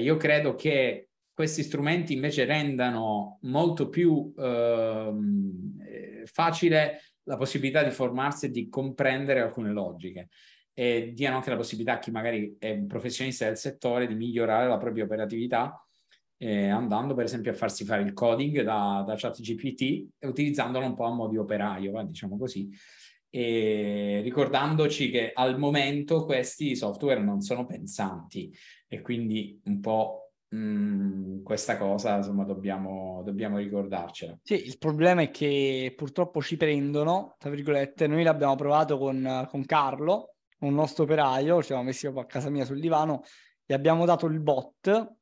io 0.00 0.16
credo 0.16 0.54
che 0.56 1.11
questi 1.34 1.62
strumenti 1.62 2.12
invece 2.12 2.44
rendano 2.44 3.38
molto 3.42 3.88
più 3.88 4.32
ehm, 4.36 5.78
eh, 5.86 6.22
facile 6.26 7.00
la 7.24 7.36
possibilità 7.36 7.82
di 7.82 7.90
formarsi 7.90 8.46
e 8.46 8.50
di 8.50 8.68
comprendere 8.68 9.40
alcune 9.40 9.72
logiche 9.72 10.28
e 10.74 11.12
diano 11.14 11.36
anche 11.36 11.50
la 11.50 11.56
possibilità 11.56 11.94
a 11.94 11.98
chi 11.98 12.10
magari 12.10 12.56
è 12.58 12.70
un 12.72 12.86
professionista 12.86 13.44
del 13.46 13.56
settore 13.56 14.06
di 14.06 14.14
migliorare 14.14 14.68
la 14.68 14.78
propria 14.78 15.04
operatività 15.04 15.86
eh, 16.42 16.68
andando 16.68 17.14
per 17.14 17.24
esempio 17.24 17.52
a 17.52 17.54
farsi 17.54 17.84
fare 17.84 18.02
il 18.02 18.12
coding 18.12 18.62
da, 18.62 19.04
da 19.06 19.14
chat 19.16 19.40
GPT 19.40 20.08
e 20.18 20.26
utilizzandolo 20.26 20.84
un 20.84 20.94
po' 20.94 21.04
a 21.04 21.14
modo 21.14 21.40
operaio, 21.40 22.02
diciamo 22.02 22.36
così, 22.36 22.68
e 23.30 24.20
ricordandoci 24.24 25.08
che 25.08 25.30
al 25.32 25.56
momento 25.56 26.24
questi 26.24 26.74
software 26.74 27.20
non 27.20 27.42
sono 27.42 27.64
pensanti 27.64 28.52
e 28.88 29.00
quindi 29.02 29.60
un 29.66 29.78
po' 29.78 30.21
Mm, 30.54 31.42
questa 31.42 31.78
cosa 31.78 32.16
insomma 32.16 32.44
dobbiamo, 32.44 33.22
dobbiamo 33.24 33.56
ricordarcela. 33.56 34.38
Sì, 34.42 34.66
il 34.66 34.76
problema 34.78 35.22
è 35.22 35.30
che 35.30 35.94
purtroppo 35.96 36.42
ci 36.42 36.56
prendono, 36.56 37.36
tra 37.38 37.48
virgolette, 37.48 38.06
noi 38.06 38.22
l'abbiamo 38.22 38.54
provato 38.54 38.98
con, 38.98 39.46
con 39.48 39.64
Carlo, 39.64 40.34
un 40.60 40.74
nostro 40.74 41.04
operaio, 41.04 41.60
ci 41.60 41.68
siamo 41.68 41.82
messi 41.82 42.06
a 42.06 42.26
casa 42.26 42.50
mia 42.50 42.66
sul 42.66 42.80
divano, 42.80 43.22
gli 43.64 43.72
abbiamo 43.72 44.04
dato 44.04 44.26
il 44.26 44.40
bot, 44.40 45.16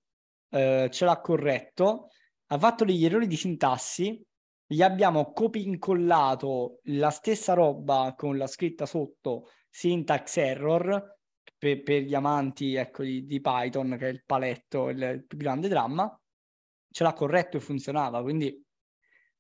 eh, 0.51 0.89
ce 0.91 1.05
l'ha 1.05 1.21
corretto, 1.21 2.09
ha 2.47 2.59
fatto 2.59 2.85
degli 2.85 3.05
errori 3.05 3.29
di 3.29 3.37
sintassi, 3.37 4.21
gli 4.67 4.83
abbiamo 4.83 5.33
copy 5.33 5.65
incollato 5.65 6.81
la 6.85 7.11
stessa 7.11 7.55
roba 7.55 8.15
con 8.17 8.37
la 8.37 8.47
scritta 8.47 8.87
sotto 8.87 9.49
syntax 9.69 10.37
error 10.37 11.19
per, 11.61 11.83
per 11.83 12.03
gli 12.03 12.15
amanti 12.15 12.75
ecco, 12.75 13.03
di, 13.03 13.27
di, 13.27 13.39
Python, 13.39 13.97
che 13.99 14.07
è 14.07 14.11
il 14.11 14.23
paletto, 14.25 14.89
il, 14.89 15.23
più 15.29 15.37
grande 15.37 15.69
dramma, 15.69 16.19
ce 16.91 17.05
l'ha 17.05 17.13
corretto 17.13 17.59
e 17.59 17.61
funzionava, 17.61 18.23
quindi 18.23 18.65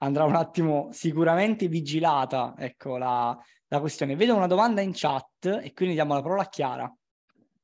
andrà 0.03 0.25
un 0.25 0.35
attimo 0.35 0.91
sicuramente 0.93 1.66
vigilata 1.66 2.55
ecco, 2.59 2.99
la, 2.99 3.37
la 3.68 3.81
questione. 3.81 4.16
Vedo 4.16 4.37
una 4.37 4.47
domanda 4.47 4.83
in 4.83 4.93
chat 4.95 5.61
e 5.62 5.73
quindi 5.73 5.95
diamo 5.95 6.12
la 6.12 6.21
parola 6.21 6.43
a 6.43 6.49
Chiara. 6.49 6.95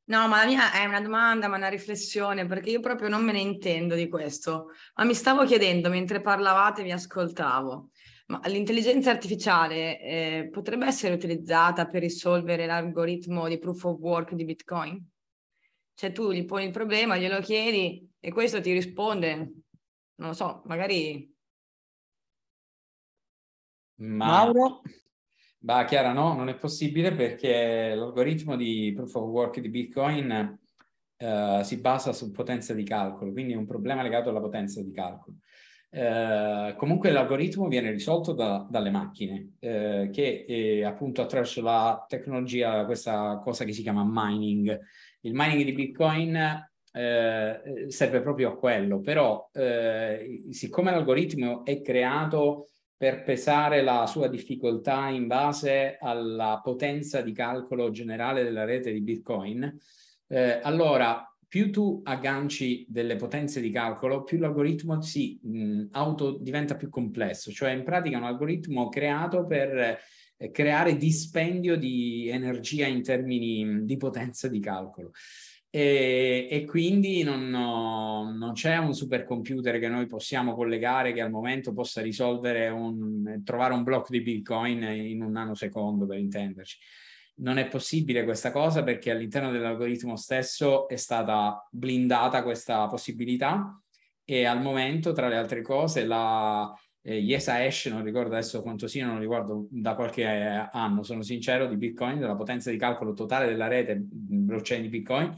No, 0.09 0.29
ma 0.29 0.39
la 0.39 0.47
mia 0.47 0.73
è 0.73 0.87
una 0.87 1.03
domanda, 1.03 1.49
ma 1.49 1.57
una 1.57 1.69
riflessione, 1.69 2.47
perché 2.47 2.71
io 2.71 2.81
proprio 2.81 3.09
non 3.09 3.25
me 3.25 3.33
ne 3.33 3.41
intendo 3.41 3.95
di 3.95 4.09
questo. 4.09 4.69
Ma 4.95 5.05
mi 5.05 5.15
stavo 5.15 5.45
chiedendo 5.45 5.91
mentre 5.91 6.23
parlavate, 6.23 6.83
vi 6.83 6.93
ascoltavo, 6.93 7.91
ma 8.27 8.41
l'intelligenza 8.47 9.11
artificiale 9.11 10.01
eh, 10.01 10.49
potrebbe 10.51 10.87
essere 10.87 11.15
utilizzata 11.15 11.87
per 11.87 12.03
risolvere 12.03 12.67
l'algoritmo 12.67 13.47
di 13.47 13.59
proof 13.59 13.85
of 13.85 13.99
work 14.01 14.35
di 14.35 14.45
Bitcoin? 14.45 15.11
Cioè 15.95 16.13
tu 16.13 16.33
gli 16.33 16.45
poni 16.45 16.65
il 16.65 16.73
problema, 16.73 17.17
glielo 17.17 17.41
chiedi 17.41 18.07
e 18.19 18.33
questo 18.33 18.61
ti 18.61 18.73
risponde, 18.73 19.35
non 20.17 20.29
lo 20.29 20.33
so, 20.33 20.63
magari... 20.67 21.33
Ma... 23.99 24.27
Mauro? 24.27 24.83
Bah, 25.59 25.85
Chiara, 25.85 26.13
no, 26.13 26.35
non 26.35 26.49
è 26.49 26.57
possibile 26.57 27.15
perché 27.15 27.95
l'algoritmo 27.95 28.57
di 28.57 28.93
proof 28.95 29.15
of 29.15 29.29
work 29.29 29.59
di 29.61 29.69
Bitcoin 29.69 30.59
uh, 31.17 31.63
si 31.63 31.79
basa 31.79 32.13
su 32.13 32.31
potenza 32.31 32.75
di 32.75 32.85
calcolo, 32.85 33.33
quindi 33.33 33.55
è 33.55 33.57
un 33.57 33.67
problema 33.67 34.03
legato 34.03 34.29
alla 34.29 34.41
potenza 34.41 34.83
di 34.83 34.93
calcolo. 34.93 35.39
Uh, 35.97 36.77
comunque 36.77 37.11
l'algoritmo 37.11 37.69
viene 37.69 37.91
risolto 37.91 38.33
da, 38.33 38.67
dalle 38.69 38.91
macchine 38.91 39.53
uh, 39.61 40.11
che 40.11 40.45
eh, 40.47 40.85
appunto 40.85 41.23
attraverso 41.23 41.63
la 41.63 42.05
tecnologia, 42.07 42.85
questa 42.85 43.41
cosa 43.43 43.65
che 43.65 43.73
si 43.73 43.81
chiama 43.81 44.05
mining. 44.07 44.79
Il 45.21 45.33
mining 45.35 45.65
di 45.65 45.73
Bitcoin 45.73 46.71
serve 46.93 48.23
proprio 48.23 48.53
a 48.53 48.57
quello, 48.57 49.01
però 49.01 49.51
siccome 50.51 50.91
l'algoritmo 50.91 51.63
è 51.67 51.83
creato 51.83 52.69
per 52.97 53.23
pesare 53.23 53.83
la 53.83 54.07
sua 54.07 54.29
difficoltà 54.29 55.09
in 55.09 55.27
base 55.27 55.99
alla 56.01 56.61
potenza 56.63 57.21
di 57.21 57.33
calcolo 57.33 57.91
generale 57.91 58.43
della 58.43 58.65
rete 58.65 58.93
di 58.93 59.03
Bitcoin, 59.03 59.79
eh, 60.29 60.61
allora 60.63 61.23
più 61.49 61.71
tu 61.71 62.01
agganci 62.05 62.87
delle 62.89 63.17
potenze 63.17 63.61
di 63.61 63.71
calcolo, 63.71 64.25
più 64.25 64.39
l'algoritmo 64.39 65.01
si 65.01 65.39
mh, 65.43 65.89
auto 65.93 66.39
diventa 66.39 66.77
più 66.77 66.89
complesso, 66.89 67.53
cioè 67.53 67.71
in 67.71 67.85
pratica 67.85 68.17
è 68.17 68.21
un 68.21 68.27
algoritmo 68.27 68.89
creato 68.89 69.47
per 69.47 69.99
eh, 70.37 70.51
creare 70.51 70.97
dispendio 70.97 71.77
di 71.77 72.29
energia 72.29 72.87
in 72.87 73.03
termini 73.03 73.85
di 73.85 73.97
potenza 73.97 74.49
di 74.49 74.61
calcolo. 74.61 75.13
E, 75.69 76.49
e 76.51 76.65
quindi 76.65 77.23
non, 77.23 77.51
non, 77.51 78.53
c'è 78.55 78.79
un 78.79 78.95
supercomputer 78.95 79.79
che 79.79 79.89
noi 79.89 80.07
possiamo 80.07 80.55
collegare 80.55 81.13
che 81.13 81.21
al 81.21 81.31
momento 81.31 81.75
possa 81.75 82.01
risolvere 82.01 82.69
un, 82.69 83.43
trovare 83.45 83.75
un 83.75 83.83
blocco 83.83 84.09
di 84.11 84.23
Bitcoin 84.23 84.83
in 84.83 85.23
un 85.23 85.33
nanosecondo 85.33 86.07
per 86.07 86.19
intenderci. 86.19 86.79
Non 87.39 87.59
è 87.59 87.69
possibile 87.69 88.25
questa 88.25 88.51
cosa 88.51 88.83
perché 88.83 89.11
all'interno 89.11 89.51
dell'algoritmo 89.51 90.17
stesso 90.17 90.89
è 90.89 90.97
stata 90.97 91.67
blindata 91.71 92.43
questa 92.43 92.87
possibilità 92.87 93.79
e 94.25 94.45
al 94.45 94.61
momento, 94.61 95.13
tra 95.13 95.29
le 95.29 95.37
altre 95.37 95.63
cose, 95.63 96.05
la, 96.05 96.73
eh, 97.03 97.19
Yesa 97.19 97.55
Hash, 97.55 97.87
non 97.87 98.03
ricordo 98.03 98.33
adesso 98.33 98.61
quanto 98.61 98.89
sia, 98.89 99.07
non 99.07 99.21
ricordo 99.21 99.69
da 99.71 99.95
qualche 99.95 100.25
anno, 100.25 101.05
sono 101.05 101.23
sincero, 101.23 101.69
di 101.69 101.77
Bitcoin, 101.77 102.19
della 102.19 102.35
potenza 102.35 102.71
di 102.71 102.77
calcolo 102.77 103.13
totale 103.13 103.47
della 103.47 103.69
rete 103.69 103.97
blockchain 103.97 104.83
di 104.83 104.89
Bitcoin, 104.89 105.33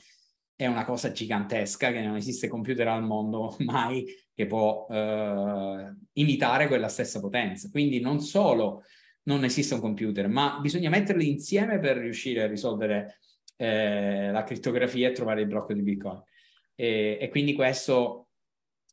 è 0.56 0.66
una 0.66 0.86
cosa 0.86 1.12
gigantesca 1.12 1.92
che 1.92 2.00
non 2.00 2.16
esiste 2.16 2.48
computer 2.48 2.88
al 2.88 3.04
mondo 3.04 3.54
mai 3.66 4.06
che 4.34 4.46
può 4.46 4.86
eh, 4.88 5.94
imitare 6.14 6.66
quella 6.66 6.88
stessa 6.88 7.20
potenza. 7.20 7.68
Quindi 7.70 8.00
non 8.00 8.20
solo 8.20 8.84
non 9.24 9.44
esiste 9.44 9.74
un 9.74 9.80
computer, 9.80 10.28
ma 10.28 10.58
bisogna 10.60 10.88
metterli 10.88 11.28
insieme 11.28 11.78
per 11.78 11.98
riuscire 11.98 12.42
a 12.42 12.46
risolvere 12.46 13.18
eh, 13.56 14.30
la 14.30 14.44
crittografia 14.44 15.08
e 15.08 15.12
trovare 15.12 15.42
il 15.42 15.48
blocco 15.48 15.72
di 15.72 15.82
Bitcoin. 15.82 16.22
E, 16.74 17.18
e 17.20 17.28
quindi 17.28 17.54
questo... 17.54 18.28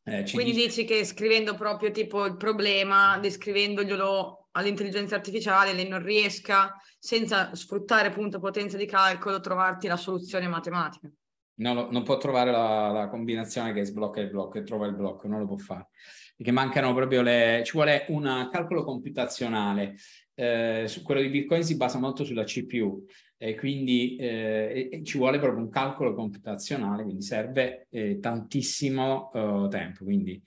Eh, 0.04 0.24
quindi 0.30 0.52
dice... 0.52 0.66
dici 0.66 0.84
che 0.84 1.04
scrivendo 1.04 1.54
proprio 1.54 1.90
tipo 1.90 2.24
il 2.26 2.36
problema, 2.36 3.18
descrivendoglielo 3.18 4.48
all'intelligenza 4.52 5.14
artificiale, 5.14 5.72
lei 5.72 5.88
non 5.88 6.02
riesca, 6.02 6.74
senza 6.98 7.54
sfruttare 7.54 8.08
appunto 8.08 8.38
potenza 8.38 8.76
di 8.76 8.86
calcolo, 8.86 9.40
trovarti 9.40 9.86
la 9.86 9.96
soluzione 9.96 10.48
matematica. 10.48 11.10
No, 11.58 11.88
non 11.90 12.02
può 12.02 12.18
trovare 12.18 12.50
la, 12.50 12.90
la, 12.90 13.08
combinazione 13.08 13.72
che 13.72 13.84
sblocca 13.84 14.20
il 14.20 14.30
blocco 14.30 14.58
e 14.58 14.62
trova 14.62 14.86
il 14.86 14.94
blocco, 14.94 15.26
non 15.26 15.40
lo 15.40 15.46
può 15.46 15.56
fare. 15.56 15.88
Perché 16.36 16.52
mancano 16.52 16.92
proprio 16.94 17.22
le... 17.22 17.62
ci 17.64 17.72
vuole 17.72 18.04
un 18.08 18.48
calcolo 18.50 18.84
computazionale. 18.84 19.96
Eh, 20.34 20.84
su 20.86 21.02
quello 21.02 21.22
di 21.22 21.30
Bitcoin 21.30 21.64
si 21.64 21.76
basa 21.76 21.98
molto 21.98 22.22
sulla 22.22 22.44
CPU 22.44 23.06
e 23.38 23.54
quindi 23.54 24.16
eh, 24.16 25.00
ci 25.02 25.16
vuole 25.16 25.38
proprio 25.38 25.62
un 25.62 25.70
calcolo 25.70 26.14
computazionale, 26.14 27.04
quindi 27.04 27.22
serve 27.22 27.86
eh, 27.90 28.18
tantissimo 28.18 29.30
uh, 29.32 29.68
tempo. 29.68 30.04
Quindi 30.04 30.42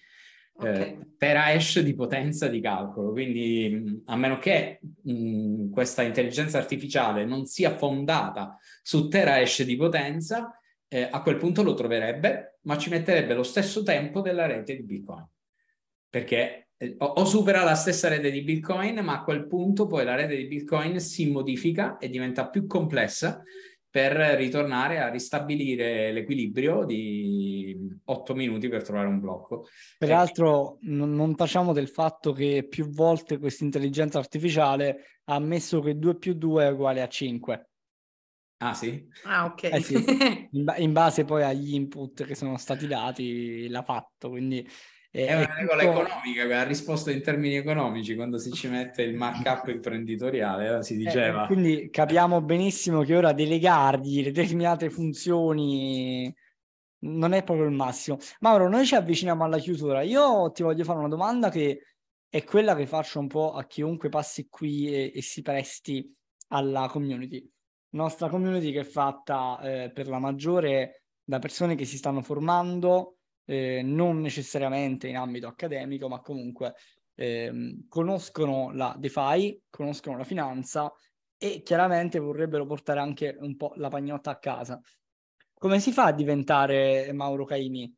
eh, 0.62 0.70
okay. 0.70 1.00
terahash 1.18 1.80
di 1.82 1.94
potenza 1.94 2.48
di 2.48 2.60
calcolo. 2.62 3.12
Quindi 3.12 4.02
a 4.06 4.16
meno 4.16 4.38
che 4.40 4.80
mh, 5.04 5.70
questa 5.70 6.02
intelligenza 6.02 6.58
artificiale 6.58 7.26
non 7.26 7.46
sia 7.46 7.76
fondata 7.76 8.58
su 8.82 9.08
terahash 9.08 9.64
di 9.64 9.76
potenza, 9.76 10.60
eh, 10.88 11.08
a 11.10 11.22
quel 11.22 11.38
punto 11.38 11.62
lo 11.64 11.76
troverebbe, 11.76 12.60
ma 12.64 12.78
ci 12.78 12.90
metterebbe 12.90 13.36
lo 13.36 13.44
stesso 13.44 13.84
tempo 13.84 14.22
della 14.22 14.48
rete 14.48 14.76
di 14.76 14.84
Bitcoin. 14.84 15.26
Perché 16.10 16.70
eh, 16.78 16.96
o, 16.98 17.26
supera 17.26 17.64
la 17.64 17.76
stessa 17.76 18.08
rete 18.08 18.32
di 18.32 18.42
Bitcoin, 18.42 19.00
ma 19.00 19.20
a 19.20 19.24
quel 19.24 19.48
punto 19.48 19.86
poi 19.86 20.06
la 20.06 20.16
rete 20.16 20.38
di 20.38 20.48
Bitcoin 20.48 21.00
si 21.02 21.30
modifica 21.30 21.98
e 21.98 22.10
diventa 22.10 22.48
più 22.50 22.66
complessa 22.68 23.44
per 23.92 24.14
ritornare 24.38 25.00
a 25.00 25.10
ristabilire 25.10 26.12
l'equilibrio 26.12 26.86
di 26.86 27.76
8 28.06 28.36
minuti 28.36 28.70
per 28.70 28.84
trovare 28.84 29.08
un 29.08 29.20
blocco. 29.20 29.68
Peraltro 29.98 30.78
non, 30.82 31.14
non 31.14 31.36
tacciamo 31.36 31.74
del 31.74 31.90
fatto 31.90 32.32
che 32.32 32.66
più 32.70 32.90
volte 32.90 33.40
questa 33.40 33.64
intelligenza 33.64 34.20
artificiale 34.20 35.20
ha 35.26 35.36
ammesso 35.36 35.82
che 35.82 35.98
2 35.98 36.18
più 36.18 36.34
2 36.34 36.66
è 36.66 36.70
uguale 36.70 37.02
a 37.02 37.08
5. 37.08 37.70
Ah 38.62 38.74
sì? 38.74 39.06
Ah 39.24 39.46
ok. 39.46 39.64
Eh 39.64 39.82
sì. 39.82 39.96
in, 40.52 40.64
ba- 40.64 40.78
in, 40.78 40.94
base 40.94 41.26
poi 41.26 41.44
agli 41.44 41.74
input 41.74 42.26
che 42.26 42.36
sono 42.36 42.58
stati 42.58 42.88
dati 42.88 43.68
l'ha 43.68 43.84
fatto, 43.84 44.30
quindi... 44.30 44.66
Eh, 45.12 45.26
è 45.26 45.36
una 45.36 45.56
regola 45.56 45.84
tutto... 45.84 46.02
economica 46.02 46.46
che 46.46 46.54
ha 46.54 46.64
risposto 46.64 47.10
in 47.10 47.22
termini 47.22 47.56
economici 47.56 48.16
quando 48.16 48.38
si 48.38 48.52
ci 48.52 48.68
mette 48.68 49.02
il 49.02 49.16
markup 49.16 49.68
imprenditoriale, 49.74 50.78
eh, 50.78 50.84
si 50.84 50.96
diceva. 50.96 51.44
Eh, 51.44 51.48
quindi 51.48 51.90
capiamo 51.90 52.42
benissimo 52.42 53.02
che 53.02 53.16
ora 53.16 53.34
delegargli 53.34 54.24
le 54.24 54.32
determinate 54.32 54.90
funzioni 54.90 56.34
non 57.02 57.34
è 57.34 57.44
proprio 57.44 57.66
il 57.66 57.74
massimo. 57.74 58.18
Mauro, 58.40 58.70
noi 58.70 58.86
ci 58.86 58.96
avviciniamo 58.96 59.44
alla 59.44 59.58
chiusura. 59.58 60.02
Io 60.02 60.52
ti 60.52 60.64
voglio 60.64 60.84
fare 60.84 61.00
una 61.00 61.08
domanda 61.08 61.50
che 61.50 61.82
è 62.28 62.44
quella 62.44 62.76
che 62.76 62.86
faccio 62.86 63.20
un 63.20 63.28
po' 63.28 63.54
a 63.54 63.66
chiunque 63.66 64.10
passi 64.10 64.48
qui 64.50 64.94
e, 64.94 65.12
e 65.16 65.22
si 65.22 65.42
presti 65.42 66.14
alla 66.50 66.88
community 66.90 67.50
nostra 67.92 68.30
community 68.30 68.72
che 68.72 68.82
è 68.82 68.86
fatta 68.86 69.60
eh, 69.62 69.92
per 69.92 70.08
la 70.08 70.20
maggiore 70.20 71.04
da 71.24 71.40
persone 71.40 71.76
che 71.76 71.86
si 71.86 71.98
stanno 71.98 72.22
formando, 72.22 73.19
eh, 73.50 73.82
non 73.82 74.22
necessariamente 74.22 75.08
in 75.08 75.18
ambito 75.18 75.48
accademico, 75.48 76.08
ma 76.08 76.20
comunque 76.20 76.76
eh, 77.16 77.80
conoscono 77.88 78.72
la 78.72 78.96
DeFi, 78.96 79.64
conoscono 79.72 80.18
la 80.18 80.24
finanza 80.24 80.94
e 81.36 81.64
chiaramente 81.64 82.20
vorrebbero 82.20 82.68
portare 82.68 83.00
anche 83.00 83.36
un 83.40 83.56
po' 83.56 83.74
la 83.78 83.88
pagnotta 83.88 84.30
a 84.30 84.38
casa. 84.38 84.80
Come 85.52 85.80
si 85.80 85.92
fa 85.92 86.06
a 86.06 86.14
diventare 86.14 87.12
Mauro 87.12 87.46
Caimi? 87.46 87.92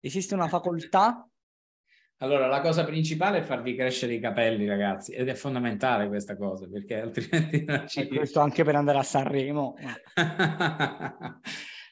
Esiste 0.00 0.34
una 0.34 0.48
facoltà 0.48 1.28
allora, 2.20 2.48
la 2.48 2.60
cosa 2.60 2.84
principale 2.84 3.38
è 3.38 3.42
farvi 3.42 3.76
crescere 3.76 4.14
i 4.14 4.18
capelli, 4.18 4.66
ragazzi, 4.66 5.12
ed 5.12 5.28
è 5.28 5.34
fondamentale 5.34 6.08
questa 6.08 6.36
cosa, 6.36 6.66
perché 6.68 7.00
altrimenti 7.00 7.64
non 7.64 7.86
ci... 7.86 8.00
E 8.00 8.08
questo 8.08 8.40
anche 8.40 8.64
per 8.64 8.74
andare 8.74 8.98
a 8.98 9.04
Sanremo. 9.04 9.76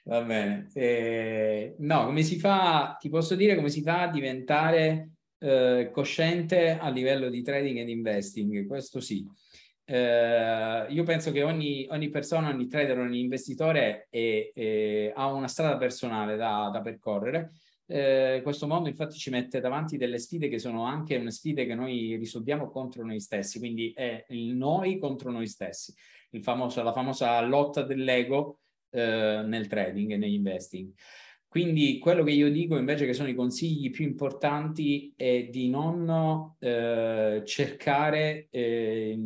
Va 0.06 0.22
bene. 0.22 0.68
Eh, 0.72 1.74
no, 1.78 2.04
come 2.04 2.22
si 2.22 2.38
fa, 2.38 2.96
ti 2.98 3.08
posso 3.08 3.34
dire 3.34 3.56
come 3.56 3.70
si 3.70 3.82
fa 3.82 4.02
a 4.02 4.10
diventare 4.10 5.10
eh, 5.38 5.90
cosciente 5.92 6.78
a 6.78 6.88
livello 6.90 7.28
di 7.28 7.42
trading 7.42 7.78
ed 7.78 7.88
investing, 7.88 8.66
questo 8.66 9.00
sì. 9.00 9.26
Eh, 9.84 10.86
io 10.88 11.02
penso 11.02 11.32
che 11.32 11.42
ogni, 11.42 11.86
ogni, 11.90 12.08
persona, 12.08 12.50
ogni 12.50 12.68
trader, 12.68 12.98
ogni 12.98 13.20
investitore 13.20 14.06
è, 14.08 14.52
è, 14.54 15.12
ha 15.14 15.32
una 15.32 15.48
strada 15.48 15.76
personale 15.76 16.36
da, 16.36 16.70
da 16.72 16.80
percorrere 16.80 17.50
eh, 17.88 18.40
questo 18.42 18.66
mondo 18.66 18.88
infatti 18.88 19.16
ci 19.16 19.30
mette 19.30 19.60
davanti 19.60 19.96
delle 19.96 20.18
sfide 20.18 20.48
che 20.48 20.58
sono 20.58 20.84
anche 20.84 21.16
una 21.16 21.30
sfide 21.30 21.66
che 21.66 21.74
noi 21.76 22.16
risolviamo 22.16 22.68
contro 22.68 23.04
noi 23.04 23.20
stessi, 23.20 23.58
quindi 23.60 23.92
è 23.94 24.24
il 24.30 24.54
noi 24.56 24.98
contro 24.98 25.30
noi 25.30 25.46
stessi, 25.46 25.94
famoso, 26.40 26.82
la 26.82 26.92
famosa 26.92 27.40
lotta 27.42 27.82
dell'ego 27.82 28.62
eh, 28.96 29.42
nel 29.44 29.66
trading 29.66 30.12
e 30.12 30.16
negli 30.16 30.34
Quindi 31.48 31.98
quello 31.98 32.22
che 32.22 32.32
io 32.32 32.50
dico 32.50 32.76
invece 32.76 33.06
che 33.06 33.14
sono 33.14 33.28
i 33.28 33.34
consigli 33.34 33.90
più 33.90 34.04
importanti 34.04 35.14
è 35.16 35.48
di 35.50 35.70
non 35.70 36.54
eh, 36.58 37.42
cercare 37.46 38.48
eh, 38.50 39.18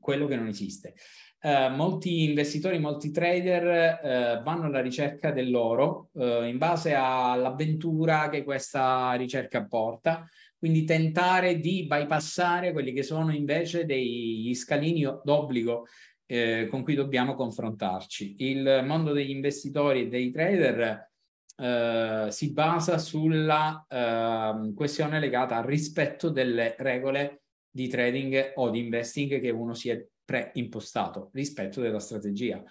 quello 0.00 0.26
che 0.26 0.36
non 0.36 0.48
esiste. 0.48 0.94
eh, 1.40 1.68
molti 1.68 2.24
investitori, 2.24 2.78
molti 2.78 3.10
trader 3.10 3.64
eh, 4.02 4.40
vanno 4.42 4.64
alla 4.64 4.80
ricerca 4.80 5.30
dell'oro 5.30 6.10
eh, 6.14 6.48
in 6.48 6.58
base 6.58 6.92
all'avventura 6.92 8.28
che 8.28 8.42
questa 8.42 9.12
ricerca 9.14 9.64
porta, 9.64 10.28
quindi 10.58 10.84
tentare 10.84 11.60
di 11.60 11.86
bypassare 11.86 12.72
quelli 12.72 12.92
che 12.92 13.02
sono 13.02 13.32
invece 13.32 13.84
degli 13.84 14.52
scalini 14.54 15.02
d'obbligo 15.22 15.86
eh, 16.26 16.66
con 16.68 16.82
cui 16.82 16.94
dobbiamo 16.94 17.34
confrontarci. 17.34 18.36
Il 18.38 18.82
mondo 18.84 19.12
degli 19.12 19.30
investitori 19.30 20.02
e 20.02 20.08
dei 20.08 20.30
trader 20.30 21.10
eh, 21.56 22.26
si 22.30 22.52
basa 22.52 22.98
sulla 22.98 23.86
eh, 23.88 24.72
questione 24.74 25.20
legata 25.20 25.56
al 25.56 25.64
rispetto 25.64 26.28
delle 26.28 26.74
regole 26.78 27.42
di 27.70 27.88
trading 27.88 28.52
o 28.56 28.70
di 28.70 28.80
investing 28.80 29.40
che 29.40 29.50
uno 29.50 29.74
si 29.74 29.88
è 29.90 30.04
preimpostato, 30.24 31.30
rispetto 31.32 31.80
della 31.80 32.00
strategia. 32.00 32.62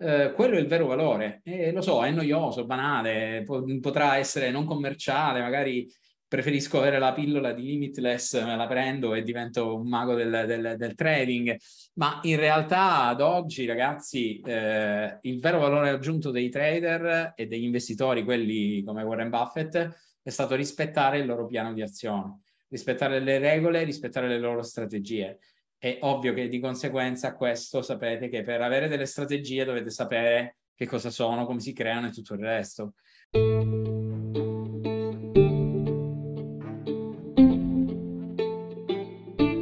Eh, 0.00 0.32
quello 0.34 0.56
è 0.56 0.60
il 0.60 0.66
vero 0.66 0.86
valore. 0.86 1.40
E 1.42 1.72
lo 1.72 1.80
so, 1.80 2.04
è 2.04 2.10
noioso, 2.10 2.66
banale, 2.66 3.42
po- 3.44 3.64
potrà 3.80 4.16
essere 4.16 4.50
non 4.50 4.64
commerciale, 4.64 5.40
magari 5.40 5.88
preferisco 6.28 6.78
avere 6.78 6.98
la 6.98 7.14
pillola 7.14 7.52
di 7.52 7.62
Limitless, 7.62 8.44
me 8.44 8.54
la 8.54 8.66
prendo 8.66 9.14
e 9.14 9.22
divento 9.22 9.74
un 9.74 9.88
mago 9.88 10.14
del, 10.14 10.44
del, 10.46 10.74
del 10.76 10.94
trading, 10.94 11.56
ma 11.94 12.20
in 12.22 12.36
realtà 12.36 13.06
ad 13.06 13.22
oggi 13.22 13.64
ragazzi 13.64 14.38
eh, 14.40 15.18
il 15.22 15.40
vero 15.40 15.58
valore 15.58 15.88
aggiunto 15.88 16.30
dei 16.30 16.50
trader 16.50 17.32
e 17.34 17.46
degli 17.46 17.64
investitori, 17.64 18.24
quelli 18.24 18.82
come 18.84 19.02
Warren 19.02 19.30
Buffett, 19.30 19.88
è 20.22 20.30
stato 20.30 20.54
rispettare 20.54 21.18
il 21.18 21.26
loro 21.26 21.46
piano 21.46 21.72
di 21.72 21.80
azione, 21.80 22.40
rispettare 22.68 23.20
le 23.20 23.38
regole, 23.38 23.82
rispettare 23.84 24.28
le 24.28 24.38
loro 24.38 24.62
strategie. 24.62 25.38
È 25.78 25.98
ovvio 26.02 26.34
che 26.34 26.48
di 26.48 26.60
conseguenza 26.60 27.34
questo 27.34 27.80
sapete 27.80 28.28
che 28.28 28.42
per 28.42 28.60
avere 28.60 28.88
delle 28.88 29.06
strategie 29.06 29.64
dovete 29.64 29.90
sapere 29.90 30.56
che 30.74 30.86
cosa 30.86 31.08
sono, 31.08 31.46
come 31.46 31.60
si 31.60 31.72
creano 31.72 32.08
e 32.08 32.10
tutto 32.10 32.34
il 32.34 32.40
resto. 32.40 32.92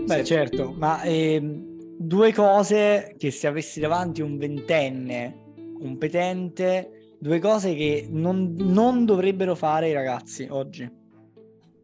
Beh, 0.06 0.22
certo, 0.22 0.72
ma 0.78 1.02
ehm, 1.02 1.96
due 1.98 2.32
cose 2.32 3.14
che 3.18 3.32
se 3.32 3.48
avessi 3.48 3.80
davanti 3.80 4.22
un 4.22 4.38
ventenne 4.38 5.74
competente, 5.80 7.16
due 7.18 7.40
cose 7.40 7.74
che 7.74 8.06
non, 8.08 8.54
non 8.56 9.04
dovrebbero 9.04 9.56
fare 9.56 9.88
i 9.88 9.92
ragazzi 9.92 10.46
oggi. 10.48 10.88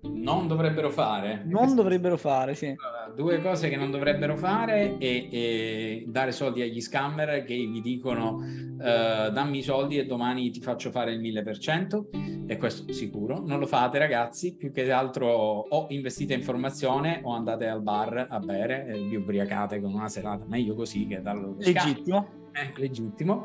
Non 0.02 0.48
dovrebbero 0.48 0.90
fare? 0.90 1.42
Non 1.44 1.74
dovrebbero 1.74 2.16
fare, 2.16 2.54
sì 2.54 2.74
due 3.14 3.40
cose 3.40 3.68
che 3.68 3.76
non 3.76 3.90
dovrebbero 3.90 4.36
fare 4.36 4.96
è, 4.98 5.28
è 5.28 6.02
dare 6.06 6.32
soldi 6.32 6.62
agli 6.62 6.80
scammer 6.80 7.44
che 7.44 7.54
vi 7.54 7.80
dicono 7.80 8.36
uh, 8.36 9.30
dammi 9.30 9.58
i 9.58 9.62
soldi 9.62 9.98
e 9.98 10.06
domani 10.06 10.50
ti 10.50 10.60
faccio 10.60 10.90
fare 10.90 11.12
il 11.12 11.20
1000% 11.20 12.46
e 12.46 12.56
questo 12.56 12.92
sicuro. 12.92 13.40
Non 13.44 13.58
lo 13.58 13.66
fate 13.66 13.98
ragazzi, 13.98 14.54
più 14.56 14.72
che 14.72 14.90
altro 14.90 15.28
o 15.28 15.86
investite 15.90 16.34
in 16.34 16.42
formazione 16.42 17.20
o 17.22 17.32
andate 17.32 17.68
al 17.68 17.82
bar 17.82 18.26
a 18.28 18.38
bere 18.40 18.86
e 18.86 19.02
vi 19.04 19.16
ubriacate 19.16 19.80
con 19.80 19.92
una 19.92 20.08
serata, 20.08 20.44
meglio 20.46 20.74
così 20.74 21.06
che 21.06 21.20
dallo 21.20 21.54
Legittimo. 21.58 22.40
Eh, 22.52 22.78
legittimo. 22.78 23.44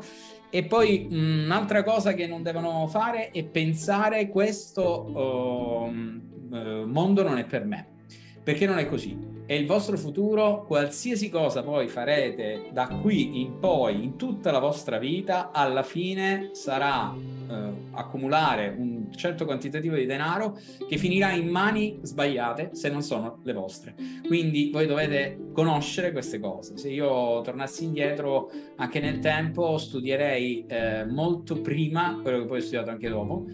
E 0.50 0.64
poi 0.64 1.08
un'altra 1.10 1.82
cosa 1.82 2.12
che 2.12 2.26
non 2.26 2.42
devono 2.42 2.86
fare 2.88 3.30
è 3.30 3.42
pensare 3.44 4.28
questo 4.28 5.86
uh, 6.50 6.86
mondo 6.86 7.22
non 7.22 7.38
è 7.38 7.44
per 7.44 7.64
me, 7.64 7.86
perché 8.42 8.66
non 8.66 8.78
è 8.78 8.86
così 8.86 9.36
è 9.48 9.54
il 9.54 9.64
vostro 9.64 9.96
futuro, 9.96 10.66
qualsiasi 10.66 11.30
cosa 11.30 11.62
poi 11.62 11.88
farete 11.88 12.68
da 12.70 12.86
qui 12.86 13.40
in 13.40 13.58
poi, 13.58 14.04
in 14.04 14.16
tutta 14.16 14.50
la 14.50 14.58
vostra 14.58 14.98
vita, 14.98 15.52
alla 15.52 15.82
fine 15.82 16.50
sarà 16.52 17.14
eh, 17.16 17.72
accumulare 17.92 18.74
un 18.76 19.10
certo 19.16 19.46
quantitativo 19.46 19.94
di 19.94 20.04
denaro 20.04 20.58
che 20.86 20.98
finirà 20.98 21.30
in 21.30 21.48
mani 21.48 21.98
sbagliate 22.02 22.74
se 22.74 22.90
non 22.90 23.00
sono 23.00 23.38
le 23.42 23.54
vostre. 23.54 23.94
Quindi 24.26 24.68
voi 24.70 24.86
dovete 24.86 25.48
conoscere 25.54 26.12
queste 26.12 26.38
cose. 26.38 26.76
Se 26.76 26.90
io 26.90 27.40
tornassi 27.40 27.84
indietro 27.84 28.50
anche 28.76 29.00
nel 29.00 29.18
tempo, 29.20 29.78
studierei 29.78 30.66
eh, 30.68 31.06
molto 31.06 31.58
prima 31.62 32.18
quello 32.20 32.40
che 32.40 32.44
poi 32.44 32.58
ho 32.58 32.60
studiato 32.60 32.90
anche 32.90 33.08
dopo. 33.08 33.46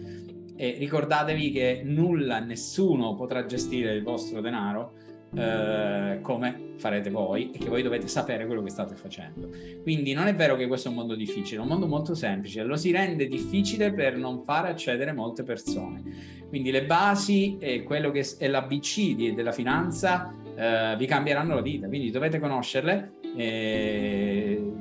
E 0.55 0.75
ricordatevi 0.77 1.51
che 1.51 1.81
nulla, 1.83 2.39
nessuno 2.39 3.15
potrà 3.15 3.45
gestire 3.45 3.93
il 3.93 4.03
vostro 4.03 4.41
denaro 4.41 4.93
eh, 5.35 6.19
come 6.21 6.73
farete 6.77 7.09
voi 7.09 7.51
e 7.51 7.57
che 7.57 7.67
voi 7.67 7.81
dovete 7.81 8.07
sapere 8.07 8.45
quello 8.45 8.61
che 8.61 8.69
state 8.69 8.95
facendo. 8.95 9.49
Quindi 9.81 10.13
non 10.13 10.27
è 10.27 10.35
vero 10.35 10.55
che 10.55 10.67
questo 10.67 10.87
è 10.87 10.91
un 10.91 10.97
mondo 10.97 11.15
difficile, 11.15 11.59
è 11.59 11.61
un 11.61 11.67
mondo 11.67 11.87
molto 11.87 12.15
semplice, 12.15 12.63
lo 12.63 12.77
si 12.77 12.91
rende 12.91 13.27
difficile 13.27 13.91
per 13.91 14.17
non 14.17 14.43
far 14.43 14.65
accedere 14.65 15.11
molte 15.11 15.43
persone. 15.43 16.03
Quindi 16.47 16.71
le 16.71 16.85
basi 16.85 17.57
e 17.59 17.83
quello 17.83 18.11
che 18.11 18.25
è 18.37 18.47
l'ABC 18.47 19.33
della 19.33 19.51
finanza 19.51 20.33
eh, 20.55 20.95
vi 20.97 21.05
cambieranno 21.05 21.55
la 21.55 21.61
vita, 21.61 21.87
quindi 21.87 22.11
dovete 22.11 22.39
conoscerle. 22.39 23.13
Eh, 23.35 24.71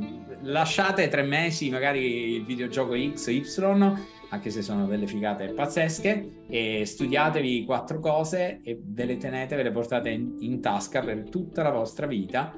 lasciate 0.43 1.09
tre 1.09 1.22
mesi 1.22 1.70
magari 1.70 2.35
il 2.35 2.45
videogioco 2.45 2.95
X, 2.95 3.29
Y 3.29 3.43
anche 4.31 4.51
se 4.51 4.62
sono 4.62 4.87
delle 4.87 5.07
figate 5.07 5.49
pazzesche, 5.49 6.45
e 6.49 6.85
studiatevi 6.85 7.64
quattro 7.64 8.01
cose 8.01 8.61
e 8.62 8.81
ve 8.83 9.05
le 9.05 9.16
tenete, 9.16 9.57
ve 9.57 9.62
le 9.62 9.70
portate 9.70 10.11
in, 10.11 10.37
in 10.41 10.61
tasca 10.61 11.01
per 11.01 11.29
tutta 11.29 11.62
la 11.62 11.70
vostra 11.70 12.07
vita. 12.07 12.53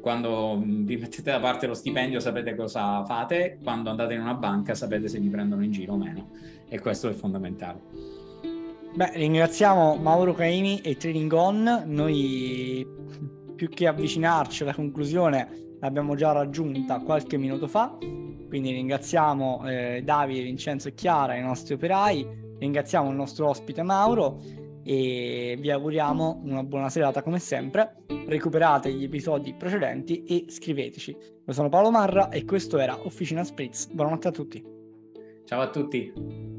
Quando 0.00 0.60
vi 0.62 0.96
mettete 0.96 1.30
da 1.30 1.40
parte 1.40 1.66
lo 1.66 1.74
stipendio 1.74 2.20
sapete 2.20 2.54
cosa 2.54 3.04
fate, 3.04 3.58
quando 3.62 3.90
andate 3.90 4.14
in 4.14 4.20
una 4.20 4.34
banca 4.34 4.74
sapete 4.74 5.08
se 5.08 5.18
vi 5.18 5.28
prendono 5.28 5.64
in 5.64 5.70
giro 5.70 5.94
o 5.94 5.96
meno 5.96 6.30
e 6.68 6.78
questo 6.80 7.08
è 7.08 7.12
fondamentale. 7.12 7.80
Beh, 8.94 9.12
ringraziamo 9.14 9.96
Mauro 9.96 10.32
Caini 10.32 10.80
e 10.80 10.96
Training 10.96 11.32
On. 11.32 11.82
Noi 11.86 12.86
più 13.54 13.68
che 13.68 13.86
avvicinarci 13.86 14.62
alla 14.62 14.74
conclusione 14.74 15.76
l'abbiamo 15.80 16.14
già 16.14 16.32
raggiunta 16.32 17.00
qualche 17.00 17.36
minuto 17.36 17.66
fa 17.66 17.96
quindi 18.46 18.72
ringraziamo 18.72 19.68
eh, 19.68 20.02
Davide, 20.04 20.42
Vincenzo 20.42 20.88
e 20.88 20.94
Chiara, 20.94 21.36
i 21.36 21.42
nostri 21.42 21.74
operai, 21.74 22.26
ringraziamo 22.58 23.10
il 23.10 23.16
nostro 23.16 23.48
ospite 23.48 23.82
Mauro 23.82 24.40
e 24.82 25.56
vi 25.58 25.70
auguriamo 25.70 26.42
una 26.44 26.62
buona 26.62 26.88
serata 26.88 27.22
come 27.22 27.40
sempre. 27.40 28.04
Recuperate 28.26 28.92
gli 28.92 29.04
episodi 29.04 29.52
precedenti 29.54 30.22
e 30.24 30.44
scriveteci. 30.48 31.10
Io 31.44 31.52
sono 31.52 31.68
Paolo 31.68 31.90
Marra 31.90 32.28
e 32.28 32.44
questo 32.44 32.78
era 32.78 33.04
Officina 33.04 33.42
Spritz. 33.42 33.88
Buonanotte 33.88 34.28
a 34.28 34.32
tutti. 34.32 34.64
Ciao 35.44 35.60
a 35.60 35.70
tutti. 35.70 36.55